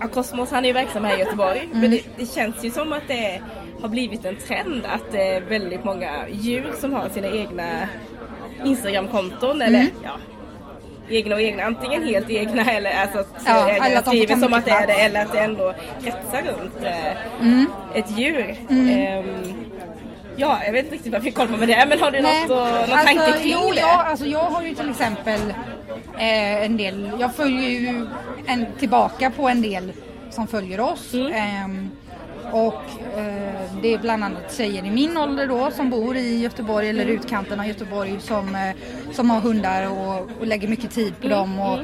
ja, 0.00 0.08
Cosmos, 0.08 0.50
han 0.50 0.64
är 0.64 0.68
ju 0.68 0.72
verksam 0.74 1.04
här 1.04 1.16
i 1.16 1.20
Göteborg. 1.20 1.58
Mm. 1.64 1.80
Men 1.80 1.90
det, 1.90 2.00
det 2.16 2.26
känns 2.34 2.64
ju 2.64 2.70
som 2.70 2.92
att 2.92 3.08
det 3.08 3.40
har 3.82 3.88
blivit 3.88 4.24
en 4.24 4.36
trend 4.36 4.82
att 4.86 5.12
det 5.12 5.22
är 5.36 5.40
väldigt 5.40 5.84
många 5.84 6.28
djur 6.28 6.72
som 6.80 6.92
har 6.92 7.08
sina 7.08 7.28
egna 7.28 7.88
Instagramkonton 8.64 9.62
eller 9.62 9.78
Mm. 9.78 9.90
ja, 10.04 10.10
egna 11.08 11.34
och 11.34 11.40
egna, 11.40 11.62
antingen 11.64 12.02
helt 12.04 12.30
egna 12.30 12.62
eller 12.72 12.90
alltså 13.00 13.18
att 13.18 13.26
Ja, 13.46 13.68
ägaren 13.70 14.02
skriver 14.02 14.36
som 14.36 14.52
att 14.54 14.64
det 14.64 14.70
är 14.70 14.86
det 14.86 14.92
eller 14.92 15.24
att 15.24 15.32
det 15.32 15.38
ändå 15.38 15.74
kretsar 16.02 16.42
runt 16.42 16.84
eh, 16.84 17.40
Mm. 17.46 17.66
ett 17.94 18.18
djur. 18.18 18.56
Ehm, 18.70 19.54
ja, 20.36 20.64
jag 20.64 20.72
vet 20.72 20.84
inte 20.84 20.94
riktigt 20.96 21.12
varför 21.12 21.26
jag 21.26 21.34
kollar 21.34 21.58
med 21.58 21.68
det 21.68 21.86
men 21.88 22.00
har 22.00 22.10
du 22.10 22.20
Nej, 22.20 22.48
något, 22.48 22.58
att- 22.58 22.88
någon 22.88 22.98
tanke 22.98 23.32
kring 23.42 23.52
jo, 23.52 23.70
det? 23.70 23.80
Ja, 23.80 24.02
alltså 24.02 24.26
jag 24.26 24.38
har 24.42 24.62
ju 24.62 24.74
till 24.74 24.90
exempel 24.90 25.40
eh, 26.18 26.64
en 26.64 26.76
del, 26.76 27.10
jag 27.20 27.34
följer 27.34 27.68
ju 27.70 28.06
en, 28.46 28.66
tillbaka 28.78 29.30
på 29.30 29.48
en 29.48 29.62
del 29.62 29.92
som 30.30 30.46
följer 30.46 30.80
oss. 30.80 31.14
Mm. 31.14 31.32
Ehm, 31.32 31.90
och 32.52 32.74
eh, 33.18 33.60
det 33.82 33.94
är 33.94 33.98
bland 33.98 34.24
annat 34.24 34.54
tjejer 34.56 34.84
i 34.86 34.90
min 34.90 35.16
ålder 35.16 35.46
då 35.46 35.70
som 35.70 35.90
bor 35.90 36.16
i 36.16 36.36
Göteborg 36.40 36.88
eller 36.88 37.02
Mm. 37.02 37.14
utkanten 37.16 37.60
av 37.60 37.66
Göteborg 37.66 38.16
som, 38.20 38.54
eh, 38.54 38.74
som 39.12 39.30
har 39.30 39.40
hundar 39.40 39.90
och, 39.90 40.28
och 40.40 40.46
lägger 40.46 40.68
mycket 40.68 40.90
tid 40.90 41.14
på 41.20 41.26
Mm, 41.26 41.38
dem. 41.38 41.58
Och, 41.60 41.78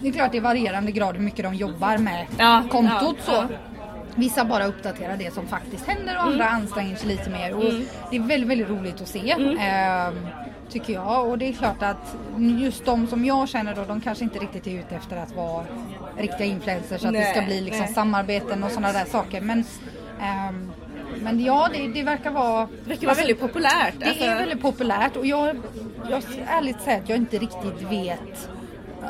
det 0.00 0.08
är 0.08 0.12
klart 0.12 0.32
det 0.32 0.38
är 0.38 0.42
varierande 0.42 0.92
grad 0.92 1.16
hur 1.16 1.22
mycket 1.24 1.44
de 1.44 1.54
jobbar 1.54 1.98
med 1.98 2.26
Ja, 2.38 2.62
kontot. 2.70 3.16
ja, 3.18 3.24
så. 3.24 3.32
ja. 3.32 3.44
Vissa 4.14 4.44
bara 4.44 4.66
uppdaterar 4.66 5.16
det 5.16 5.34
som 5.34 5.46
faktiskt 5.46 5.86
händer 5.86 6.16
och 6.16 6.22
andra 6.22 6.48
anstränger 6.48 6.96
sig 6.96 7.08
lite 7.08 7.30
mer. 7.30 7.54
Och 7.54 7.64
Det 8.10 8.16
är 8.16 8.20
väldigt, 8.20 8.50
väldigt 8.50 8.68
roligt 8.68 9.00
att 9.00 9.08
se. 9.08 9.30
ehm, 9.60 10.26
tycker 10.70 10.92
jag. 10.92 11.28
Och 11.28 11.38
det 11.38 11.48
är 11.48 11.52
klart 11.52 11.82
att 11.82 12.16
just 12.60 12.84
de 12.84 13.06
som 13.06 13.24
jag 13.24 13.48
känner 13.48 13.74
då, 13.74 13.84
de 13.84 14.00
kanske 14.00 14.24
inte 14.24 14.38
riktigt 14.38 14.66
är 14.66 14.70
ute 14.70 14.94
efter 14.96 15.16
att 15.16 15.34
vara 15.36 15.64
riktiga 16.18 16.46
influencers. 16.46 17.04
Att 17.04 17.12
det 17.12 17.24
ska 17.30 17.40
Nej, 17.40 17.46
bli 17.46 17.60
liksom 17.60 17.84
nej. 17.84 17.94
samarbeten 17.94 18.64
och 18.64 18.70
sådana 18.70 18.92
där 18.92 19.04
saker. 19.04 19.40
Men, 19.40 19.64
ehm, 20.20 20.72
men 21.22 21.44
ja, 21.44 21.68
det, 21.72 21.88
det 21.88 22.02
verkar 22.02 22.30
vara... 22.30 22.68
Det 22.84 22.88
verkar 22.88 23.06
vara 23.06 23.16
väldigt 23.16 23.40
populärt. 23.40 23.94
Det 23.98 24.06
alltså. 24.08 24.24
är 24.24 24.34
väldigt 24.38 24.62
populärt 24.62 25.16
och 25.16 25.26
jag, 25.26 25.56
jag 26.10 26.22
ärligt 26.48 26.80
säga 26.80 26.98
att 26.98 27.08
jag 27.08 27.18
inte 27.18 27.38
riktigt 27.38 27.82
vet 27.90 28.48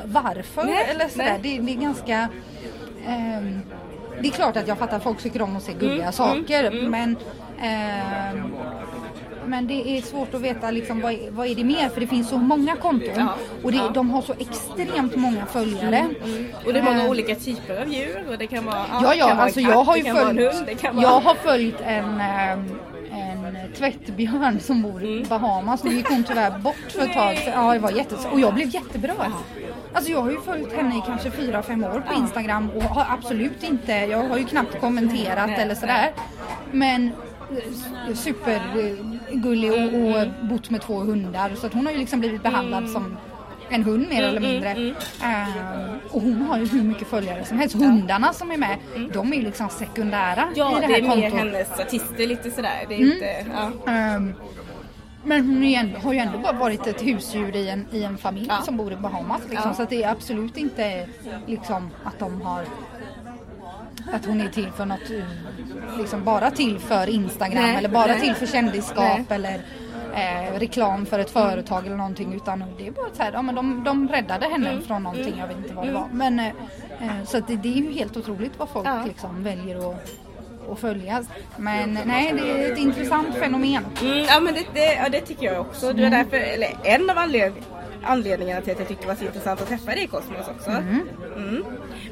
varför. 0.05 0.65
Nej, 0.65 0.85
eller 0.91 1.09
sådär. 1.09 1.25
nej. 1.25 1.39
Det, 1.43 1.59
det 1.63 1.73
är 1.73 1.81
ganska... 1.81 2.29
ehm, 3.07 3.61
det 4.23 4.29
är 4.29 4.33
klart 4.33 4.57
att 4.57 4.69
jag 4.69 4.79
fattar 4.79 4.97
att 4.97 5.03
folk 5.03 5.23
tycker 5.23 5.43
om 5.43 5.57
att 5.57 5.63
se 5.63 5.73
gulliga 5.73 6.01
Mm, 6.03 6.13
saker 6.13 6.89
men 6.89 7.17
ehm, 7.63 8.53
men 9.47 9.67
det 9.67 9.75
är 9.99 10.03
svårt 10.03 10.35
att 10.35 10.41
veta 10.41 10.71
liksom, 10.71 11.01
vad, 11.01 11.13
är- 11.13 11.31
vad 11.31 11.47
är 11.47 11.55
det 11.55 11.65
mer 11.65 11.89
för 11.89 12.01
det 12.01 12.07
finns 12.07 12.29
så 12.29 12.37
många 12.39 12.77
konton 12.77 13.09
Ja, 13.17 13.35
och 13.63 13.73
det, 13.73 13.79
ja. 13.79 13.91
de 13.95 14.11
har 14.11 14.23
så 14.23 14.35
extremt 14.39 15.17
många 15.17 15.47
följare. 15.47 16.09
Och 16.67 16.73
det 16.73 16.79
är 16.79 16.83
många 16.83 17.05
Eh, 17.05 17.11
olika 17.11 17.35
typer 17.35 17.83
av 17.83 17.89
djur 17.89 18.25
och 18.31 18.39
det 18.39 18.47
kan 18.47 18.65
vara 18.65 18.85
Ja, 19.03 19.15
ja, 19.15 19.27
kan 19.29 19.37
vara 19.37 19.45
alltså 19.45 19.61
katt, 19.61 19.71
jag 19.71 19.85
har 19.85 19.97
ju 19.97 20.03
följt, 20.03 20.19
hund, 20.27 20.41
vara... 20.95 21.03
jag 21.03 21.21
har 21.21 21.35
följt 21.35 21.81
en, 21.81 22.21
ehm, 22.21 22.65
en 23.13 23.47
tvättbjörn 23.77 24.61
som 24.61 24.83
bor 24.83 25.03
i 25.05 25.25
Bahamas. 25.29 25.85
Nu 25.85 25.91
gick 25.95 26.09
hon 26.09 26.25
tyvärr 26.25 26.59
bort 26.59 26.75
för 26.89 27.01
ett 27.03 27.13
tag 27.13 27.37
sedan. 27.37 27.53
Ja, 27.67 27.73
det 27.73 27.79
var 27.79 27.91
jättes... 27.91 28.27
Och 28.33 28.41
jag 28.41 28.55
blev 28.55 28.75
jätteberörd. 28.75 29.33
Alltså 29.92 30.11
jag 30.11 30.22
har 30.22 30.31
ju 30.31 30.40
följt 30.40 30.72
henne 30.72 30.98
i 30.98 31.03
kanske 31.07 31.31
fyra 31.31 31.62
fem 31.62 31.85
år 31.85 32.03
på 32.09 32.14
Instagram 32.14 32.70
och 32.70 32.83
har 32.83 33.14
absolut 33.18 33.62
inte, 33.62 33.92
jag 33.92 34.29
har 34.29 34.38
ju 34.38 34.44
knappt 34.44 34.81
kommenterat 34.81 35.50
eller 35.59 35.74
sådär. 35.74 36.11
Men 36.72 37.11
eh, 38.09 38.14
supergullig 38.14 39.72
och, 39.72 40.20
och 40.20 40.26
bott 40.48 40.70
med 40.70 40.81
två 40.81 40.98
hundar 40.98 41.50
så 41.55 41.66
att 41.66 41.72
hon 41.74 41.87
har 41.87 41.92
ju 41.92 41.98
liksom 41.98 42.20
blivit 42.20 42.42
behandlad 42.42 42.88
som 42.90 43.16
en 43.72 43.83
hund 43.85 44.07
mer 44.09 44.22
eller 44.22 44.40
mindre. 44.40 44.70
Eh, 45.22 45.94
och 46.11 46.20
hon 46.22 46.42
har 46.42 46.59
ju 46.59 46.66
hur 46.66 46.83
mycket 46.83 47.09
följare 47.09 47.44
som 47.44 47.59
helst. 47.59 47.76
Hundarna 47.76 48.33
som 48.33 48.50
är 48.50 48.57
med, 48.57 48.76
de 49.12 49.33
är 49.33 49.37
ju 49.37 49.42
liksom 49.42 49.68
sekundära 49.68 50.44
Ja, 50.55 50.79
i 50.79 50.81
det 50.81 50.87
det 50.87 50.92
här 50.92 50.98
är 50.98 51.03
mer 51.16 51.31
kontot. 51.31 51.38
hennes 51.38 51.81
artister 51.81 52.26
lite 52.26 52.50
sådär. 52.50 52.85
Det 52.88 52.94
är 52.94 52.98
Mm. 52.98 53.12
inte, 53.12 53.46
ja. 53.87 53.92
Ehm, 53.92 54.35
men 55.25 55.47
hon 55.47 55.65
ändå, 55.65 55.99
har 55.99 56.13
ju 56.13 56.19
ändå 56.19 56.39
bara 56.39 56.53
varit 56.53 56.87
ett 56.87 57.03
husdjur 57.03 57.57
i 57.57 57.69
en, 57.69 57.87
i 57.93 58.03
en 58.03 58.19
familj 58.19 58.47
Ja. 58.49 58.63
som 58.63 58.77
bor 58.77 58.93
i 58.93 58.97
Bahamas. 58.97 59.41
Liksom. 59.51 59.69
Ja. 59.71 59.75
Så 59.75 59.85
det 59.91 60.03
är 60.03 60.11
absolut 60.11 60.57
inte 60.57 61.09
liksom, 61.47 61.91
att 62.05 62.19
de 62.19 62.41
har 62.43 62.65
att 64.13 64.27
hon 64.27 64.41
är 64.41 64.49
till 64.49 64.71
för 64.71 64.87
något, 64.87 65.11
liksom 65.99 66.25
bara 66.25 66.51
till 66.51 66.79
för 66.79 67.07
Instagram 67.11 67.63
Nej, 67.63 67.77
eller 67.77 67.89
bara 67.89 68.07
nej. 68.07 68.21
till 68.21 68.35
för 68.35 68.47
kändisskap 68.47 68.97
Nej. 68.99 69.25
eller 69.29 69.61
eh, 70.15 70.59
reklam 70.59 71.07
för 71.07 71.19
ett 71.19 71.31
företag 71.31 71.87
eller 71.87 71.97
någonting 71.97 72.35
utan 72.35 72.65
det 72.79 72.87
är 72.87 72.91
bara 72.91 73.07
så 73.17 73.23
här, 73.23 73.33
ja, 73.33 73.43
men 73.43 73.55
de, 73.55 73.85
de 73.85 74.09
räddade 74.09 74.47
henne 74.49 74.71
Mm. 74.71 74.83
från 74.83 75.03
någonting, 75.03 75.35
jag 75.39 75.47
vet 75.49 75.57
inte 75.57 75.75
vad 75.75 75.87
det 75.87 75.93
var. 75.93 76.07
Men, 76.13 76.39
eh, 76.41 76.47
eh, 77.01 77.25
så 77.27 77.41
det, 77.41 77.57
det 77.57 77.69
är 77.69 77.77
ju 77.83 77.93
helt 77.93 78.17
otroligt 78.17 78.53
vad 78.59 78.69
folk 78.69 78.87
Ja. 78.89 79.05
liksom 79.05 79.43
väljer 79.43 79.91
att, 79.91 80.11
att 80.73 80.79
följa. 80.79 81.25
Men 81.57 81.99
nej, 82.05 82.33
det 82.33 82.51
är 82.51 82.73
ett 82.73 82.79
intressant 82.79 83.35
fenomen. 83.35 83.85
Mm, 84.03 84.18
ja 84.18 84.40
men 84.40 84.55
det, 84.55 84.64
det, 84.75 84.94
ja, 84.94 85.09
det 85.09 85.20
tycker 85.20 85.46
jag 85.46 85.61
också. 85.61 85.92
Det 85.92 86.03
var 86.03 86.11
därför, 86.11 86.37
eller 86.37 86.68
en 86.85 87.11
av 87.11 87.18
anled, 87.18 87.53
anledningarna 88.03 88.61
till 88.61 88.73
att 88.73 88.79
jag 88.79 88.88
tyckte 88.88 89.05
det 89.05 89.09
var 89.09 89.14
så 89.14 89.25
intressant 89.25 89.61
att 89.62 89.68
träffa 89.68 89.90
dig 89.90 90.05
i 90.05 90.07
Kosmos 90.07 90.49
också. 90.57 90.70
Mm. 90.70 91.64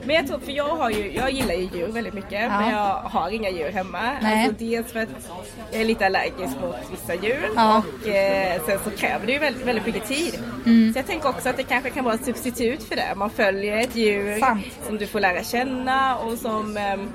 Men 0.04 0.16
jag 0.16 0.26
tror, 0.26 0.38
för 0.38 0.52
jag 0.52 0.76
har 0.76 0.90
ju, 0.90 1.12
jag 1.12 1.30
gillar 1.30 1.54
ju 1.54 1.62
djur 1.74 1.87
väldigt 1.92 2.14
mycket 2.14 2.32
Ja. 2.42 2.61
men 2.61 2.70
jag 2.70 2.94
har 2.94 3.30
inga 3.30 3.50
djur 3.50 3.70
hemma. 3.70 4.00
Nej. 4.22 4.46
Alltså 4.46 4.64
dels 4.64 4.92
för 4.92 5.00
att 5.00 5.08
jag 5.72 5.80
är 5.80 5.84
lite 5.84 6.06
allergisk 6.06 6.54
mot 6.62 6.76
vissa 6.90 7.14
djur 7.14 7.48
Ja. 7.56 7.82
och 8.02 8.08
eh, 8.08 8.61
sen 8.66 8.78
så 8.84 8.90
kräver 8.90 9.26
det 9.26 9.32
ju 9.32 9.38
väldigt, 9.38 9.66
väldigt 9.66 9.87
mycket 9.87 10.08
tid. 10.08 10.38
Mm. 10.66 10.92
Så 10.92 10.98
jag 10.98 11.06
tänker 11.06 11.28
också 11.28 11.48
att 11.48 11.56
det 11.56 11.62
kanske 11.62 11.90
kan 11.90 12.04
vara 12.04 12.14
ett 12.14 12.24
substitut 12.24 12.82
för 12.82 12.96
det. 12.96 13.14
Man 13.16 13.30
följer 13.30 13.76
ett 13.78 13.96
djur 13.96 14.38
Sant. 14.38 14.64
som 14.87 14.98
du 14.98 15.06
får 15.06 15.20
lära 15.20 15.42
känna 15.42 16.16
och 16.18 16.38
som 16.38 16.76
ehm, 16.76 17.08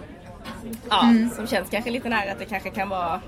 Ja, 0.90 1.04
Mm. 1.04 1.30
som 1.30 1.48
känns 1.48 1.70
kanske 1.70 1.92
lite 1.92 2.10
nära 2.10 2.32
att 2.32 2.40
det 2.40 2.46
kanske 2.46 2.70
kan 2.70 2.90
vara 2.90 3.22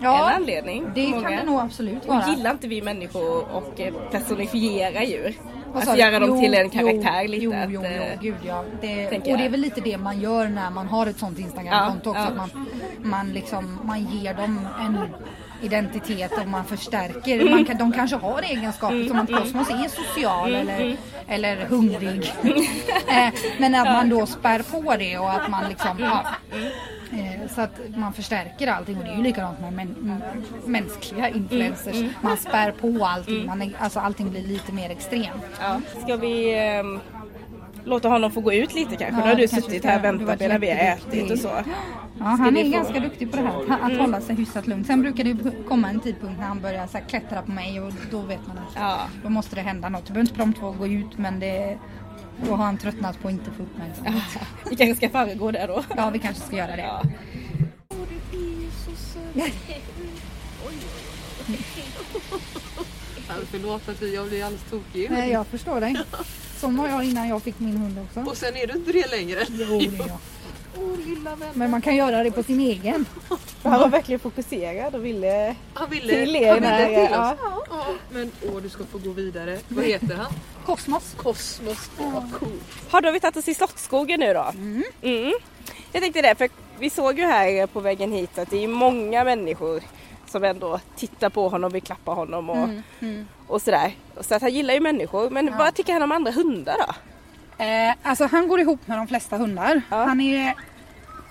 Ja, 0.00 0.30
en 0.30 0.36
anledning. 0.36 0.90
Det 0.94 1.08
många. 1.08 1.22
kan 1.28 1.32
det 1.38 1.44
nog 1.44 1.60
absolut 1.60 2.02
Och 2.04 2.14
vara. 2.14 2.28
gillar 2.28 2.50
inte 2.50 2.68
vi 2.68 2.82
människor 2.82 3.44
och 3.52 3.80
eh, 3.80 3.94
personifiera 4.10 5.04
djur? 5.04 5.34
Sa 5.72 5.78
Alltså 5.78 5.96
göra 5.96 6.18
dem 6.18 6.28
Jo, 6.34 6.40
till 6.40 6.54
en 6.54 6.70
karaktär 6.70 7.22
jo, 7.22 7.28
lite. 7.30 7.44
Jo, 7.44 7.52
att, 7.52 7.70
jo, 7.72 7.82
eh, 7.84 8.12
jo, 8.14 8.18
gud 8.22 8.34
ja. 8.46 8.64
Det, 8.80 9.06
och 9.06 9.38
det 9.38 9.44
är 9.44 9.48
väl 9.48 9.60
lite 9.60 9.80
det 9.80 9.98
man 9.98 10.20
gör 10.20 10.48
när 10.48 10.70
man 10.70 10.86
har 10.88 11.06
ett 11.06 11.18
sånt 11.18 11.38
Instagramkonto 11.38 12.14
Ja, 12.14 12.22
också. 12.22 12.34
ja. 12.36 12.42
Att 12.44 12.54
man, 12.54 12.66
man, 13.10 13.28
liksom, 13.32 13.78
man 13.84 14.04
ger 14.04 14.34
dem 14.34 14.68
en 14.80 14.98
identitet 15.62 16.32
och 16.38 16.48
man 16.48 16.64
förstärker. 16.64 17.50
Man 17.50 17.64
kan, 17.64 17.78
de 17.78 17.92
kanske 17.92 18.16
har 18.16 18.42
egenskaper 18.42 19.08
som 19.08 19.18
att 19.18 19.32
Kosmos 19.32 19.70
är 19.70 19.88
social 19.88 20.54
eller, 20.54 20.96
eller 21.28 21.56
hungrig. 21.66 22.32
Eh, 23.08 23.32
Men 23.58 23.74
att 23.74 23.86
man 23.86 24.08
då 24.08 24.26
spär 24.26 24.62
på 24.62 24.96
det 24.96 25.18
och 25.18 25.30
att 25.30 25.50
man 25.50 25.68
liksom 25.68 25.98
ja, 26.00 26.24
eh, 27.12 27.50
så 27.54 27.60
att 27.60 27.80
man 27.96 28.12
förstärker 28.12 28.66
allting 28.68 28.96
och 28.98 29.04
det 29.04 29.10
är 29.10 29.16
ju 29.16 29.22
likadant 29.22 29.60
med 29.60 29.72
män, 29.72 30.22
mänskliga 30.64 31.28
influencers. 31.28 31.96
Man 32.20 32.36
spär 32.36 32.70
på 32.72 33.04
allting, 33.06 33.46
man 33.46 33.74
alltså 33.78 34.00
allting 34.00 34.30
blir 34.30 34.42
lite 34.42 34.72
mer 34.72 34.90
extremt. 34.90 35.44
ja. 35.60 35.80
Ska 36.04 36.16
vi 36.16 36.54
ehm, 36.58 37.00
låta 37.88 38.08
honom 38.08 38.30
få 38.30 38.40
gå 38.40 38.52
ut 38.52 38.74
lite 38.74 38.96
kanske? 38.96 39.20
Ja, 39.20 39.24
nu 39.24 39.30
har 39.30 39.34
du 39.34 39.48
suttit 39.48 39.84
här 39.84 39.96
och 39.96 40.18
Du 40.18 40.24
väntat 40.24 40.40
medan 40.40 40.60
vi 40.60 40.70
har 40.70 40.76
ätit 40.78 41.30
och 41.30 41.38
så. 41.38 41.48
Ja, 42.18 42.24
han 42.24 42.56
är 42.56 42.64
få- 42.64 42.70
ganska 42.70 43.00
duktig 43.00 43.30
på 43.30 43.36
det 43.36 43.42
här, 43.42 43.62
att 43.84 43.92
att 43.92 43.98
hålla 43.98 44.20
sig 44.20 44.36
hyfsat 44.36 44.66
lugn. 44.66 44.84
Sen 44.84 45.02
brukar 45.02 45.24
det 45.24 45.36
komma 45.68 45.88
en 45.90 46.00
tidpunkt 46.00 46.38
när 46.40 46.46
han 46.46 46.60
börjar 46.60 46.86
så 46.86 46.98
här, 46.98 47.04
klättra 47.04 47.42
på 47.42 47.50
mig 47.50 47.80
och 47.80 47.92
då 48.10 48.20
vet 48.20 48.46
man 48.46 48.58
att 48.58 48.74
Ja. 48.76 48.98
då 49.22 49.28
måste 49.28 49.54
det 49.56 49.62
hända 49.62 49.88
något. 49.88 50.06
Det 50.06 50.12
behöver 50.12 50.20
inte 50.30 50.34
prompt 50.34 50.62
att 50.62 50.78
gå 50.78 50.86
ut 50.86 51.18
men 51.18 51.40
det, 51.40 51.78
då 52.46 52.54
har 52.54 52.64
han 52.64 52.78
tröttnat 52.78 53.22
på 53.22 53.28
att 53.28 53.32
inte 53.34 53.50
få 53.50 53.62
uppmärksamhet. 53.62 54.22
Vi 54.70 54.76
kanske 54.76 54.96
ska 54.96 55.08
föregå 55.10 55.50
det 55.50 55.66
då. 55.66 55.82
Ja, 55.96 56.10
vi 56.10 56.18
kanske 56.18 56.42
ska 56.46 56.56
göra 56.56 56.76
det. 56.76 56.82
Ja. 56.82 57.02
Förlåt 63.50 63.88
att 63.88 64.02
vi, 64.02 64.14
jag 64.14 64.28
blir 64.28 64.44
alldeles 64.44 64.70
tokig. 64.70 65.10
Nej, 65.10 65.30
jag 65.30 65.46
förstår 65.46 65.80
dig. 65.80 65.96
Som 66.60 66.76
var 66.76 66.88
jag 66.88 67.04
innan 67.04 67.28
jag 67.28 67.42
fick 67.42 67.60
min 67.60 67.76
hund 67.76 67.98
också. 67.98 68.30
Och 68.30 68.36
sen 68.36 68.56
är 68.56 68.66
du 68.66 68.72
inte 68.72 68.92
det 68.92 69.10
längre. 69.10 69.46
Jo, 69.48 69.78
det 69.78 69.84
är 69.84 70.08
jag. 70.08 70.18
Åh 70.78 70.98
lilla 71.06 71.34
vän. 71.36 71.48
Men 71.54 71.70
man 71.70 71.82
kan 71.82 71.96
göra 71.96 72.22
det 72.22 72.30
på 72.30 72.42
sin 72.42 72.60
egen. 72.60 73.06
Han 73.62 73.80
var 73.80 73.88
verkligen 73.88 74.20
fokuserad 74.20 74.94
och 74.94 75.04
ville 75.04 75.56
Han 75.74 75.90
ville, 75.90 76.12
till 76.12 76.36
er 76.36 76.48
han 76.48 76.60
ville 76.60 76.86
till 76.86 77.14
ja. 77.14 77.32
oss. 77.32 77.38
Ja. 77.70 77.86
Men 78.10 78.32
åh, 78.46 78.62
du 78.62 78.68
ska 78.68 78.84
få 78.84 78.98
gå 78.98 79.10
vidare. 79.10 79.58
Vad 79.68 79.84
heter 79.84 80.14
han? 80.14 80.32
Kosmos. 80.66 81.14
Kosmos. 81.16 81.90
Åh, 81.98 82.12
vad 82.12 82.32
coolt. 82.32 82.62
Har 82.90 83.00
då 83.00 83.10
vi 83.10 83.20
tagit 83.20 83.36
oss 83.36 83.48
i 83.48 83.54
Slottsskogen 83.54 84.20
nu 84.20 84.34
då? 84.34 84.52
Mm. 85.02 85.32
Jag 85.92 86.02
tänkte 86.02 86.22
det, 86.22 86.34
för 86.34 86.48
vi 86.78 86.90
såg 86.90 87.18
ju 87.18 87.24
här 87.24 87.66
på 87.66 87.80
vägen 87.80 88.12
hit 88.12 88.38
att 88.38 88.50
det 88.50 88.64
är 88.64 88.68
många 88.68 89.24
människor 89.24 89.82
som 90.26 90.44
ändå 90.44 90.80
tittar 90.96 91.30
på 91.30 91.48
honom 91.48 91.68
och 91.68 91.74
vill 91.74 91.82
klappa 91.82 92.10
honom 92.10 92.50
och, 92.50 92.68
och 93.48 93.62
sådär. 93.62 93.92
Så 94.20 94.34
att 94.34 94.42
han 94.42 94.54
gillar 94.54 94.74
ju 94.74 94.80
människor. 94.80 95.30
Men 95.30 95.56
vad 95.58 95.74
tycker 95.74 95.92
han 95.92 96.02
om 96.02 96.12
andra 96.12 96.32
hundar 96.32 96.76
då? 96.78 96.94
Eh, 97.64 97.94
alltså 98.02 98.26
han 98.26 98.48
går 98.48 98.60
ihop 98.60 98.86
med 98.86 98.98
de 98.98 99.06
flesta 99.06 99.36
hundar. 99.36 99.82
Ja. 99.90 100.04
Han 100.04 100.20
är, 100.20 100.54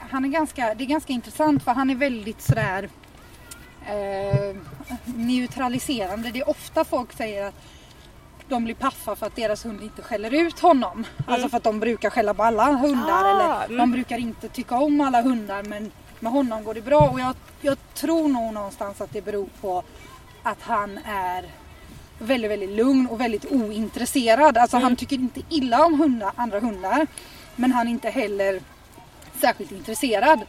han 0.10 0.26
är 0.26 0.30
ganska, 0.30 0.74
det 0.74 0.84
är 0.84 0.88
ganska 0.88 1.14
intressant 1.14 1.64
för 1.64 1.72
han 1.72 1.90
är 1.90 1.96
väldigt 1.96 2.42
sådär 2.42 2.90
eh, 3.86 4.56
neutraliserande. 5.06 6.32
Det 6.32 6.40
är 6.40 6.50
ofta 6.50 6.86
folk 6.86 7.14
säger 7.14 7.48
att 7.48 7.56
de 8.50 8.64
blir 8.64 8.76
paffa 8.76 9.16
för 9.16 9.26
att 9.26 9.36
deras 9.36 9.66
hund 9.66 9.84
inte 9.84 10.02
skäller 10.02 10.34
ut 10.34 10.60
honom. 10.60 11.06
Alltså 11.28 11.50
för 11.50 11.58
att 11.58 11.64
de 11.64 11.80
brukar 11.80 12.10
skälla 12.10 12.34
på 12.34 12.44
alla 12.44 12.72
hundar 12.72 13.24
Ah, 13.24 13.32
eller 13.32 13.66
mm. 13.66 13.78
de 13.78 13.92
brukar 13.92 14.18
inte 14.18 14.50
tycka 14.50 14.76
om 14.76 15.02
alla 15.02 15.22
hundar 15.22 15.64
men 15.64 15.92
med 16.20 16.32
honom 16.32 16.64
går 16.64 16.74
det 16.74 16.82
bra 16.82 17.00
och 17.00 17.20
jag, 17.20 17.36
jag 17.62 17.78
tror 17.94 18.28
nog 18.28 18.54
någonstans 18.54 19.02
att 19.02 19.14
det 19.14 19.22
beror 19.22 19.50
på 19.62 19.84
att 20.44 20.62
han 20.62 21.00
är 21.06 21.46
väldigt, 22.20 22.52
väldigt 22.52 22.70
lugn 22.70 23.08
och 23.08 23.22
väldigt 23.22 23.46
ointresserad. 23.52 24.58
Alltså 24.58 24.78
han 24.78 24.96
tycker 24.96 25.16
inte 25.16 25.42
illa 25.50 25.86
om 25.86 26.00
hundar, 26.00 26.32
andra 26.36 26.60
hundar. 26.60 27.08
Men 27.56 27.72
han 27.72 27.88
är 27.88 27.92
inte 27.92 28.10
heller 28.10 28.62
särskilt 29.42 29.72
intresserad. 29.72 30.40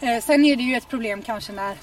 Eh, 0.00 0.22
sen 0.22 0.44
är 0.44 0.56
det 0.56 0.62
ju 0.62 0.74
ett 0.76 0.88
problem 0.88 1.22
kanske 1.22 1.52
när, 1.52 1.76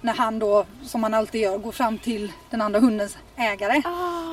när 0.00 0.14
han 0.14 0.38
då, 0.38 0.66
som 0.84 1.02
han 1.02 1.14
alltid 1.14 1.40
gör, 1.40 1.58
går 1.58 1.72
fram 1.72 1.98
till 1.98 2.32
den 2.50 2.62
andra 2.62 2.80
hundens 2.80 3.16
ägare 3.36 3.82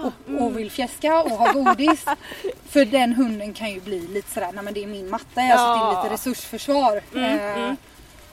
och, 0.04 0.42
och 0.42 0.58
vill 0.58 0.72
fjäska 0.72 1.22
och 1.24 1.32
ha 1.32 1.52
godis. 1.52 2.06
För 2.70 2.86
den 2.86 3.14
hunden 3.14 3.54
kan 3.54 3.72
ju 3.72 3.80
bli 3.82 4.08
lite 4.08 4.32
sådär, 4.34 4.50
nej 4.54 4.64
men 4.64 4.74
det 4.74 4.84
är 4.84 4.88
min 4.88 5.10
matte, 5.10 5.42
alltså 5.42 5.66
det 5.68 5.98
är 5.98 6.04
lite 6.04 6.14
resursförsvar. 6.14 7.02
eh, 7.16 7.74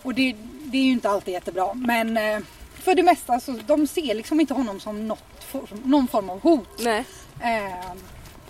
Och 0.03 0.15
det, 0.15 0.37
det 0.65 0.79
är 0.79 0.83
ju 0.85 0.93
inte 0.93 1.11
alltid 1.11 1.35
jättebra. 1.35 1.75
Men 1.75 2.17
eh, 2.17 2.41
för 2.83 2.95
det 2.95 3.03
mesta 3.03 3.41
så 3.41 3.53
de 3.67 3.87
ser 3.87 4.15
liksom 4.15 4.41
inte 4.41 4.55
honom 4.55 4.81
som 4.81 5.09
något, 5.09 5.40
form- 5.51 5.83
någon 5.85 6.09
form 6.09 6.31
av 6.31 6.41
hot. 6.43 6.69
Nej. 6.79 7.05
Eh, 7.41 7.93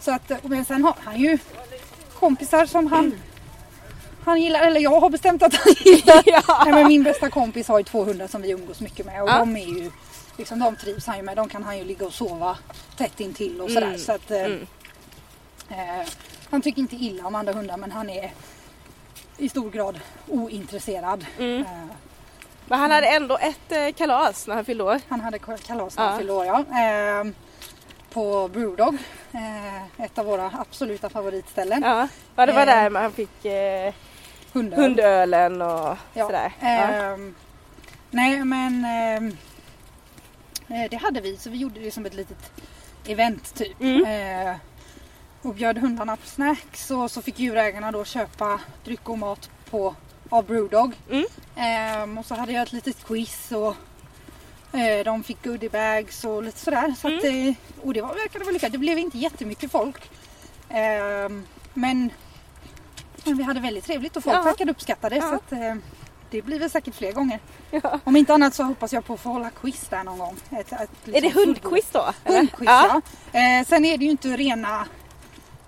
så 0.00 0.10
att, 0.14 0.32
men 0.44 0.64
sen 0.64 0.84
har 0.84 0.94
han 1.04 1.20
ju 1.20 1.38
kompisar 2.18 2.66
som 2.66 2.86
han 2.86 3.14
han 4.24 4.42
gillar, 4.42 4.60
eller 4.66 4.80
jag 4.80 5.00
har 5.00 5.10
bestämt 5.10 5.42
att 5.42 5.54
han 5.54 5.72
gillar. 5.84 6.22
Ja. 6.26 6.62
Nej, 6.64 6.74
men 6.74 6.88
min 6.88 7.02
bästa 7.02 7.30
kompis 7.30 7.68
har 7.68 7.78
ju 7.78 7.84
två 7.84 8.04
hundar 8.04 8.26
som 8.26 8.42
vi 8.42 8.50
umgås 8.50 8.80
mycket 8.80 9.06
med 9.06 9.22
och 9.22 9.28
Ja. 9.28 9.38
de 9.38 9.56
är 9.56 9.66
ju 9.66 9.90
liksom, 10.36 10.58
de 10.58 10.76
trivs 10.76 11.06
han 11.06 11.16
ju 11.16 11.22
med. 11.22 11.36
De 11.36 11.48
kan 11.48 11.62
han 11.64 11.78
ju 11.78 11.84
ligga 11.84 12.06
och 12.06 12.12
sova 12.14 12.58
tätt 12.96 13.20
intill 13.20 13.60
och 13.60 13.70
sådär. 13.70 13.86
Mm. 13.86 13.98
Så 13.98 14.12
att, 14.12 14.30
eh, 14.30 14.40
Mm. 14.44 14.66
eh, 15.68 16.06
han 16.50 16.62
tycker 16.62 16.80
inte 16.80 16.96
illa 16.96 17.26
om 17.26 17.34
andra 17.34 17.52
hundar 17.52 17.76
men 17.76 17.92
han 17.92 18.10
är 18.10 18.32
i 19.38 19.48
stor 19.48 19.70
grad 19.70 20.00
ointresserad. 20.28 21.26
Mm. 21.38 21.60
Eh, 21.62 21.66
Men 22.70 22.78
han 22.78 22.90
hade 22.90 23.06
ändå 23.06 23.38
ett 23.38 23.72
eh, 23.72 23.92
kalas 23.92 24.46
när 24.46 24.54
han 24.54 24.64
fyllde 24.64 24.84
år. 24.84 25.00
Han 25.08 25.20
hade 25.20 25.38
kalas 25.38 25.68
när 25.96 26.06
han 26.08 26.18
fyllde 26.18 26.32
år 26.32 26.46
ja. 26.46 26.64
Ehm, 26.74 27.34
på 28.12 28.48
Brewdog. 28.48 28.94
Eh, 29.32 30.04
ett 30.04 30.18
av 30.18 30.26
våra 30.26 30.50
absoluta 30.58 31.08
favoritställen. 31.08 31.82
Ja, 31.82 32.08
ja 32.36 32.46
det 32.46 32.52
var 32.52 32.60
Eh. 32.60 32.66
där 32.66 32.90
man 32.90 33.12
fick 33.12 33.44
eh, 33.44 33.94
Hundöl. 34.52 34.80
hundölen 34.80 35.62
och 35.62 35.96
Ja. 36.14 36.26
sådär. 36.26 36.52
Ja. 36.60 36.66
Ehm, 36.68 37.34
nej 38.10 38.44
men 38.44 38.84
ehm, 38.84 39.36
det 40.90 40.96
hade 40.96 41.20
vi 41.20 41.36
så 41.36 41.50
vi 41.50 41.58
gjorde 41.58 41.80
det 41.80 41.90
som 41.90 42.06
ett 42.06 42.14
litet 42.14 42.52
event 43.06 43.54
typ. 43.54 43.80
Mm. 43.80 44.54
Och 45.42 45.54
bjöd 45.54 45.78
hundarna 45.78 46.16
på 46.16 46.26
snacks 46.26 46.90
och 46.90 47.10
så 47.10 47.22
fick 47.22 47.38
djurägarna 47.38 47.92
då 47.92 48.04
köpa 48.04 48.60
dryck 48.84 49.08
och 49.08 49.18
mat 49.18 49.50
på 49.70 49.94
av 50.30 50.44
Brewdog. 50.46 50.92
Mm. 51.10 51.24
Ehm, 51.56 52.18
och 52.18 52.26
så 52.26 52.34
hade 52.34 52.52
jag 52.52 52.62
ett 52.62 52.72
litet 52.72 53.04
quiz 53.06 53.52
och 53.52 53.76
eh, 54.78 55.04
de 55.04 55.22
fick 55.22 55.44
goodiebags 55.44 56.24
och 56.24 56.42
lite 56.42 56.58
sådär. 56.58 56.94
Så 56.98 57.08
att, 57.16 57.24
Mm. 57.24 57.48
eh, 57.48 57.54
och 57.82 57.94
det 57.94 58.00
var, 58.02 58.14
verkade 58.14 58.44
väl 58.44 58.54
lyckat. 58.54 58.72
Det 58.72 58.78
blev 58.78 58.98
inte 58.98 59.18
jättemycket 59.18 59.72
folk. 59.72 60.10
Ehm, 60.68 61.46
men, 61.74 62.10
men 63.24 63.36
vi 63.36 63.42
hade 63.42 63.60
väldigt 63.60 63.84
trevligt 63.84 64.16
och 64.16 64.24
folk 64.24 64.36
Ja. 64.36 64.42
verkade 64.42 64.70
uppskatta 64.70 65.08
det. 65.08 65.16
Ja. 65.16 65.22
Så 65.28 65.34
att, 65.34 65.52
eh, 65.52 65.74
det 66.30 66.42
blir 66.42 66.58
väl 66.58 66.70
säkert 66.70 66.94
fler 66.94 67.12
gånger. 67.12 67.38
Ja. 67.70 68.00
Om 68.04 68.16
inte 68.16 68.34
annat 68.34 68.54
så 68.54 68.62
hoppas 68.62 68.92
jag 68.92 69.04
på 69.04 69.14
att 69.14 69.20
få 69.20 69.28
hålla 69.28 69.50
quiz 69.50 69.86
där 69.90 70.04
någon 70.04 70.18
gång. 70.18 70.36
Ett, 70.50 70.72
ett, 70.72 70.80
Är 71.06 71.12
det 71.12 71.20
liksom 71.20 71.44
hundquiz 71.44 71.86
då? 71.92 72.12
Hundquiz 72.24 72.68
ja. 72.68 73.00
Eh, 73.32 73.66
sen 73.66 73.84
är 73.84 73.98
det 73.98 74.04
ju 74.04 74.10
inte 74.10 74.28
rena 74.36 74.86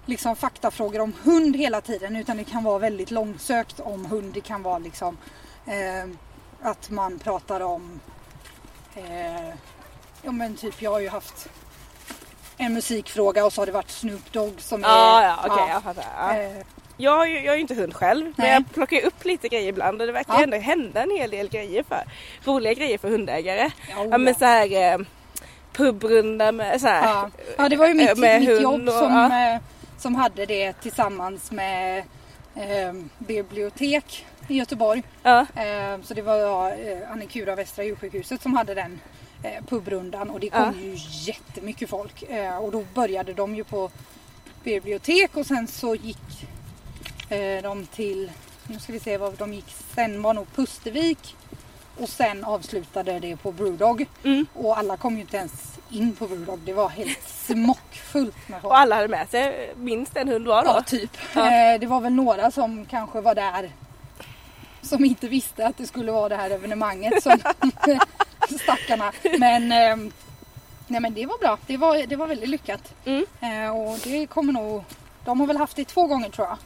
liksom, 0.06 0.36
faktafrågor 0.36 1.00
om 1.00 1.12
hund 1.22 1.56
hela 1.56 1.80
tiden 1.80 2.16
utan 2.16 2.36
det 2.36 2.44
kan 2.44 2.64
vara 2.64 2.78
väldigt 2.78 3.10
långsökt 3.10 3.80
om 3.80 4.06
hund. 4.06 4.34
Det 4.34 4.40
kan 4.40 4.62
vara 4.62 4.78
liksom 4.78 5.16
eh, 5.66 6.10
att 6.62 6.90
man 6.90 7.18
pratar 7.18 7.60
om 7.60 8.00
eh, 8.94 9.48
Ja 10.22 10.32
men 10.32 10.56
typ 10.56 10.82
jag 10.82 10.90
har 10.90 11.00
ju 11.00 11.08
haft 11.08 11.48
en 12.56 12.74
musikfråga 12.74 13.44
och 13.46 13.52
så 13.52 13.60
har 13.60 13.66
det 13.66 13.72
varit 13.72 13.90
Snoop 13.90 14.32
Dogg 14.32 14.54
som 14.60 14.82
Ja, 14.82 15.20
är 15.22 15.26
ja, 15.28 15.36
okej 15.46 15.64
jag 15.68 15.82
fattar. 15.82 16.04
Ja. 16.18 16.36
eh, 16.36 16.56
Jag, 16.96 17.30
jag 17.30 17.46
är 17.46 17.54
ju 17.54 17.60
inte 17.60 17.74
hund 17.74 17.94
själv 17.94 18.24
men 18.24 18.34
Nej. 18.36 18.50
jag 18.52 18.72
plockar 18.74 18.96
ju 18.96 19.02
upp 19.02 19.24
lite 19.24 19.48
grejer 19.48 19.68
ibland 19.68 20.00
och 20.00 20.06
det 20.06 20.12
verkar 20.12 20.34
Ja. 20.34 20.42
ändå 20.42 20.56
hända 20.56 21.02
en 21.02 21.10
hel 21.10 21.30
del 21.30 21.48
grejer 21.48 21.82
för 21.82 22.04
roliga 22.44 22.72
grejer 22.74 22.98
för 22.98 23.08
hundägare. 23.08 23.70
ja, 23.90 24.04
Ja 24.10 24.18
men 24.18 24.34
så 24.34 24.44
här 24.44 24.92
eh, 24.92 24.98
pubrunda 25.72 26.52
med 26.52 26.80
så 26.80 26.86
här. 26.86 27.02
Ja. 27.02 27.30
ja 27.58 27.68
det 27.68 27.76
var 27.76 27.86
ju 27.86 27.94
mitt, 27.94 28.10
Eh, 28.10 28.16
med 28.16 28.40
mitt 28.40 28.60
jobb 28.62 28.88
och- 28.88 28.94
som, 28.94 29.12
ja. 29.12 29.58
Som 30.02 30.14
hade 30.14 30.46
det 30.46 30.72
tillsammans 30.72 31.50
med 31.50 32.04
eh, 32.54 32.92
bibliotek 33.18 34.26
i 34.48 34.54
Göteborg. 34.54 35.02
Ja. 35.22 35.40
Eh, 35.40 36.02
så 36.02 36.14
det 36.14 36.22
var 36.22 36.36
ja, 36.36 36.74
eh, 36.74 37.10
Annikura 37.12 37.54
Västra 37.54 37.84
djursjukhuset 37.84 38.42
som 38.42 38.54
hade 38.54 38.74
den 38.74 39.00
eh, 39.42 39.64
pubrundan 39.68 40.30
och 40.30 40.40
det 40.40 40.50
kom 40.50 40.74
ju 40.82 40.96
jättemycket 41.32 41.90
folk. 41.90 42.22
Eh, 42.22 42.56
och 42.56 42.72
då 42.72 42.84
började 42.94 43.32
de 43.32 43.54
ju 43.54 43.64
på 43.64 43.90
bibliotek 44.64 45.36
och 45.36 45.46
sen 45.46 45.68
så 45.68 45.94
gick 45.94 46.46
eh, 47.28 47.62
de 47.62 47.86
till, 47.86 48.30
nu 48.66 48.78
ska 48.78 48.92
vi 48.92 49.00
se 49.00 49.18
vad 49.18 49.38
de 49.38 49.54
gick, 49.54 49.74
sen 49.94 50.22
var 50.22 50.34
nog 50.34 50.46
Pustervik 50.54 51.36
och 52.00 52.08
sen 52.08 52.44
avslutade 52.44 53.18
det 53.18 53.36
på 53.36 53.52
Brewdog. 53.52 54.06
Mm. 54.24 54.46
Och 54.54 54.78
alla 54.78 54.96
kom 54.96 55.14
ju 55.14 55.20
inte 55.20 55.36
ens 55.36 55.52
in 55.90 56.14
på 56.14 56.26
Brewdog, 56.26 56.58
det 56.58 56.72
var 56.72 56.88
helt 56.88 57.28
smockfullt 57.46 58.48
med 58.48 58.60
folk. 58.60 58.72
Och 58.72 58.78
alla 58.78 58.94
hade 58.94 59.08
med 59.08 59.30
sig 59.30 59.74
minst 59.76 60.16
en 60.16 60.28
hund 60.28 60.46
var 60.46 60.64
då. 60.64 60.70
Ja, 60.70 60.82
typ. 60.82 61.10
Ja. 61.34 61.40
Eh, 61.40 61.80
det 61.80 61.86
var 61.86 62.00
väl 62.00 62.12
några 62.12 62.50
som 62.50 62.86
kanske 62.86 63.20
var 63.20 63.34
där 63.34 63.70
som 64.82 65.04
inte 65.04 65.28
visste 65.28 65.66
att 65.66 65.76
det 65.76 65.86
skulle 65.86 66.12
vara 66.12 66.28
det 66.28 66.36
här 66.36 66.50
evenemanget. 66.50 67.22
Som 67.22 67.38
stackarna. 68.60 69.12
Men, 69.38 69.72
ehm, 69.72 70.12
nej, 70.86 71.00
men 71.00 71.14
det 71.14 71.26
var 71.26 71.38
bra. 71.38 71.58
Det 71.66 71.76
var, 71.76 72.06
det 72.06 72.16
var 72.16 72.26
väldigt 72.26 72.48
lyckat. 72.48 72.94
Mm. 73.04 73.26
Eh, 73.40 73.76
och 73.76 73.98
det 74.04 74.26
kommer 74.26 74.52
nog... 74.52 74.84
De 75.24 75.40
har 75.40 75.46
väl 75.46 75.56
haft 75.56 75.76
det 75.76 75.84
två 75.84 76.06
gånger 76.06 76.28
tror 76.28 76.48
jag. 76.48 76.58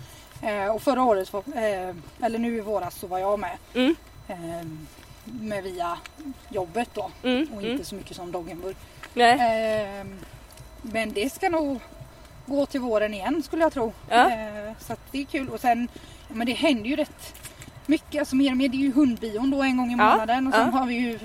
Eh, 0.42 0.74
och 0.74 0.82
förra 0.82 1.02
året, 1.02 1.32
eller 2.20 2.38
nu 2.38 2.56
i 2.56 2.60
våras, 2.60 2.98
så 2.98 3.06
var 3.06 3.18
jag 3.18 3.38
med. 3.38 3.56
Mm. 3.74 3.94
Eh, 5.26 5.32
med 5.42 5.64
via 5.64 5.98
jobbet 6.48 6.88
då. 6.94 7.10
Mm. 7.22 7.46
Och 7.54 7.60
Mm. 7.62 7.72
inte 7.72 7.84
så 7.84 7.94
mycket 7.94 8.16
som 8.16 8.32
Doggenburg. 8.32 8.76
Ehm, 9.16 10.14
men 10.82 11.12
det 11.12 11.32
ska 11.32 11.48
nog 11.48 11.80
gå 12.46 12.66
till 12.66 12.80
våren 12.80 13.14
igen 13.14 13.42
skulle 13.42 13.62
jag 13.62 13.72
tro. 13.72 13.92
Ja. 14.10 14.30
Ehm, 14.30 14.74
så 14.80 14.96
det 15.10 15.20
är 15.20 15.24
kul. 15.24 15.48
Och 15.48 15.60
sen, 15.60 15.88
ja, 16.28 16.34
men 16.34 16.46
det 16.46 16.52
händer 16.52 16.90
ju 16.90 16.96
rätt 16.96 17.34
mycket. 17.86 18.18
Alltså 18.20 18.36
mer 18.36 18.50
och 18.50 18.56
mer. 18.56 18.68
Det 18.68 18.76
är 18.76 18.78
ju 18.78 18.92
hundbion 18.92 19.50
då 19.50 19.62
en 19.62 19.76
gång 19.76 19.92
i 19.92 19.96
månaden. 19.96 20.46
Och 20.46 20.54
sen 20.54 20.72
har 20.72 20.86
vi 20.86 20.94
ju 20.94 21.18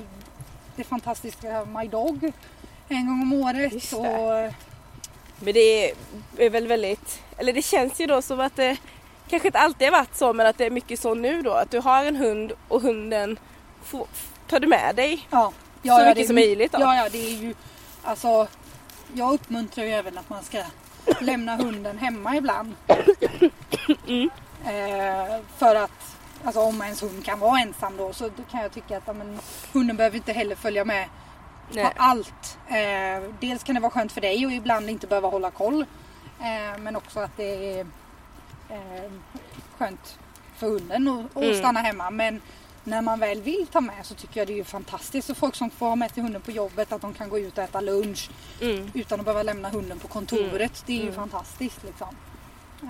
det 0.76 0.84
fantastiska 0.84 1.66
My 1.66 1.88
Dog 1.88 2.32
en 2.90 3.08
gång 3.08 3.22
om 3.22 3.34
året. 3.34 3.94
Och, 3.94 4.54
Men 5.40 5.54
det 5.54 5.92
är 6.38 6.50
väl 6.50 6.68
väldigt, 6.68 7.22
eller 7.38 7.54
det 7.54 7.62
känns 7.62 8.00
ju 8.02 8.06
då 8.08 8.22
som 8.22 8.40
att 8.40 8.56
det 8.56 8.78
kanske 9.30 9.48
inte 9.48 9.60
alltid 9.60 9.88
har 9.88 9.92
varit 10.00 10.16
så 10.16 10.34
men 10.34 10.48
att 10.48 10.58
det 10.58 10.66
är 10.66 10.70
mycket 10.72 11.00
så 11.00 11.14
nu 11.14 11.42
då. 11.42 11.52
Att 11.54 11.72
du 11.72 11.80
har 11.80 12.06
en 12.06 12.16
hund 12.16 12.52
och 12.68 12.82
hunden 12.82 13.40
får, 13.84 14.08
tar 14.48 14.60
du 14.60 14.68
med 14.68 14.96
dig 14.96 15.28
ja, 15.30 15.54
så 15.82 15.88
ja, 15.88 16.06
mycket 16.06 16.28
som 16.28 16.36
möjligt 16.36 16.72
då. 16.72 16.80
Ja, 16.80 16.96
ja, 16.96 17.10
det 17.12 17.26
är 17.28 17.38
ju 17.38 17.56
alltså. 18.04 18.48
Jag 19.14 19.34
uppmuntrar 19.34 19.86
ju 19.86 19.92
även 19.92 20.18
att 20.18 20.30
man 20.30 20.44
ska 20.44 20.64
lämna 21.20 21.56
hunden 21.56 21.98
hemma 21.98 22.36
ibland. 22.36 22.76
Mm. 24.08 24.30
Eh, 24.66 25.40
för 25.58 25.76
att 25.76 26.18
alltså, 26.44 26.62
om 26.62 26.82
ens 26.82 27.04
hund 27.04 27.26
kan 27.26 27.40
vara 27.40 27.60
ensam 27.60 27.98
då 27.98 28.14
så 28.14 28.24
då 28.24 28.44
kan 28.52 28.62
jag 28.62 28.72
tycka 28.72 28.98
att 28.98 29.04
ja, 29.06 29.14
men, 29.14 29.40
hunden 29.74 29.98
behöver 29.98 30.18
inte 30.18 30.34
heller 30.34 30.56
följa 30.56 30.86
med 30.86 31.08
Nej. 31.72 31.86
på 31.86 31.92
allt. 31.96 32.58
Eh, 32.68 33.30
dels 33.40 33.64
kan 33.64 33.76
det 33.76 33.82
vara 33.82 33.92
skönt 33.92 34.12
för 34.12 34.22
dig 34.22 34.46
och 34.46 34.52
ibland 34.52 34.90
inte 34.90 35.08
behöva 35.08 35.28
hålla 35.28 35.52
koll. 35.52 35.86
Eh, 36.40 36.80
men 36.80 36.96
också 36.96 37.20
att 37.20 37.38
det 37.38 37.80
är 37.80 37.86
eh, 38.70 39.12
skönt 39.78 40.20
för 40.58 40.68
hunden 40.68 41.08
att 41.08 41.38
att 41.38 41.44
Mm. 41.44 41.58
stanna 41.58 41.80
hemma. 41.80 42.10
Men 42.10 42.42
när 42.84 43.02
man 43.02 43.20
väl 43.20 43.42
vill 43.42 43.68
ta 43.72 43.82
med 43.82 44.06
så 44.06 44.14
tycker 44.14 44.40
jag 44.42 44.48
det 44.48 44.60
är 44.60 44.64
fantastiskt. 44.64 45.30
Och 45.30 45.38
folk 45.38 45.56
som 45.56 45.70
får 45.70 45.88
ha 45.88 45.96
med 45.96 46.14
till 46.14 46.24
hunden 46.24 46.42
på 46.42 46.52
jobbet 46.52 46.92
att 46.92 47.02
de 47.02 47.14
kan 47.14 47.30
gå 47.30 47.40
ut 47.40 47.58
och 47.58 47.64
äta 47.64 47.82
lunch 47.82 48.30
Mm. 48.62 48.92
utan 48.94 49.20
att 49.20 49.26
behöva 49.26 49.44
lämna 49.44 49.70
hunden 49.70 50.00
på 50.00 50.08
kontoret. 50.08 50.84
Det 50.86 50.94
är 50.94 50.98
ju 50.98 51.02
Mm. 51.04 51.16
fantastiskt 51.16 51.84
liksom. 51.84 52.16
Eh, 52.84 52.90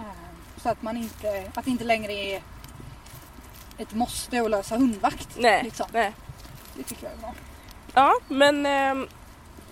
Så 0.63 0.69
att 0.69 0.81
man 0.81 0.97
inte, 0.97 1.51
att 1.55 1.65
det 1.65 1.71
inte 1.71 1.83
längre 1.83 2.13
är 2.13 2.41
ett 3.77 3.93
måste 3.93 4.41
att 4.41 4.51
lösa 4.51 4.77
hundvakt. 4.77 5.29
Nej. 5.37 5.63
Liksom. 5.63 5.85
Nej. 5.93 6.11
Det 6.77 6.83
tycker 6.83 7.03
jag 7.03 7.13
är 7.13 7.17
bra. 7.17 7.33
Ja 7.93 8.13
men 8.27 8.65
ehm, 8.65 9.07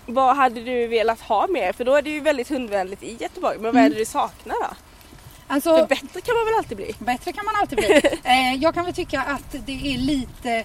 vad 0.06 0.36
hade 0.36 0.60
du 0.64 0.86
velat 0.86 1.20
ha 1.20 1.46
mer? 1.46 1.72
För 1.72 1.84
då 1.84 1.94
är 1.94 2.02
det 2.02 2.10
ju 2.10 2.20
väldigt 2.20 2.48
hundvänligt 2.48 3.02
i 3.02 3.16
Göteborg. 3.20 3.56
Men 3.58 3.64
vad 3.64 3.76
är 3.76 3.80
Mm. 3.86 3.92
det 3.92 3.98
du 3.98 4.04
saknar 4.04 4.54
då? 4.60 4.74
Alltså, 5.50 5.76
För 5.76 5.86
bättre 5.86 6.20
kan 6.20 6.34
man 6.36 6.44
väl 6.46 6.54
alltid 6.58 6.76
bli? 6.76 6.94
Bättre 6.98 7.32
kan 7.32 7.44
man 7.44 7.54
alltid 7.60 7.78
bli. 7.78 8.00
Eh, 8.24 8.54
jag 8.54 8.74
kan 8.74 8.84
väl 8.84 8.94
tycka 8.94 9.20
att 9.22 9.56
det 9.66 9.94
är 9.94 9.98
lite... 9.98 10.64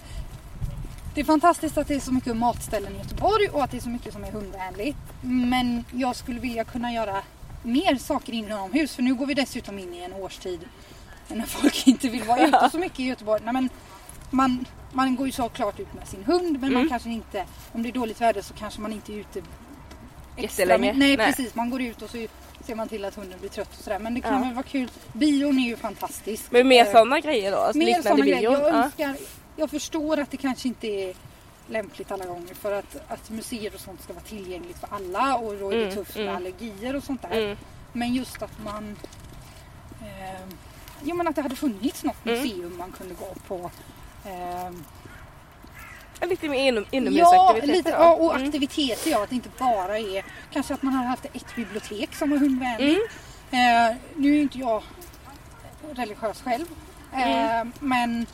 Det 1.13 1.21
är 1.21 1.26
fantastiskt 1.26 1.78
att 1.78 1.88
det 1.88 1.95
är 1.95 2.00
så 2.00 2.13
mycket 2.13 2.38
matställen 2.38 2.95
i 2.95 2.98
Göteborg 2.98 3.48
och 3.50 3.63
att 3.63 3.71
det 3.71 3.78
är 3.78 3.82
så 3.82 3.89
mycket 3.89 4.13
som 4.13 4.24
är 4.24 4.32
hundvänligt. 4.32 4.98
Men 5.21 5.86
jag 5.91 6.15
skulle 6.15 6.39
vilja 6.39 6.63
kunna 6.63 6.93
göra 6.93 7.21
mer 7.63 7.95
saker 7.95 8.34
inomhus 8.34 8.95
för 8.95 9.04
nu 9.04 9.13
går 9.15 9.26
vi 9.26 9.34
dessutom 9.34 9.80
in 9.80 9.93
i 9.93 10.00
en 10.04 10.13
årstid 10.13 10.60
när 11.28 11.45
folk 11.45 11.88
inte 11.88 12.10
vill 12.10 12.24
vara 12.24 12.48
ute 12.48 12.69
så 12.71 12.78
mycket 12.80 13.00
i 13.00 13.04
Göteborg. 13.04 13.41
Nej, 13.43 13.54
men 13.54 13.69
man, 14.30 14.65
man 14.91 15.15
går 15.15 15.26
ju 15.26 15.32
såklart 15.32 15.80
ut 15.80 15.93
med 15.93 16.08
sin 16.08 16.24
hund 16.24 16.52
men 16.52 16.74
man 16.74 16.82
Mm. 16.82 16.89
kanske 16.89 17.10
inte, 17.10 17.45
om 17.71 17.84
det 17.84 17.89
är 17.89 17.93
dåligt 17.93 18.21
väder 18.21 18.41
så 18.41 18.54
kanske 18.54 18.82
man 18.82 18.93
inte 18.93 19.13
är 19.13 19.17
ute 19.17 19.41
Jättelänge. 20.38 20.93
Nej, 20.93 21.17
Nej. 21.17 21.28
precis, 21.28 21.56
man 21.56 21.69
går 21.69 21.82
ut 21.82 22.02
och 22.02 22.10
så 22.10 22.17
ser 22.65 22.75
man 22.75 22.88
till 22.88 23.06
att 23.06 23.15
hunden 23.15 23.39
blir 23.39 23.49
trött 23.49 23.69
och 23.78 23.84
sådär. 23.84 23.99
Men 23.99 24.13
det 24.13 24.21
kan 24.21 24.34
Ja. 24.34 24.39
väl 24.39 24.54
vara 24.54 24.63
kul. 24.63 24.89
Bion 25.13 25.60
är 25.60 25.67
ju 25.67 25.75
fantastisk. 25.75 26.43
Men 26.51 26.67
mer 26.67 26.86
Eh, 26.86 26.91
sådana 26.91 27.19
grejer 27.19 27.51
då? 27.51 27.58
Alltså 27.58 27.78
Mer 27.78 28.01
sådana 28.01 28.25
grejer. 28.25 28.41
Jag, 28.41 28.54
Ja. 28.54 28.84
önskar, 28.84 29.15
jag 29.56 29.69
förstår 29.69 30.19
att 30.19 30.32
det 30.32 30.38
kanske 30.38 30.67
inte 30.67 30.88
är 30.88 31.13
lämpligt 31.67 32.12
alla 32.12 32.25
gånger 32.25 32.54
för 32.54 32.71
att, 32.71 32.95
att 33.12 33.30
museer 33.30 33.71
och 33.73 33.80
sånt 33.80 34.04
ska 34.04 34.13
vara 34.13 34.23
tillgängligt 34.23 34.78
för 34.80 34.89
alla 34.91 35.36
och 35.38 35.56
då 35.58 35.71
är 35.71 35.75
det 35.75 35.84
Mm, 35.84 35.95
tufft 35.95 36.15
med 36.15 36.23
mm. 36.25 36.36
allergier 36.36 36.95
och 36.95 37.04
sånt 37.04 37.21
där. 37.21 37.41
Mm. 37.43 37.58
Men 37.93 38.13
just 38.13 38.41
att 38.41 38.63
man 38.63 38.95
eh, 40.01 40.41
Jo 41.04 41.15
men 41.15 41.28
att 41.28 41.36
det 41.36 41.41
hade 41.41 41.56
funnits 41.56 42.04
något 42.04 42.25
Mm. 42.25 42.39
museum 42.41 42.78
man 42.78 42.91
kunde 42.91 43.13
gå 43.13 43.36
på. 43.47 43.71
Eh, 44.30 44.71
Lite 46.21 46.49
mer 46.49 46.67
inom, 46.67 46.84
ja, 46.91 46.97
inomhusaktiviteter 46.97 47.67
lite, 47.78 47.91
då? 47.91 47.95
ja, 47.97 48.13
och 48.15 48.36
Mm. 48.36 48.47
aktiviteter 48.47 49.12
ja, 49.12 49.23
att 49.23 49.30
det 49.30 49.36
inte 49.36 49.49
bara 49.60 49.99
är 49.99 50.25
kanske 50.51 50.73
att 50.73 50.82
man 50.84 50.93
har 50.93 51.06
haft 51.06 51.25
ett 51.25 51.56
bibliotek 51.56 52.15
som 52.15 52.30
var 52.30 52.38
hundvänligt. 52.38 53.01
Mm. 53.51 53.91
Eh, 53.91 53.95
nu 54.15 54.36
är 54.38 54.41
inte 54.41 54.58
jag 54.60 54.84
religiös 55.95 56.41
själv. 56.41 56.65
Eh, 57.13 57.56
Mm. 57.60 57.71
Men 57.80 58.25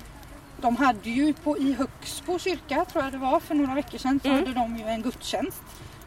de 0.61 0.75
hade 0.75 1.09
ju 1.09 1.33
på, 1.33 1.57
i 1.57 1.73
Högsbo 1.73 2.39
kyrka, 2.39 2.85
tror 2.85 3.03
jag 3.03 3.13
det 3.13 3.17
var, 3.17 3.39
för 3.39 3.55
några 3.55 3.73
veckor 3.75 3.97
sedan 3.97 4.19
så 4.23 4.27
Mm. 4.29 4.39
hade 4.39 4.53
de 4.53 4.77
ju 4.77 4.83
en 4.87 5.01
gudstjänst. 5.01 5.61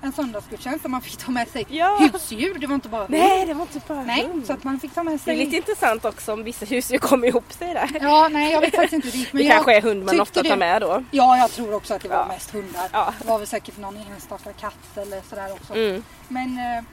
En 0.05 0.13
söndagsgudstjänst 0.13 0.83
där 0.83 0.89
man 0.91 1.01
fick 1.01 1.17
ta 1.17 1.31
med 1.31 1.49
sig 1.49 1.67
Ja. 1.69 1.97
husdjur. 2.13 2.59
Det 2.59 2.67
var 2.67 2.75
inte 2.75 2.89
bara. 2.89 3.07
Nej, 3.09 3.47
det 3.47 3.55
var 3.55 3.63
inte 3.63 3.81
bara 3.89 4.03
Nej, 4.05 4.29
så 4.47 4.53
att 4.53 4.65
man 4.65 4.81
fick 4.81 4.95
ta 4.95 5.03
med 5.03 5.13
Det 5.13 5.15
är 5.17 5.19
sig... 5.19 5.37
lite 5.37 5.57
intressant 5.57 6.05
också 6.05 6.33
om 6.33 6.45
vissa 6.45 6.65
husdjur 6.67 6.99
kommer 6.99 7.29
ihop 7.29 7.53
sig 7.53 7.75
där. 7.75 7.91
Ja, 8.01 8.29
nej 8.33 8.53
jag 8.53 8.61
vet 8.61 8.75
faktiskt 8.77 8.93
inte 8.93 9.09
gick. 9.19 9.33
Men 9.33 9.43
Det 9.43 9.49
jag, 9.49 9.55
kanske 9.55 9.77
är 9.77 9.83
hund 9.83 10.05
man 10.05 10.21
ofta 10.21 10.43
det- 10.43 10.49
tar 10.49 10.57
med 10.57 10.83
då. 10.83 11.05
Ja, 11.11 11.37
jag 11.39 11.51
tror 11.51 11.75
också 11.75 11.95
att 11.95 12.03
det 12.03 12.09
var 12.09 12.17
Ja. 12.17 12.27
mest 12.27 12.51
hundar. 12.51 12.89
Ja. 12.93 13.15
Det 13.21 13.29
var 13.29 13.39
väl 13.39 13.47
säkert 13.47 13.77
någon 13.79 13.97
enstaka 13.97 14.53
katt 14.53 14.97
eller 14.97 15.21
sådär 15.29 15.53
också. 15.53 15.75
Mm. 15.75 16.03
Men, 16.29 16.59
eh, 16.59 16.85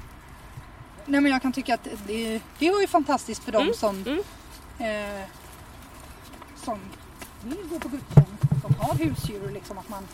nej, 1.05 1.21
men 1.21 1.31
jag 1.31 1.41
kan 1.41 1.51
tycka 1.51 1.73
att 1.73 1.87
det, 2.07 2.41
det 2.59 2.71
var 2.71 2.81
ju 2.81 2.87
fantastiskt 2.87 3.43
för 3.43 3.51
dem 3.51 3.61
Mm, 3.61 3.73
som, 3.73 3.95
mm. 3.95 4.19
eh, 4.79 5.25
som 6.65 6.79
vill 7.43 7.57
gå 7.69 7.79
på 7.79 7.87
gudstjänst 7.87 8.61
som 8.61 8.75
har 8.79 8.95
husdjur. 8.95 9.51
Liksom, 9.51 9.77
att 9.77 9.89
man 9.89 10.07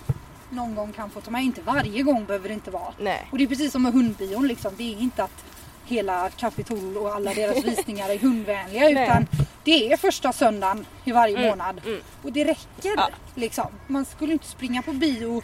någon 0.50 0.76
gång 0.76 0.94
kan 0.94 1.10
få 1.10 1.22
ta 1.22 1.32
med. 1.32 1.44
Inte 1.44 1.62
varje 1.62 2.04
gång 2.04 2.26
behöver 2.26 2.48
det 2.48 2.54
inte 2.54 2.72
vara. 2.72 2.94
Nej. 3.00 3.28
Och 3.32 3.38
det 3.38 3.44
är 3.44 3.48
precis 3.48 3.72
som 3.72 3.84
med 3.84 3.94
hundbion. 3.94 4.48
Liksom. 4.48 4.72
Det 4.78 4.94
är 4.94 4.98
inte 5.02 5.24
att 5.24 5.44
hela 5.86 6.30
Capitol 6.30 6.98
och 6.98 7.16
alla 7.16 7.34
deras 7.34 7.64
visningar 7.66 8.10
är 8.10 8.18
hundvänliga 8.18 8.90
utan 8.90 9.28
det 9.64 9.92
är 9.94 9.98
första 9.98 10.34
söndagen 10.34 10.86
i 11.06 11.12
varje 11.12 11.50
månad. 11.50 11.82
Och 12.24 12.32
det 12.32 12.44
räcker 12.46 12.94
Ja. 12.98 13.10
liksom. 13.36 13.68
Man 13.88 14.06
skulle 14.06 14.34
inte 14.34 14.48
springa 14.48 14.82
på 14.82 14.94
bio 14.94 15.44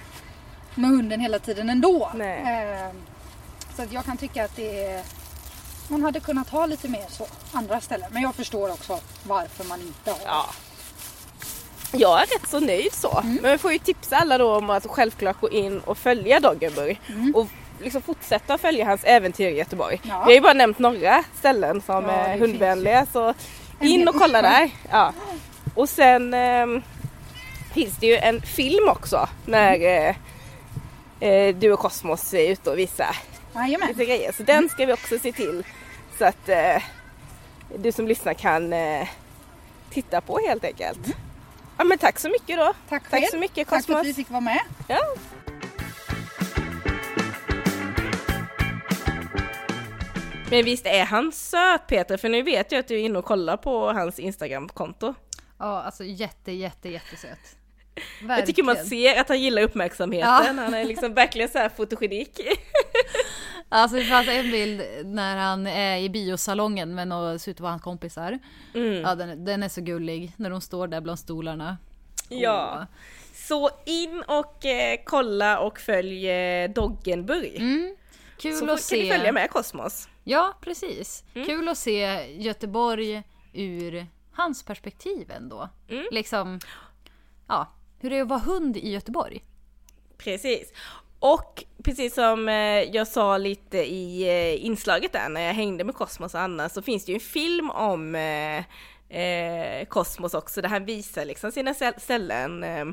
med 0.75 0.89
hunden 0.89 1.19
hela 1.19 1.39
tiden 1.39 1.69
ändå. 1.69 2.11
Eh, 2.19 2.91
så 3.75 3.83
jag 3.89 4.05
kan 4.05 4.17
tycka 4.17 4.45
att 4.45 4.55
det 4.55 4.85
är 4.85 5.03
man 5.87 6.03
hade 6.03 6.19
kunnat 6.19 6.49
ha 6.49 6.65
lite 6.65 6.87
mer 6.87 7.05
så 7.09 7.27
andra 7.51 7.81
ställen. 7.81 8.09
Men 8.11 8.21
jag 8.23 8.35
förstår 8.35 8.71
också 8.71 8.99
varför 9.27 9.63
man 9.63 9.81
inte 9.81 10.11
har. 10.11 10.19
Ja. 10.25 10.45
Jag 11.93 12.21
är 12.21 12.25
rätt 12.25 12.49
så 12.49 12.59
nöjd 12.59 12.93
så. 12.93 13.19
Mm. 13.19 13.39
Men 13.41 13.51
vi 13.51 13.57
får 13.57 13.71
ju 13.73 13.79
tipsa 13.79 14.17
alla 14.17 14.37
då 14.37 14.55
om 14.55 14.69
att 14.69 14.85
självklart 14.87 15.39
gå 15.41 15.49
in 15.49 15.79
och 15.79 15.97
följa 15.97 16.39
Doggenburg. 16.39 16.99
Och 17.35 17.47
liksom 17.81 18.01
fortsätta 18.01 18.57
följa 18.57 18.85
hans 18.85 19.03
äventyr 19.03 19.47
i 19.47 19.57
Göteborg. 19.57 20.01
Mm. 20.03 20.09
Ja. 20.17 20.19
Vi 20.19 20.31
har 20.31 20.35
ju 20.35 20.41
bara 20.41 20.53
nämnt 20.53 20.79
några 20.79 21.23
ställen 21.39 21.81
som 21.81 22.03
Ja, 22.05 22.11
är 22.11 22.37
hundvänliga 22.39 23.05
så 23.13 23.33
in 23.81 24.07
och 24.07 24.15
kolla 24.15 24.41
där. 24.41 24.69
Ja. 24.91 25.13
Och 25.75 25.89
sen 25.89 26.33
ehm, 26.33 26.81
finns 27.73 27.97
det 27.97 28.07
ju 28.07 28.17
en 28.17 28.41
film 28.41 28.89
också 28.89 29.27
när 29.45 29.73
Mm. 29.75 30.15
eh, 31.19 31.29
eh, 31.29 31.55
du 31.55 31.71
och 31.73 31.79
Kosmos 31.79 32.33
är 32.33 32.51
ute 32.51 32.69
och 32.69 32.79
visar 32.79 33.17
Jajamän. 33.55 33.87
lite 33.87 34.05
grejer. 34.05 34.31
Så 34.31 34.43
den 34.43 34.69
ska 34.69 34.85
vi 34.85 34.93
också 34.93 35.19
se 35.19 35.31
till 35.31 35.63
så 36.17 36.25
att 36.25 36.49
eh, 36.49 36.83
du 37.77 37.91
som 37.91 38.07
lyssnar 38.07 38.33
kan 38.33 38.73
eh, 38.73 39.07
titta 39.89 40.21
på 40.21 40.39
helt 40.47 40.63
enkelt. 40.63 40.99
Ja 41.77 41.83
men 41.83 41.97
tack 41.97 42.19
så 42.19 42.29
mycket 42.29 42.57
då. 42.57 42.73
Tack 42.89 43.09
Tack 43.09 43.29
så 43.29 43.37
mycket 43.37 43.67
Tack 43.67 43.85
för 43.85 43.93
Cosmos. 43.93 43.99
att 44.01 44.07
vi 44.07 44.13
fick 44.13 44.29
vara 44.29 44.41
med. 44.41 44.59
Ja. 44.87 44.99
Men 50.51 50.65
visst 50.65 50.85
är 50.85 51.05
han 51.05 51.31
söt 51.31 51.87
Peter? 51.87 52.17
För 52.17 52.29
nu 52.29 52.41
vet 52.41 52.71
jag 52.71 52.79
att 52.79 52.87
du 52.87 52.95
är 52.95 52.99
inne 52.99 53.19
och 53.19 53.25
kollar 53.25 53.57
på 53.57 53.91
hans 53.91 54.19
Instagramkonto. 54.19 55.13
Ja, 55.59 55.81
alltså 55.83 56.03
jätte, 56.03 56.51
jätte, 56.51 56.89
jättesöt. 56.89 57.39
Jag 58.27 58.45
tycker 58.45 58.63
man 58.63 58.77
ser 58.77 59.21
att 59.21 59.29
han 59.29 59.41
gillar 59.41 59.61
uppmärksamheten. 59.61 60.29
Ja. 60.29 60.63
Han 60.63 60.73
är 60.73 60.85
liksom 60.85 61.13
verkligen 61.13 61.49
så 61.49 61.57
här 61.57 61.69
fotogenik. 61.69 62.39
Alltså 63.75 63.97
det 63.97 64.03
fanns 64.03 64.27
en 64.27 64.51
bild 64.51 64.81
när 65.05 65.37
han 65.37 65.67
är 65.67 65.97
i 65.97 66.09
biosalongen 66.09 66.95
med 66.95 67.07
några 67.07 67.39
ser 67.39 67.51
ut 67.51 67.57
att 67.57 67.61
vara 67.61 67.71
hans 67.71 67.81
kompisar. 67.81 68.39
Mm. 68.73 68.93
Ja, 68.93 69.15
den, 69.15 69.45
den 69.45 69.63
är 69.63 69.69
så 69.69 69.81
gullig 69.81 70.33
när 70.37 70.49
de 70.49 70.61
står 70.61 70.87
där 70.87 71.01
bland 71.01 71.19
stolarna. 71.19 71.77
Ja. 72.29 72.87
Så 73.33 73.69
in 73.85 74.23
och 74.27 74.65
eh, 74.65 74.99
kolla 75.05 75.59
och 75.59 75.79
följ 75.79 76.29
eh, 76.29 76.71
Doggenburg. 76.71 77.55
Mm. 77.55 77.95
Kul 78.37 78.53
Så 78.55 78.63
att 78.63 78.69
kan 78.69 78.77
se. 78.77 79.03
ni 79.03 79.09
följa 79.11 79.31
med 79.31 79.49
Kosmos. 79.49 80.09
Ja, 80.23 80.53
precis. 80.61 81.23
Mm. 81.33 81.47
Kul 81.47 81.69
att 81.69 81.77
se 81.77 82.31
Göteborg 82.41 83.23
ur 83.53 84.07
hans 84.31 84.63
perspektiv 84.63 85.31
ändå. 85.31 85.69
Mm. 85.89 86.05
Liksom, 86.11 86.59
ja, 87.47 87.73
hur 87.99 88.09
det 88.09 88.17
är 88.17 88.21
att 88.21 88.27
vara 88.27 88.39
hund 88.39 88.77
i 88.77 88.89
Göteborg. 88.89 89.43
Precis. 90.17 90.73
Och 91.25 91.63
precis 91.83 92.13
som 92.13 92.49
eh, 92.49 92.55
jag 92.95 93.07
sa 93.07 93.37
lite 93.37 93.77
i 93.77 94.23
eh, 94.27 94.65
inslaget 94.65 95.11
där 95.13 95.29
när 95.29 95.41
jag 95.41 95.53
hängde 95.53 95.83
med 95.83 95.95
Kosmos 95.95 96.33
och 96.33 96.41
Anna 96.41 96.69
så 96.69 96.81
finns 96.81 97.05
det 97.05 97.11
ju 97.11 97.13
en 97.15 97.19
film 97.19 97.69
om 97.69 98.15
eh, 98.15 98.57
eh, 99.19 99.85
Kosmos 99.85 100.33
också 100.33 100.61
där 100.61 100.69
han 100.69 100.85
visar 100.85 101.25
liksom 101.25 101.51
sina 101.51 101.73
ställ- 101.73 101.99
ställen. 101.99 102.63
Eh, 102.63 102.85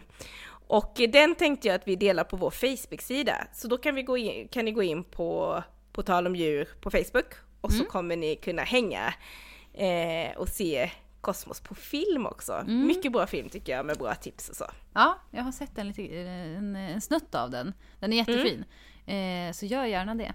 och 0.69 1.01
den 1.13 1.35
tänkte 1.35 1.69
jag 1.69 1.75
att 1.75 1.89
vi 1.89 1.97
delar 1.97 2.25
på 2.25 2.37
vår 2.37 2.51
Facebook-sida. 2.51 3.35
Så 3.53 3.69
då 3.69 3.79
kan, 3.79 3.95
vi 3.95 4.03
gå 4.03 4.17
in, 4.17 4.49
kan 4.49 4.65
ni 4.65 4.73
gå 4.73 4.83
in 4.83 5.05
på 5.05 5.63
På 5.93 6.03
tal 6.03 6.27
om 6.27 6.37
djur 6.37 6.69
på 6.81 6.91
Facebook 6.91 7.35
och 7.61 7.73
så 7.73 7.85
kommer 7.85 8.17
ni 8.17 8.37
kunna 8.37 8.63
hänga 8.63 9.15
och 10.37 10.49
se 10.49 10.91
Kosmos 11.21 11.61
på 11.61 11.75
film 11.75 12.27
också. 12.27 12.65
Mycket 12.67 13.13
bra 13.13 13.27
film 13.27 13.49
tycker 13.49 13.73
jag 13.73 13.87
med 13.87 13.99
bra 13.99 14.15
tips 14.15 14.49
och 14.49 14.57
så. 14.57 14.65
Ja, 14.95 15.19
jag 15.31 15.43
har 15.43 15.53
sett 15.53 15.79
en, 15.79 15.89
lite, 15.89 16.03
en, 16.03 16.77
en 16.77 17.01
snutt 17.01 17.35
av 17.35 17.51
den. 17.51 17.75
Den 17.99 18.13
är 18.13 18.17
jättefin. 18.17 18.65
Eh, 19.07 19.53
så 19.53 19.67
gör 19.67 19.85
gärna 19.85 20.15
det. 20.15 20.35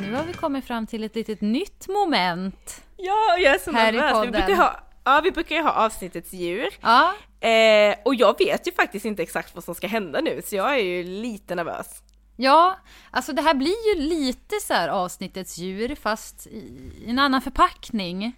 Nu 0.00 0.14
har 0.14 0.24
vi 0.24 0.32
kommit 0.32 0.64
fram 0.64 0.86
till 0.86 1.04
ett 1.04 1.14
litet 1.14 1.40
nytt 1.40 1.88
moment. 1.88 2.82
Ja, 2.96 3.36
jag 3.38 3.54
är 3.54 3.58
så 3.58 3.72
Här 3.72 3.92
nervös. 3.92 4.26
Vi 4.26 4.30
brukar, 4.30 4.56
ha, 4.56 4.80
ja, 5.04 5.20
vi 5.24 5.30
brukar 5.30 5.56
ju 5.56 5.62
ha 5.62 5.72
avsnittets 5.72 6.32
djur. 6.32 6.68
Ja, 6.80 7.14
Eh, 7.42 7.96
och 8.04 8.14
jag 8.14 8.38
vet 8.38 8.66
ju 8.66 8.72
faktiskt 8.72 9.04
inte 9.04 9.22
exakt 9.22 9.54
vad 9.54 9.64
som 9.64 9.74
ska 9.74 9.86
hända 9.86 10.20
nu, 10.20 10.42
så 10.44 10.56
jag 10.56 10.74
är 10.74 10.84
ju 10.84 11.04
lite 11.04 11.54
nervös. 11.54 12.02
Ja, 12.36 12.78
alltså 13.10 13.32
det 13.32 13.42
här 13.42 13.54
blir 13.54 13.94
ju 13.94 14.00
lite 14.00 14.60
så 14.60 14.74
här 14.74 14.88
avsnittets 14.88 15.58
djur 15.58 15.94
fast 15.94 16.46
i 16.46 17.04
en 17.06 17.18
annan 17.18 17.42
förpackning. 17.42 18.32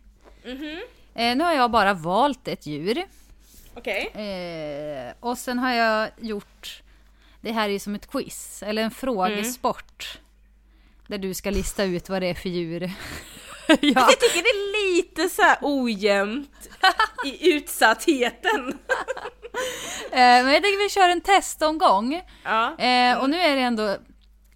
Eh, 1.15 1.37
nu 1.37 1.45
har 1.45 1.53
jag 1.53 1.71
bara 1.71 1.95
valt 1.95 2.49
ett 2.49 2.67
djur. 2.67 3.05
Okej. 3.75 4.07
Eh, 4.07 5.13
och 5.21 5.39
sen 5.39 5.59
har 5.59 5.73
jag 5.73 6.11
gjort, 6.21 6.83
det 7.41 7.53
här 7.53 7.69
är 7.69 7.73
ju 7.73 7.79
som 7.79 7.95
ett 7.95 8.11
quiz, 8.11 8.63
eller 8.63 8.83
en 8.83 8.91
frågesport. 8.91 10.19
Där 11.07 11.19
du 11.19 11.35
ska 11.35 11.51
lista 11.51 11.85
ut 11.85 12.09
vad 12.09 12.23
det 12.23 12.27
är 12.29 12.35
för 12.35 12.49
djur. 12.49 12.83
ja. 13.69 13.77
Jag 13.81 14.21
tycker 14.21 14.43
det 14.43 14.49
är 14.49 14.95
lite 14.97 15.29
så 15.29 15.43
här 15.43 15.59
ojämnt 15.63 16.69
i 17.25 17.53
utsattheten. 17.53 18.79
eh, 20.13 20.19
men 20.45 20.47
jag 20.53 20.63
tänker 20.63 20.83
vi 20.85 20.89
kör 20.91 21.09
en 21.09 21.21
testomgång. 21.21 22.23
Ja. 22.45 22.79
Eh, 22.79 23.19
och 23.19 23.31
nu 23.31 23.37
är 23.41 23.57
det 23.57 23.63
ändå, 23.63 23.97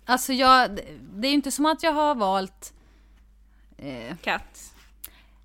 alltså 0.05 0.33
jag, 0.33 0.81
det 1.15 1.27
är 1.27 1.31
ju 1.31 1.35
inte 1.35 1.51
som 1.51 1.67
att 1.67 1.83
jag 1.83 1.93
har 1.93 2.15
valt 2.15 2.73
eh, 3.79 4.17
Katt. 4.23 4.75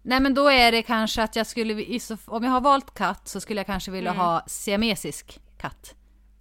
Nej 0.02 0.20
men 0.20 0.34
då 0.34 0.48
är 0.48 0.72
det 0.72 0.82
kanske 0.82 1.24
att 1.24 1.36
jag 1.36 1.48
skulle, 1.48 2.00
om 2.26 2.44
jag 2.44 2.52
har 2.52 2.62
valt 2.62 2.94
katt 2.94 3.28
så 3.28 3.40
skulle 3.42 3.60
jag 3.60 3.66
kanske 3.66 3.92
vilja 3.92 4.12
Mm. 4.12 4.22
ha 4.26 4.44
siamesisk 4.48 5.40
katt. 5.58 5.96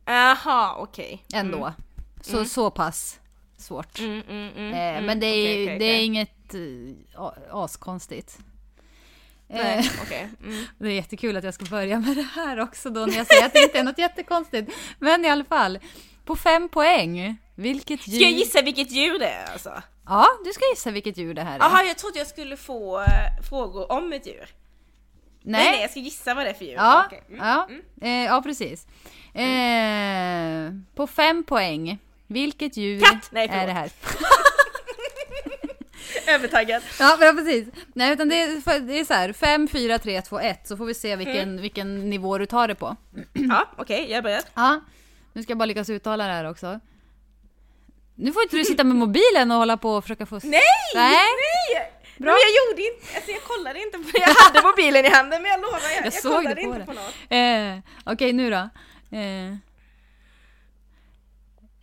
Jaha, 0.05 0.75
okej. 0.79 1.25
Ändå. 1.35 1.73
Så, 2.21 2.45
så 2.45 2.71
pass 2.71 3.21
svårt. 3.57 3.99
Mm, 3.99 4.23
mm, 4.29 4.49
mm, 4.57 4.73
Eh, 4.75 4.79
mm. 4.81 5.05
men 5.07 5.21
det 5.21 5.27
är, 5.27 5.59
ju- 5.59 5.65
okej, 5.67 5.79
det 5.79 5.85
är 5.85 6.05
inget 6.05 6.55
eh, 6.55 7.31
askonstigt. 7.51 8.39
Nej, 9.53 9.79
Eh, 9.79 10.03
okej. 10.03 10.29
Mm. 10.45 10.65
det 10.79 10.89
är 10.89 10.93
jättekul 10.93 11.37
att 11.37 11.45
jag 11.45 11.55
ska 11.55 11.65
börja 11.65 11.99
med 12.01 12.17
det 12.17 12.29
här 12.35 12.61
också 12.61 12.91
då 12.91 13.07
när 13.07 13.17
jag 13.17 13.27
säger 13.27 13.47
att 13.47 13.53
det 13.53 13.63
inte 13.63 13.79
är 13.79 13.85
något 13.85 13.99
jättekonstigt. 13.99 14.73
Men 14.99 15.25
i 15.25 15.29
alla 15.29 15.45
fall, 15.45 15.79
på 16.25 16.37
fem 16.37 16.69
poäng. 16.69 17.37
Vilket 17.55 18.09
djur... 18.09 18.17
Ska 18.17 18.25
jag 18.25 18.33
gissa 18.39 18.63
vilket 18.63 18.91
djur 18.91 19.19
det 19.19 19.27
är 19.29 19.53
alltså? 19.53 19.83
Ja, 20.07 20.27
du 20.45 20.53
ska 20.53 20.65
gissa 20.71 20.91
vilket 20.91 21.17
djur 21.17 21.35
det 21.35 21.43
här 21.43 21.55
är. 21.55 21.59
Jaha, 21.59 21.85
jag 21.85 21.99
trodde 21.99 22.19
jag 22.19 22.29
skulle 22.29 22.57
få 22.57 23.01
eh, 23.01 23.07
frågor 23.49 23.93
om 23.93 24.13
ett 24.13 24.27
djur. 24.27 24.49
Nej. 25.43 25.71
nej, 25.71 25.81
jag 25.81 25.91
ska 25.91 26.01
gissa 26.01 26.35
vad 26.35 26.47
det 26.47 26.51
är 26.51 26.55
för 26.55 26.65
djur. 26.65 26.75
Ja. 26.75 27.05
Mm. 27.29 27.41
ja, 27.41 27.69
eh, 28.03 28.25
ja 28.25 28.43
precis. 28.43 28.87
Eh, 29.35 30.73
på 30.95 31.07
fem 31.07 31.45
poäng. 31.45 31.99
Vilket 32.27 32.77
djur 32.77 33.01
Katt! 33.01 33.29
Nej, 33.33 33.49
är 33.49 33.67
det 33.67 33.73
här? 33.73 33.91
Övertaggad. 36.35 36.83
Ja, 36.99 37.19
ja, 37.21 37.33
precis. 37.33 37.69
Nej, 37.95 38.13
utan 38.13 38.29
det 38.29 38.43
är, 38.43 38.81
det 38.81 39.01
är 39.01 39.05
så 39.05 39.15
här. 39.15 39.33
5, 39.33 39.69
4, 39.69 39.99
3, 39.99 40.23
2, 40.23 40.41
1. 40.41 40.69
Så 40.69 40.77
får 40.77 40.85
vi 40.85 40.95
se 40.95 41.17
vilken, 41.17 41.61
vilken 41.61 42.11
nivå 42.11 42.39
du 42.39 42.47
tar 42.47 42.69
det 42.69 42.75
på. 42.75 42.97
Ja, 43.33 43.69
okej, 43.77 44.07
jag 44.11 44.19
är 44.19 44.23
beredd. 44.23 44.45
Ja, 44.55 44.81
nu 45.33 45.43
ska 45.43 45.51
jag 45.51 45.59
bara 45.59 45.67
lyckas 45.67 45.91
uttala 45.91 46.27
det 46.27 46.33
här 46.33 46.51
också. 46.51 46.81
Nu 48.15 48.33
får 48.33 48.43
inte 48.43 48.57
du 48.57 48.65
sitta 48.65 48.85
med 48.85 48.97
mobilen 48.97 49.51
och 49.51 49.57
hålla 49.57 49.77
på 49.77 49.91
och 49.91 50.05
försöka 50.05 50.27
få... 50.27 50.41
Nej! 50.43 50.61
Nej! 50.95 51.17
Nej! 51.75 51.93
Bra. 52.17 52.33
Men 52.33 52.41
jag 52.41 52.51
gjorde 52.59 52.83
inte, 52.83 53.07
alltså 53.17 53.31
jag 53.31 53.43
kollade 53.43 53.83
inte 53.83 53.99
på, 53.99 54.05
jag 54.15 54.29
hade 54.35 54.63
mobilen 54.69 55.05
i 55.05 55.09
handen 55.09 55.43
men 55.43 55.51
jag 55.51 55.61
lovar, 55.61 55.81
jag, 55.97 56.07
jag, 56.07 56.13
såg 56.13 56.33
kollade 56.33 56.55
på 56.55 56.61
inte 56.61 56.79
det. 56.79 56.85
på 56.85 56.93
något. 56.93 57.15
Eh, 57.29 57.79
Okej, 58.13 58.33
nu 58.33 58.51
då. 58.51 58.69
Eh, 59.19 59.55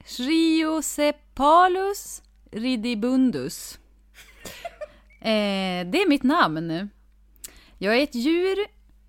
Shriocephalus 0.06 2.22
ridibundus. 2.52 3.80
Eh, 5.22 5.88
det 5.88 6.02
är 6.02 6.10
mitt 6.10 6.24
namn. 6.24 6.90
Jag 7.78 7.98
är 7.98 8.04
ett 8.04 8.16
djur 8.16 8.58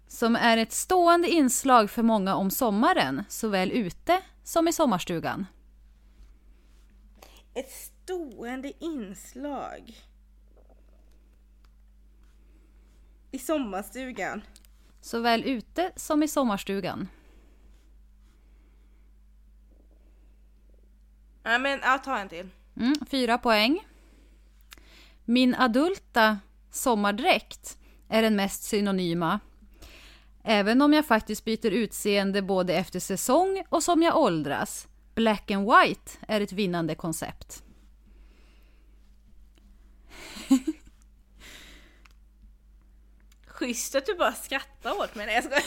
som 0.08 0.36
är 0.36 0.56
ett 0.56 0.72
stående 0.72 1.28
inslag 1.28 1.90
för 1.90 2.02
många 2.02 2.34
om 2.34 2.50
sommaren, 2.50 3.24
såväl 3.28 3.72
ute 3.72 4.20
som 4.44 4.68
i 4.68 4.72
sommarstugan. 4.72 5.46
Ett 7.54 7.70
stående 7.70 8.72
inslag. 8.78 10.00
I 13.30 13.38
sommarstugan. 13.38 14.42
Såväl 15.00 15.44
ute 15.44 15.92
som 15.96 16.22
i 16.22 16.28
sommarstugan. 16.28 17.08
Ja 21.42 21.58
men, 21.58 21.80
ja 21.82 21.98
ta 21.98 22.18
en 22.18 22.28
till. 22.28 22.48
Mm, 22.76 22.94
fyra 23.11 23.38
poäng. 23.38 23.86
Min 25.30 25.54
adulta 25.54 26.38
sommardräkt 26.70 27.78
är 28.08 28.22
den 28.22 28.36
mest 28.36 28.62
synonyma. 28.62 29.40
Även 30.44 30.82
om 30.82 30.92
jag 30.92 31.06
faktiskt 31.06 31.44
byter 31.44 31.70
utseende 31.70 32.42
både 32.42 32.74
efter 32.74 33.00
säsong 33.00 33.64
och 33.68 33.82
som 33.82 34.02
jag 34.02 34.16
åldras. 34.16 34.88
Black 35.14 35.50
and 35.50 35.70
white 35.70 36.10
är 36.28 36.40
ett 36.40 36.52
vinnande 36.52 36.94
koncept. 36.94 37.62
Schysst 43.46 43.94
att 43.94 44.06
du 44.06 44.14
bara 44.14 44.32
skrattar 44.32 45.00
åt 45.00 45.14
mig. 45.14 45.26
Nej 45.26 45.34
jag 45.34 45.44
skojar. 45.44 45.64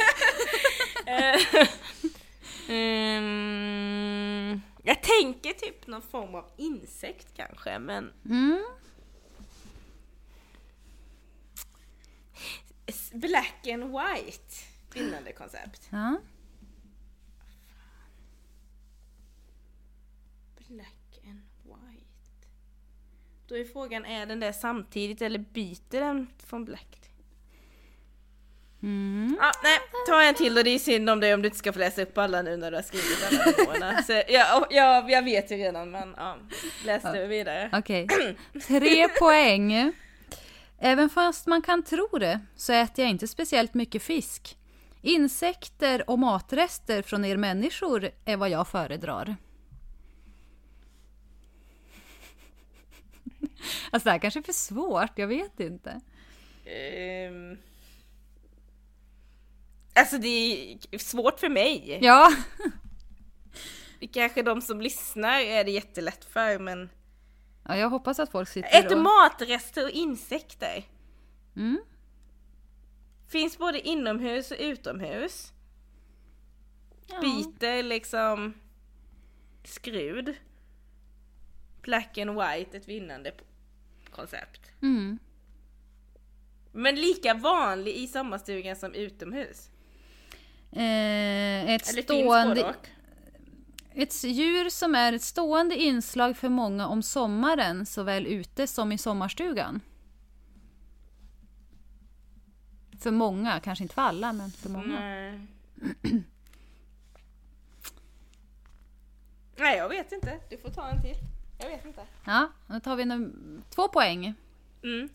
Ehm, 2.69 4.61
jag 4.83 5.03
tänker 5.03 5.53
typ 5.53 5.87
någon 5.87 6.01
form 6.01 6.35
av 6.35 6.45
insekt 6.57 7.27
kanske 7.35 7.79
men 7.79 8.11
Mm. 8.25 8.63
Black 13.13 13.67
and 13.67 13.83
white. 13.83 14.55
Vinnande 14.93 15.31
koncept. 15.31 15.87
Ja. 15.89 16.17
Black 20.67 21.19
and 21.25 21.41
white. 21.63 22.47
Då 23.47 23.57
är 23.57 23.65
frågan, 23.65 24.05
är 24.05 24.25
den 24.25 24.39
där 24.39 24.51
samtidigt 24.51 25.21
eller 25.21 25.39
byter 25.39 25.99
den 25.99 26.27
från 26.37 26.65
black. 26.65 27.03
Mm. 28.83 29.37
Ja, 29.39 29.51
nej, 29.63 29.79
ta 30.07 30.21
en 30.21 30.35
till 30.35 30.57
och 30.57 30.63
det 30.63 30.69
är 30.69 30.79
synd 30.79 31.09
om 31.09 31.19
dig 31.19 31.33
om 31.33 31.41
du 31.41 31.47
inte 31.47 31.57
ska 31.57 31.73
få 31.73 31.79
läsa 31.79 32.01
upp 32.01 32.17
alla 32.17 32.41
nu 32.41 32.57
när 32.57 32.71
du 32.71 32.77
har 32.77 32.83
skrivit 32.83 33.27
alla 33.27 33.45
nivåerna. 33.45 34.03
Så 34.07 34.11
jag, 34.11 34.65
jag, 34.69 35.11
jag 35.11 35.23
vet 35.23 35.51
ju 35.51 35.55
redan 35.55 35.91
men 35.91 36.13
ja, 36.17 36.37
läs 36.85 37.03
du 37.13 37.27
vidare. 37.27 37.69
Okej. 37.73 38.07
Tre 38.67 39.07
poäng. 39.07 39.93
Även 40.85 41.09
fast 41.09 41.47
man 41.47 41.61
kan 41.61 41.83
tro 41.83 42.07
det 42.19 42.39
så 42.55 42.73
äter 42.73 43.03
jag 43.03 43.09
inte 43.11 43.27
speciellt 43.27 43.73
mycket 43.73 44.03
fisk. 44.03 44.57
Insekter 45.01 46.09
och 46.09 46.19
matrester 46.19 47.01
från 47.01 47.25
er 47.25 47.37
människor 47.37 48.09
är 48.25 48.37
vad 48.37 48.49
jag 48.49 48.67
föredrar. 48.67 49.35
Alltså 53.91 54.05
det 54.07 54.11
här 54.11 54.19
kanske 54.19 54.39
är 54.39 54.43
för 54.43 54.53
svårt, 54.53 55.11
jag 55.15 55.27
vet 55.27 55.59
inte. 55.59 56.01
Ehm. 56.65 57.57
Alltså 59.93 60.17
det 60.17 60.73
är 60.91 60.97
svårt 60.97 61.39
för 61.39 61.49
mig. 61.49 61.99
Ja, 62.01 62.33
Kanske 64.11 64.41
de 64.41 64.61
som 64.61 64.81
lyssnar 64.81 65.39
är 65.39 65.63
det 65.63 65.71
jättelätt 65.71 66.25
för 66.25 66.59
men... 66.59 66.89
ja 67.63 67.77
jag 67.77 67.89
hoppas 67.89 68.19
att 68.19 68.31
folk 68.31 68.49
sitter 68.49 68.79
Äter 68.79 68.97
och... 68.97 69.03
matrester 69.03 69.83
och 69.83 69.91
insekter. 69.91 70.83
Mm. 71.55 71.81
Finns 73.27 73.57
både 73.57 73.87
inomhus 73.87 74.51
och 74.51 74.57
utomhus. 74.59 75.53
Ja. 77.07 77.21
Byter 77.21 77.83
liksom 77.83 78.53
skrud. 79.63 80.35
Black 81.81 82.17
and 82.17 82.29
white, 82.29 82.77
ett 82.77 82.87
vinnande 82.87 83.33
koncept. 84.11 84.71
Mm. 84.81 85.19
Men 86.71 86.95
lika 86.95 87.33
vanlig 87.33 87.95
i 87.95 88.07
sommarstugan 88.07 88.75
som 88.75 88.93
utomhus. 88.93 89.69
Eh, 90.71 91.69
ett 91.69 91.89
Eller 91.89 92.01
stående... 92.01 92.73
Ett 93.95 94.23
djur 94.23 94.69
som 94.69 94.95
är 94.95 95.13
ett 95.13 95.21
stående 95.21 95.75
inslag 95.75 96.37
för 96.37 96.49
många 96.49 96.87
om 96.87 97.03
sommaren, 97.03 97.85
såväl 97.85 98.27
ute 98.27 98.67
som 98.67 98.91
i 98.91 98.97
sommarstugan. 98.97 99.81
För 102.99 103.11
många, 103.11 103.59
kanske 103.59 103.83
inte 103.83 103.95
för 103.95 104.01
alla, 104.01 104.33
men 104.33 104.51
för 104.51 104.69
många. 104.69 104.99
Nej. 104.99 105.39
Nej, 109.57 109.77
jag 109.77 109.89
vet 109.89 110.11
inte. 110.11 110.39
Du 110.49 110.57
får 110.57 110.69
ta 110.69 110.89
en 110.89 111.01
till. 111.01 111.15
Jag 111.59 111.69
vet 111.69 111.85
inte. 111.85 112.01
Ja, 112.25 112.49
då 112.67 112.79
tar 112.79 112.95
vi 112.95 113.03
num- 113.03 113.61
två 113.69 113.87
poäng. 113.87 114.33
Mm. 114.83 115.09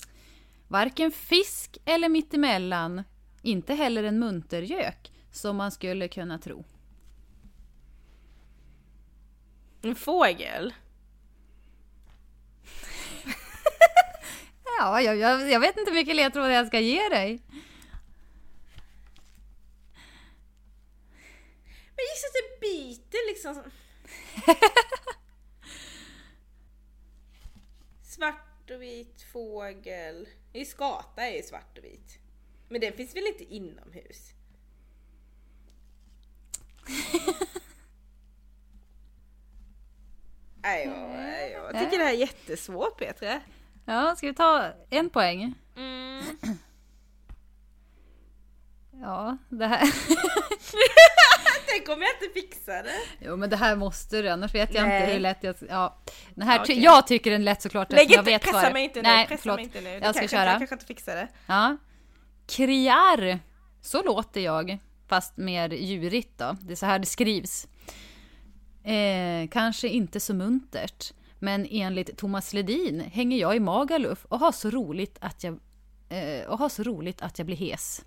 Varken 0.69 1.11
fisk 1.11 1.79
eller 1.85 2.09
mittemellan, 2.09 3.03
inte 3.43 3.75
heller 3.75 4.03
en 4.05 4.19
muntergök, 4.19 5.13
som 5.33 5.57
man 5.57 5.71
skulle 5.73 6.09
kunna 6.09 6.39
tro. 6.39 6.65
En 9.83 9.95
fågel. 9.95 10.75
Ja, 14.81 15.01
jag, 15.01 15.17
jag, 15.17 15.51
jag 15.51 15.61
vet 15.61 15.77
inte 15.77 15.91
vilken 15.91 16.17
ledtråd 16.17 16.53
jag 16.53 16.67
ska 16.67 16.81
ge 16.81 17.09
dig. 17.09 17.43
Men 21.97 22.05
gissa 22.15 22.27
att 22.27 22.35
det 22.35 22.61
byter 22.61 23.29
liksom. 23.29 23.63
svart 28.03 28.71
och 28.71 28.83
vit 28.83 29.23
fågel. 29.33 30.29
I 30.53 30.65
skata 30.65 31.23
är 31.23 31.37
ju 31.37 31.43
svart 31.43 31.79
och 31.79 31.85
vit. 31.85 32.19
Men 32.69 32.81
det 32.81 32.93
finns 32.93 33.17
väl 33.17 33.27
inte 33.27 33.45
inomhus? 33.45 34.33
Nej, 40.77 41.51
jag, 41.53 41.75
jag 41.75 41.83
tycker 41.83 41.99
det 41.99 42.05
här 42.05 42.13
är 42.13 42.17
jättesvårt 42.17 42.99
Petra. 42.99 43.41
Ja, 43.85 44.17
ska 44.17 44.27
vi 44.27 44.35
ta 44.35 44.67
en 44.91 45.11
poäng? 45.11 45.55
Mm. 45.77 46.25
Ja, 49.01 49.37
det 49.49 49.67
här... 49.67 49.81
Tänk 51.67 51.89
om 51.89 52.03
jag 52.03 52.11
inte 52.11 52.41
fixar 52.41 52.83
det. 52.83 53.01
Jo 53.21 53.37
men 53.37 53.51
det 53.51 53.57
här 53.57 53.77
måste 53.77 54.23
du, 54.23 54.29
annars 54.29 54.55
vet 54.55 54.75
jag 54.75 54.89
Nej. 54.89 55.01
inte 55.01 55.13
hur 55.13 55.21
lätt 55.21 55.39
jag... 55.45 55.55
Ja. 55.69 55.99
Den 56.35 56.49
här 56.49 56.61
Okej. 56.61 56.83
Jag 56.83 57.07
tycker 57.07 57.31
den 57.31 57.41
är 57.41 57.45
lätt 57.45 57.63
såklart 57.63 57.93
Lägg 57.93 58.11
jag 58.11 58.23
vet 58.23 58.43
pressa 58.43 58.71
mig 58.71 58.85
inte 58.85 59.03
nu, 59.03 59.09
Nej, 59.09 59.27
pressa 59.27 59.43
förlåt. 59.43 59.57
mig 59.57 59.65
inte 59.65 59.81
nu. 59.81 59.91
Jag 59.91 60.01
ska 60.01 60.13
kanske, 60.13 60.29
köra. 60.29 60.45
Jag 60.45 60.59
kanske 60.59 60.75
inte 60.75 60.87
fixar 60.87 61.17
det. 61.17 61.29
Ja. 61.47 61.77
Kriar. 62.47 63.39
Så 63.83 64.03
låter 64.03 64.41
jag, 64.41 64.79
fast 65.09 65.37
mer 65.37 65.69
djurigt 65.69 66.39
då. 66.39 66.57
Det 66.61 66.73
är 66.73 66.77
så 66.77 66.87
här 66.87 66.99
det 66.99 67.07
skrivs. 67.07 67.69
Eh, 68.85 69.49
kanske 69.49 69.89
inte 69.89 70.21
så 70.21 70.35
muntert, 70.35 71.13
men 71.39 71.67
enligt 71.71 72.17
Thomas 72.19 72.53
Ledin 72.53 73.01
hänger 73.01 73.39
jag 73.39 73.57
i 73.57 73.61
Magaluf 73.61 74.25
och 74.25 74.39
har 74.39 74.53
så 74.53 74.71
roligt 74.71 75.19
att 75.21 75.45
jag, 75.45 75.59
eh, 76.09 76.49
och 76.49 76.59
har 76.59 76.69
så 76.69 76.83
roligt 76.83 77.23
att 77.23 77.39
jag 77.39 77.47
blir 77.47 77.57
hes. 77.57 78.05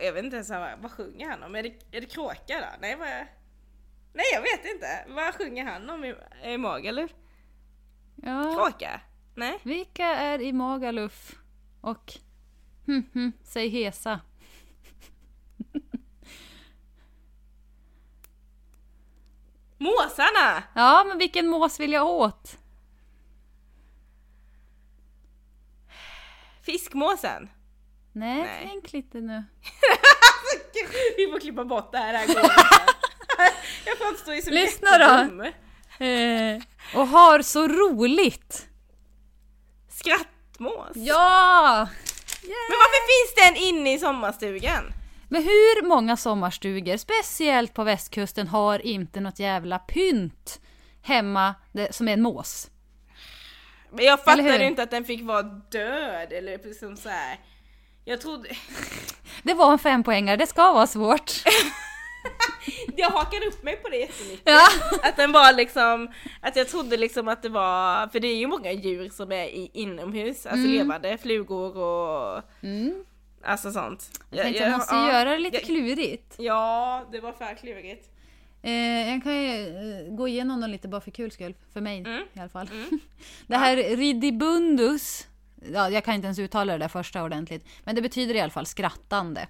Jag 0.00 0.12
vet 0.12 0.24
inte 0.24 0.36
ens 0.36 0.50
vad, 0.50 0.78
vad 0.78 0.90
sjunger 0.90 1.30
han 1.30 1.42
om? 1.42 1.54
Är 1.54 1.62
det, 1.62 1.68
är 1.90 2.00
det 2.00 2.06
kråka 2.06 2.60
då? 2.60 2.66
Nej, 2.80 2.96
vad, 2.96 3.08
nej 4.12 4.24
jag 4.32 4.42
vet 4.42 4.74
inte. 4.74 4.86
Vad 5.08 5.34
sjunger 5.34 5.64
han 5.64 5.90
om 5.90 6.04
i, 6.04 6.14
i 6.44 6.58
Magaluf? 6.58 7.10
Ja. 8.16 8.54
Kråka? 8.54 9.00
Nej? 9.34 9.58
Vilka 9.62 10.04
är 10.04 10.40
i 10.40 10.52
Magaluf 10.52 11.38
och 11.80 12.12
hm, 12.86 13.02
hm, 13.14 13.32
säg 13.42 13.68
hesa? 13.68 14.20
Måsarna! 19.82 20.62
Ja, 20.74 21.04
men 21.08 21.18
vilken 21.18 21.48
mås 21.48 21.80
vill 21.80 21.92
jag 21.92 22.06
åt? 22.06 22.58
Fiskmåsen? 26.62 27.48
Nej, 28.12 28.42
Nej. 28.42 28.68
tänk 28.70 28.92
lite 28.92 29.20
nu. 29.20 29.44
Vi 31.16 31.26
får 31.32 31.40
klippa 31.40 31.64
bort 31.64 31.92
det 31.92 31.98
här, 31.98 32.12
det 32.12 32.18
här 32.18 32.26
går 32.26 32.36
inte. 32.36 32.54
Jag 33.84 33.98
framstår 33.98 34.34
ju 34.34 34.42
som 34.42 34.52
Lyssna 34.52 34.98
då. 34.98 35.44
Eh, 36.04 36.62
och 36.94 37.06
har 37.06 37.42
så 37.42 37.68
roligt. 37.68 38.68
Skrattmås? 39.88 40.90
Ja! 40.94 41.88
Men 42.42 42.78
varför 42.78 43.02
finns 43.12 43.34
den 43.46 43.68
inne 43.68 43.94
i 43.94 43.98
sommarstugan? 43.98 44.92
Men 45.32 45.42
hur 45.42 45.86
många 45.86 46.16
sommarstugor, 46.16 46.96
speciellt 46.96 47.74
på 47.74 47.84
västkusten, 47.84 48.48
har 48.48 48.86
inte 48.86 49.20
något 49.20 49.38
jävla 49.38 49.78
pynt 49.78 50.60
hemma 51.02 51.54
som 51.90 52.08
är 52.08 52.12
en 52.12 52.22
mås? 52.22 52.70
Men 53.90 54.04
jag 54.04 54.24
fattade 54.24 54.64
inte 54.64 54.82
att 54.82 54.90
den 54.90 55.04
fick 55.04 55.22
vara 55.22 55.42
död 55.42 56.32
eller 56.32 56.58
liksom 56.64 56.96
så 56.96 57.08
här. 57.08 57.38
Jag 58.04 58.20
trodde... 58.20 58.48
Det 59.42 59.54
var 59.54 59.72
en 59.72 59.78
fempoängare, 59.78 60.36
det 60.36 60.46
ska 60.46 60.72
vara 60.72 60.86
svårt. 60.86 61.32
Jag 62.96 63.10
hakade 63.10 63.46
upp 63.46 63.62
mig 63.62 63.76
på 63.76 63.88
det 63.88 63.96
jättemycket. 63.96 64.42
Ja. 64.44 64.68
Att 65.02 65.16
den 65.16 65.32
var 65.32 65.52
liksom, 65.52 66.12
att 66.40 66.56
jag 66.56 66.68
trodde 66.68 66.96
liksom 66.96 67.28
att 67.28 67.42
det 67.42 67.48
var, 67.48 68.08
för 68.08 68.20
det 68.20 68.28
är 68.28 68.36
ju 68.36 68.46
många 68.46 68.72
djur 68.72 69.08
som 69.08 69.32
är 69.32 69.44
i, 69.44 69.70
inomhus, 69.72 70.46
alltså 70.46 70.66
levande, 70.68 71.18
flugor 71.18 71.76
och 71.76 72.42
Mm. 72.62 73.04
Alltså 73.44 73.72
sånt. 73.72 74.20
Jag 74.30 74.42
tänkte 74.42 74.62
jag 74.62 74.72
måste 74.72 74.94
ja, 74.94 75.12
göra 75.12 75.30
det 75.30 75.38
lite 75.38 75.56
jag- 75.56 75.64
klurigt. 75.64 76.34
Ja, 76.38 77.04
det 77.12 77.20
var 77.20 77.32
för 77.32 77.54
klurigt. 77.54 78.08
Eh, 78.62 78.72
jag 79.12 79.22
kan 79.22 79.42
ju 79.42 79.68
eh, 79.68 80.14
gå 80.14 80.28
igenom 80.28 80.60
dem 80.60 80.70
lite 80.70 80.88
bara 80.88 81.00
för 81.00 81.10
kul 81.10 81.30
skull. 81.30 81.54
För 81.72 81.80
mig 81.80 81.98
Mm. 81.98 82.22
i 82.32 82.40
alla 82.40 82.48
fall. 82.48 82.68
det 83.46 83.56
här 83.56 83.76
ridibundus. 83.76 85.26
Ja, 85.72 85.90
jag 85.90 86.04
kan 86.04 86.14
inte 86.14 86.26
ens 86.26 86.38
uttala 86.38 86.72
det 86.72 86.78
där 86.78 86.88
första 86.88 87.22
ordentligt. 87.22 87.66
Men 87.84 87.94
det 87.94 88.02
betyder 88.02 88.34
i 88.34 88.40
alla 88.40 88.50
fall 88.50 88.66
skrattande. 88.66 89.46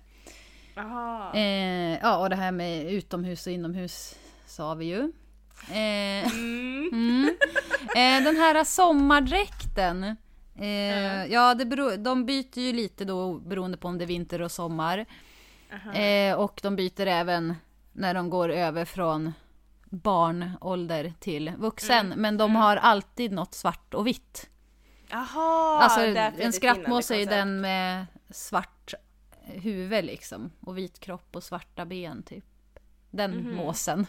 Aha. 0.77 1.35
Eh, 1.35 1.99
ja, 2.03 2.17
och 2.17 2.31
det 2.31 2.37
här 2.37 2.53
med 2.53 2.93
utomhus 2.93 3.47
och 3.47 3.53
inomhus 3.53 4.15
sa 4.47 4.75
vi 4.75 4.85
ju. 4.85 5.13
Eh, 5.71 6.33
Mm. 6.33 6.91
mm. 6.93 7.29
eh, 7.97 8.25
den 8.25 8.37
här 8.37 8.65
sommardräkten. 8.65 10.17
Eh, 10.63 11.27
ja, 11.27 11.55
det 11.55 11.65
beror, 11.65 11.97
de 11.97 12.27
byter 12.27 12.59
ju 12.59 12.73
lite 12.73 13.05
då 13.05 13.35
beroende 13.35 13.77
på 13.77 13.89
om 13.89 13.99
det 13.99 14.05
är 14.05 14.07
vinter 14.07 14.43
och 14.43 14.53
sommar. 14.53 15.07
Eh, 15.95 16.35
och 16.35 16.61
de 16.63 16.77
byter 16.77 17.07
även 17.07 17.55
när 17.93 18.15
de 18.15 18.31
går 18.31 18.49
över 18.49 18.85
från 18.85 19.33
barnålder 19.85 21.13
till 21.21 21.53
vuxen. 21.59 22.07
Mm. 22.07 22.21
Men 22.21 22.37
de 22.37 22.57
har 22.57 22.77
alltid 22.77 23.33
något 23.33 23.55
svart 23.55 23.95
och 23.95 24.07
vitt. 24.07 24.49
Jaha, 25.11 25.79
alltså 25.83 26.01
en 26.39 26.53
skrattmås 26.53 27.11
är 27.11 27.17
ju 27.17 27.25
den 27.25 27.61
med 27.61 28.07
svart 28.31 28.95
huvud 29.45 30.05
liksom. 30.05 30.53
Och 30.61 30.79
vit 30.79 31.01
kropp 31.01 31.37
och 31.37 31.43
svarta 31.43 31.85
ben 31.85 32.23
typ. 32.23 32.45
Den 33.13 33.55
måsen. 33.55 34.07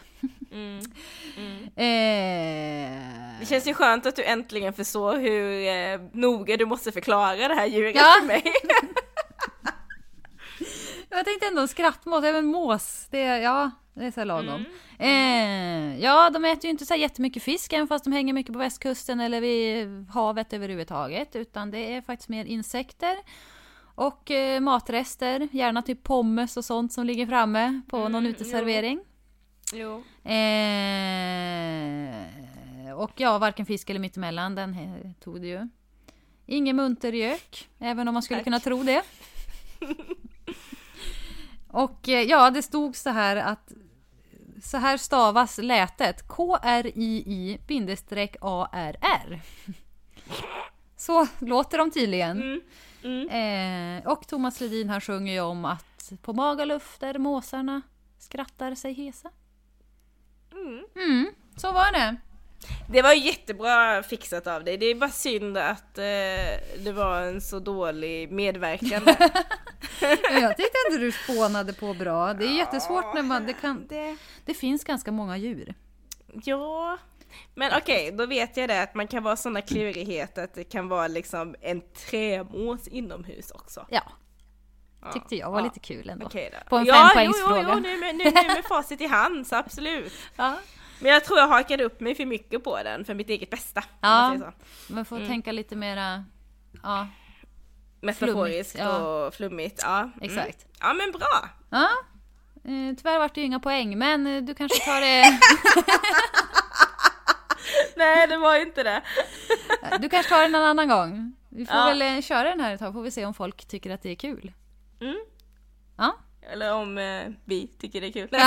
koncept. 0.50 0.96
Mm. 1.36 1.64
Eh, 1.76 3.38
Det 3.40 3.46
känns 3.46 3.66
ju 3.66 3.74
skönt 3.74 4.06
att 4.06 4.16
du 4.16 4.24
äntligen 4.24 4.72
förstår 4.72 5.16
hur 5.18 5.66
eh, 5.68 6.08
noga 6.12 6.56
du 6.56 6.66
måste 6.66 6.92
förklara 6.92 7.48
det 7.48 7.54
här 7.54 7.66
djuret 7.66 7.94
Ja. 7.96 8.14
för 8.20 8.26
mig. 8.26 8.42
Jag 11.10 11.24
tänkte 11.24 11.46
ändå 11.46 11.66
skrattmås, 11.68 12.24
även 12.24 12.44
mås. 12.46 13.06
Det, 13.10 13.22
är- 13.22 13.38
ja, 13.42 13.70
det 13.94 14.04
är 14.04 14.10
så 14.10 14.24
lagom. 14.24 14.64
Mm. 14.98 15.94
Eh, 15.94 16.04
ja, 16.04 16.30
de 16.30 16.44
äter 16.44 16.64
ju 16.64 16.70
inte 16.70 16.86
så 16.86 16.94
jättemycket 16.94 17.42
fisk 17.42 17.72
även 17.72 17.88
fast 17.88 18.04
de 18.04 18.12
hänger 18.12 18.32
mycket 18.32 18.52
på 18.52 18.58
västkusten 18.58 19.20
eller 19.20 19.40
vid 19.40 20.06
havet 20.10 20.52
överhuvudtaget. 20.52 21.36
Utan 21.36 21.70
det 21.70 21.94
är 21.94 22.02
faktiskt 22.02 22.28
mer 22.28 22.44
insekter. 22.44 23.16
Och 23.94 24.30
eh, 24.30 24.60
matrester, 24.60 25.48
gärna 25.52 25.82
typ 25.82 26.02
pommes 26.02 26.56
och 26.56 26.64
sånt 26.64 26.92
som 26.92 27.06
ligger 27.06 27.26
framme 27.26 27.80
på 27.88 27.98
någon 27.98 28.14
Mm, 28.14 28.26
uteservering. 28.26 29.00
Jo. 29.72 30.02
Eh, 32.84 32.92
och 32.96 33.12
ja, 33.16 33.38
varken 33.38 33.66
fisk 33.66 33.90
eller 33.90 34.00
mittemellan, 34.00 34.54
den 34.54 34.76
tog 35.20 35.40
det 35.40 35.46
ju. 35.46 35.68
Ingen 36.46 36.76
muntergök, 36.76 37.68
även 37.78 38.08
om 38.08 38.14
man 38.14 38.22
skulle 38.22 38.38
Tack. 38.40 38.44
kunna 38.44 38.60
tro 38.60 38.82
det. 38.82 39.02
och 41.68 42.08
eh, 42.08 42.22
ja, 42.22 42.50
det 42.50 42.62
stod 42.62 42.96
så 42.96 43.10
här 43.10 43.36
att 43.36 43.72
så 44.62 44.76
här 44.76 44.96
stavas 44.96 45.58
lätet. 45.58 46.28
K-R-I-I 46.28 47.58
bindestreck 47.66 48.36
A-R-R. 48.40 49.40
Så 50.96 51.26
låter 51.38 51.78
de 51.78 51.90
tydligen. 51.90 52.42
Mm. 52.42 52.60
Mm. 53.04 53.28
Eh, 53.28 54.06
och 54.12 54.26
Thomas 54.26 54.60
Ledin 54.60 54.90
han 54.90 55.00
sjunger 55.00 55.32
ju 55.32 55.40
om 55.40 55.64
att 55.64 56.12
på 56.22 56.32
Magaluf 56.32 56.96
där 56.98 57.18
måsarna 57.18 57.82
skrattar 58.18 58.74
sig 58.74 58.92
hesa. 58.92 59.30
Mm. 60.52 60.84
Mm, 60.96 61.30
så 61.56 61.72
var 61.72 61.92
det. 61.92 62.16
Det 62.88 63.02
var 63.02 63.12
jättebra 63.12 64.02
fixat 64.02 64.46
av 64.46 64.64
dig. 64.64 64.76
Det 64.76 64.86
är 64.86 64.94
bara 64.94 65.10
synd 65.10 65.58
att 65.58 65.98
eh, 65.98 66.84
det 66.84 66.92
var 66.94 67.20
en 67.20 67.40
så 67.40 67.58
dålig 67.58 68.32
medverkan. 68.32 69.02
Jag 70.40 70.56
tyckte 70.56 70.78
ändå 70.90 70.98
du 70.98 71.12
spånade 71.12 71.72
på 71.72 71.94
bra. 71.94 72.34
Det 72.34 72.44
är 72.44 72.56
jättesvårt 72.56 73.14
när 73.14 73.22
man... 73.22 73.46
Det, 73.46 73.52
kan, 73.52 73.86
det, 73.88 74.16
det 74.44 74.54
finns 74.54 74.84
ganska 74.84 75.12
många 75.12 75.36
djur. 75.36 75.74
ja, 76.44 76.98
men 77.54 77.72
okej, 77.76 78.12
då 78.12 78.26
vet 78.26 78.56
jag 78.56 78.68
det 78.68 78.82
att 78.82 78.94
man 78.94 79.06
kan 79.08 79.22
vara 79.22 79.36
sådana 79.36 79.60
klurigheter 79.60 80.44
att 80.44 80.54
det 80.54 80.64
kan 80.64 80.88
vara 80.88 81.08
liksom 81.08 81.54
en 81.60 81.82
trämås 82.10 82.88
inomhus 82.88 83.50
också. 83.50 83.86
Ja, 83.90 84.02
Ja. 85.02 85.12
tyckte 85.12 85.36
jag 85.36 85.50
var 85.50 85.58
Ja. 85.58 85.64
lite 85.64 85.80
kul 85.80 86.08
ändå. 86.10 86.28
Då. 86.32 86.40
På 86.68 86.76
en 86.76 86.84
ja, 86.86 86.94
fempoängsfråga. 87.14 87.60
Jo, 87.62 87.68
jo, 87.68 87.74
jo, 87.74 87.80
nu, 87.80 88.12
nu, 88.12 88.12
nu 88.24 88.30
med 88.32 88.64
facit 88.68 89.00
i 89.00 89.06
hand, 89.06 89.46
så 89.46 89.56
absolut. 89.56 90.12
Ja. 90.36 90.54
Men 91.00 91.12
jag 91.12 91.24
tror 91.24 91.38
jag 91.38 91.48
hakade 91.48 91.84
upp 91.84 92.00
mig 92.00 92.14
för 92.14 92.26
mycket 92.26 92.64
på 92.64 92.82
den 92.82 93.04
för 93.04 93.14
mitt 93.14 93.28
eget 93.30 93.50
bästa. 93.50 93.84
Ja. 94.00 94.52
man 94.88 95.04
får 95.04 95.18
tänka 95.18 95.52
lite 95.52 95.76
mera... 95.76 96.24
Ja, 96.82 97.08
Metaforiskt 98.00 98.72
Flummigt, 98.72 98.92
ja. 98.92 98.98
och 99.26 99.34
flummigt. 99.34 99.80
Ja. 99.82 99.98
Mm. 100.00 100.12
exakt. 100.20 100.66
Ja 100.80 100.92
men 100.94 101.12
bra. 101.12 101.48
Ja. 101.70 101.88
Eh, 102.64 102.96
tyvärr 102.96 103.18
vart 103.18 103.34
det 103.34 103.40
ju 103.40 103.46
inga 103.46 103.60
poäng, 103.60 103.98
men 103.98 104.26
eh, 104.26 104.42
du 104.42 104.54
kanske 104.54 104.84
tar 104.84 105.00
det... 105.00 105.24
Nej 107.96 108.26
det 108.26 108.36
var 108.36 108.56
inte 108.56 108.82
det. 108.82 109.02
Du 110.00 110.08
kanske 110.08 110.28
tar 110.34 110.40
den 110.42 110.54
en 110.54 110.62
annan 110.62 110.88
gång. 110.88 111.32
Vi 111.48 111.66
får 111.66 111.76
Ja. 111.76 111.86
väl 111.86 112.02
eh, 112.02 112.20
köra 112.20 112.48
den 112.48 112.60
här 112.60 112.74
ett 112.74 112.80
tag, 112.80 112.92
får 112.92 113.02
vi 113.02 113.10
se 113.10 113.24
om 113.26 113.34
folk 113.34 113.64
tycker 113.66 113.90
att 113.90 114.02
det 114.02 114.10
är 114.10 114.14
kul. 114.14 114.52
Mm. 115.00 115.16
Ja, 115.96 116.16
Eller 116.52 116.72
om 116.74 116.98
eh, 116.98 117.22
vi 117.44 117.66
tycker 117.66 118.00
det 118.00 118.06
är 118.06 118.12
kul. 118.12 118.28
Nej, 118.32 118.42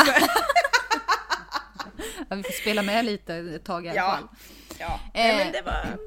ja 2.29 2.35
vi 2.35 2.43
får 2.43 2.51
spela 2.61 2.81
med 2.81 3.05
lite 3.05 3.35
ett 3.35 3.65
tag 3.65 3.85
i 3.85 3.89
alla 3.89 3.97
Ja. 3.97 4.11
fall. 4.17 4.27
ja. 4.79 4.99
Eh. 5.13 5.25
Nej, 5.35 5.37
men 5.43 5.51
det 5.53 5.61
var... 5.61 5.97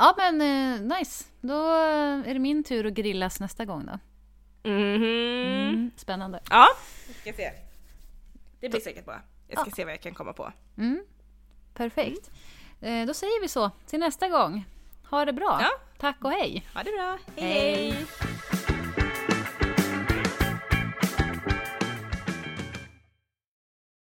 Ja 0.00 0.14
men 0.16 0.40
eh, 0.40 0.98
nice. 0.98 1.24
Då 1.40 1.62
är 2.26 2.32
det 2.34 2.38
min 2.38 2.64
tur 2.64 2.86
att 2.86 2.92
grillas 2.92 3.40
nästa 3.40 3.64
gång 3.64 3.86
då. 3.86 3.98
Mhm. 4.70 4.94
Mm, 5.02 5.90
spännande. 5.96 6.40
Ja, 6.50 6.66
vi 7.08 7.14
ska 7.14 7.32
se. 7.32 7.50
Det 8.60 8.68
blir 8.68 8.80
säkert 8.80 9.04
bra. 9.04 9.20
Jag 9.48 9.60
ska 9.60 9.70
se 9.70 9.84
vad 9.84 9.92
jag 9.92 10.00
kan 10.00 10.14
komma 10.14 10.32
på. 10.32 10.52
Mm, 10.78 11.02
perfekt. 11.78 12.30
Eh, 12.80 13.06
då 13.06 13.14
säger 13.14 13.40
vi 13.40 13.48
så 13.48 13.70
till 13.86 14.00
nästa 14.00 14.28
gång. 14.28 14.64
Ha 15.10 15.24
det 15.24 15.32
bra. 15.32 15.58
Ja. 15.62 15.70
Tack 15.98 16.24
och 16.24 16.30
hej. 16.30 16.66
Ha 16.74 16.82
det 16.82 16.90
bra. 16.90 17.18
Hej. 17.36 17.92
hej. 17.92 18.57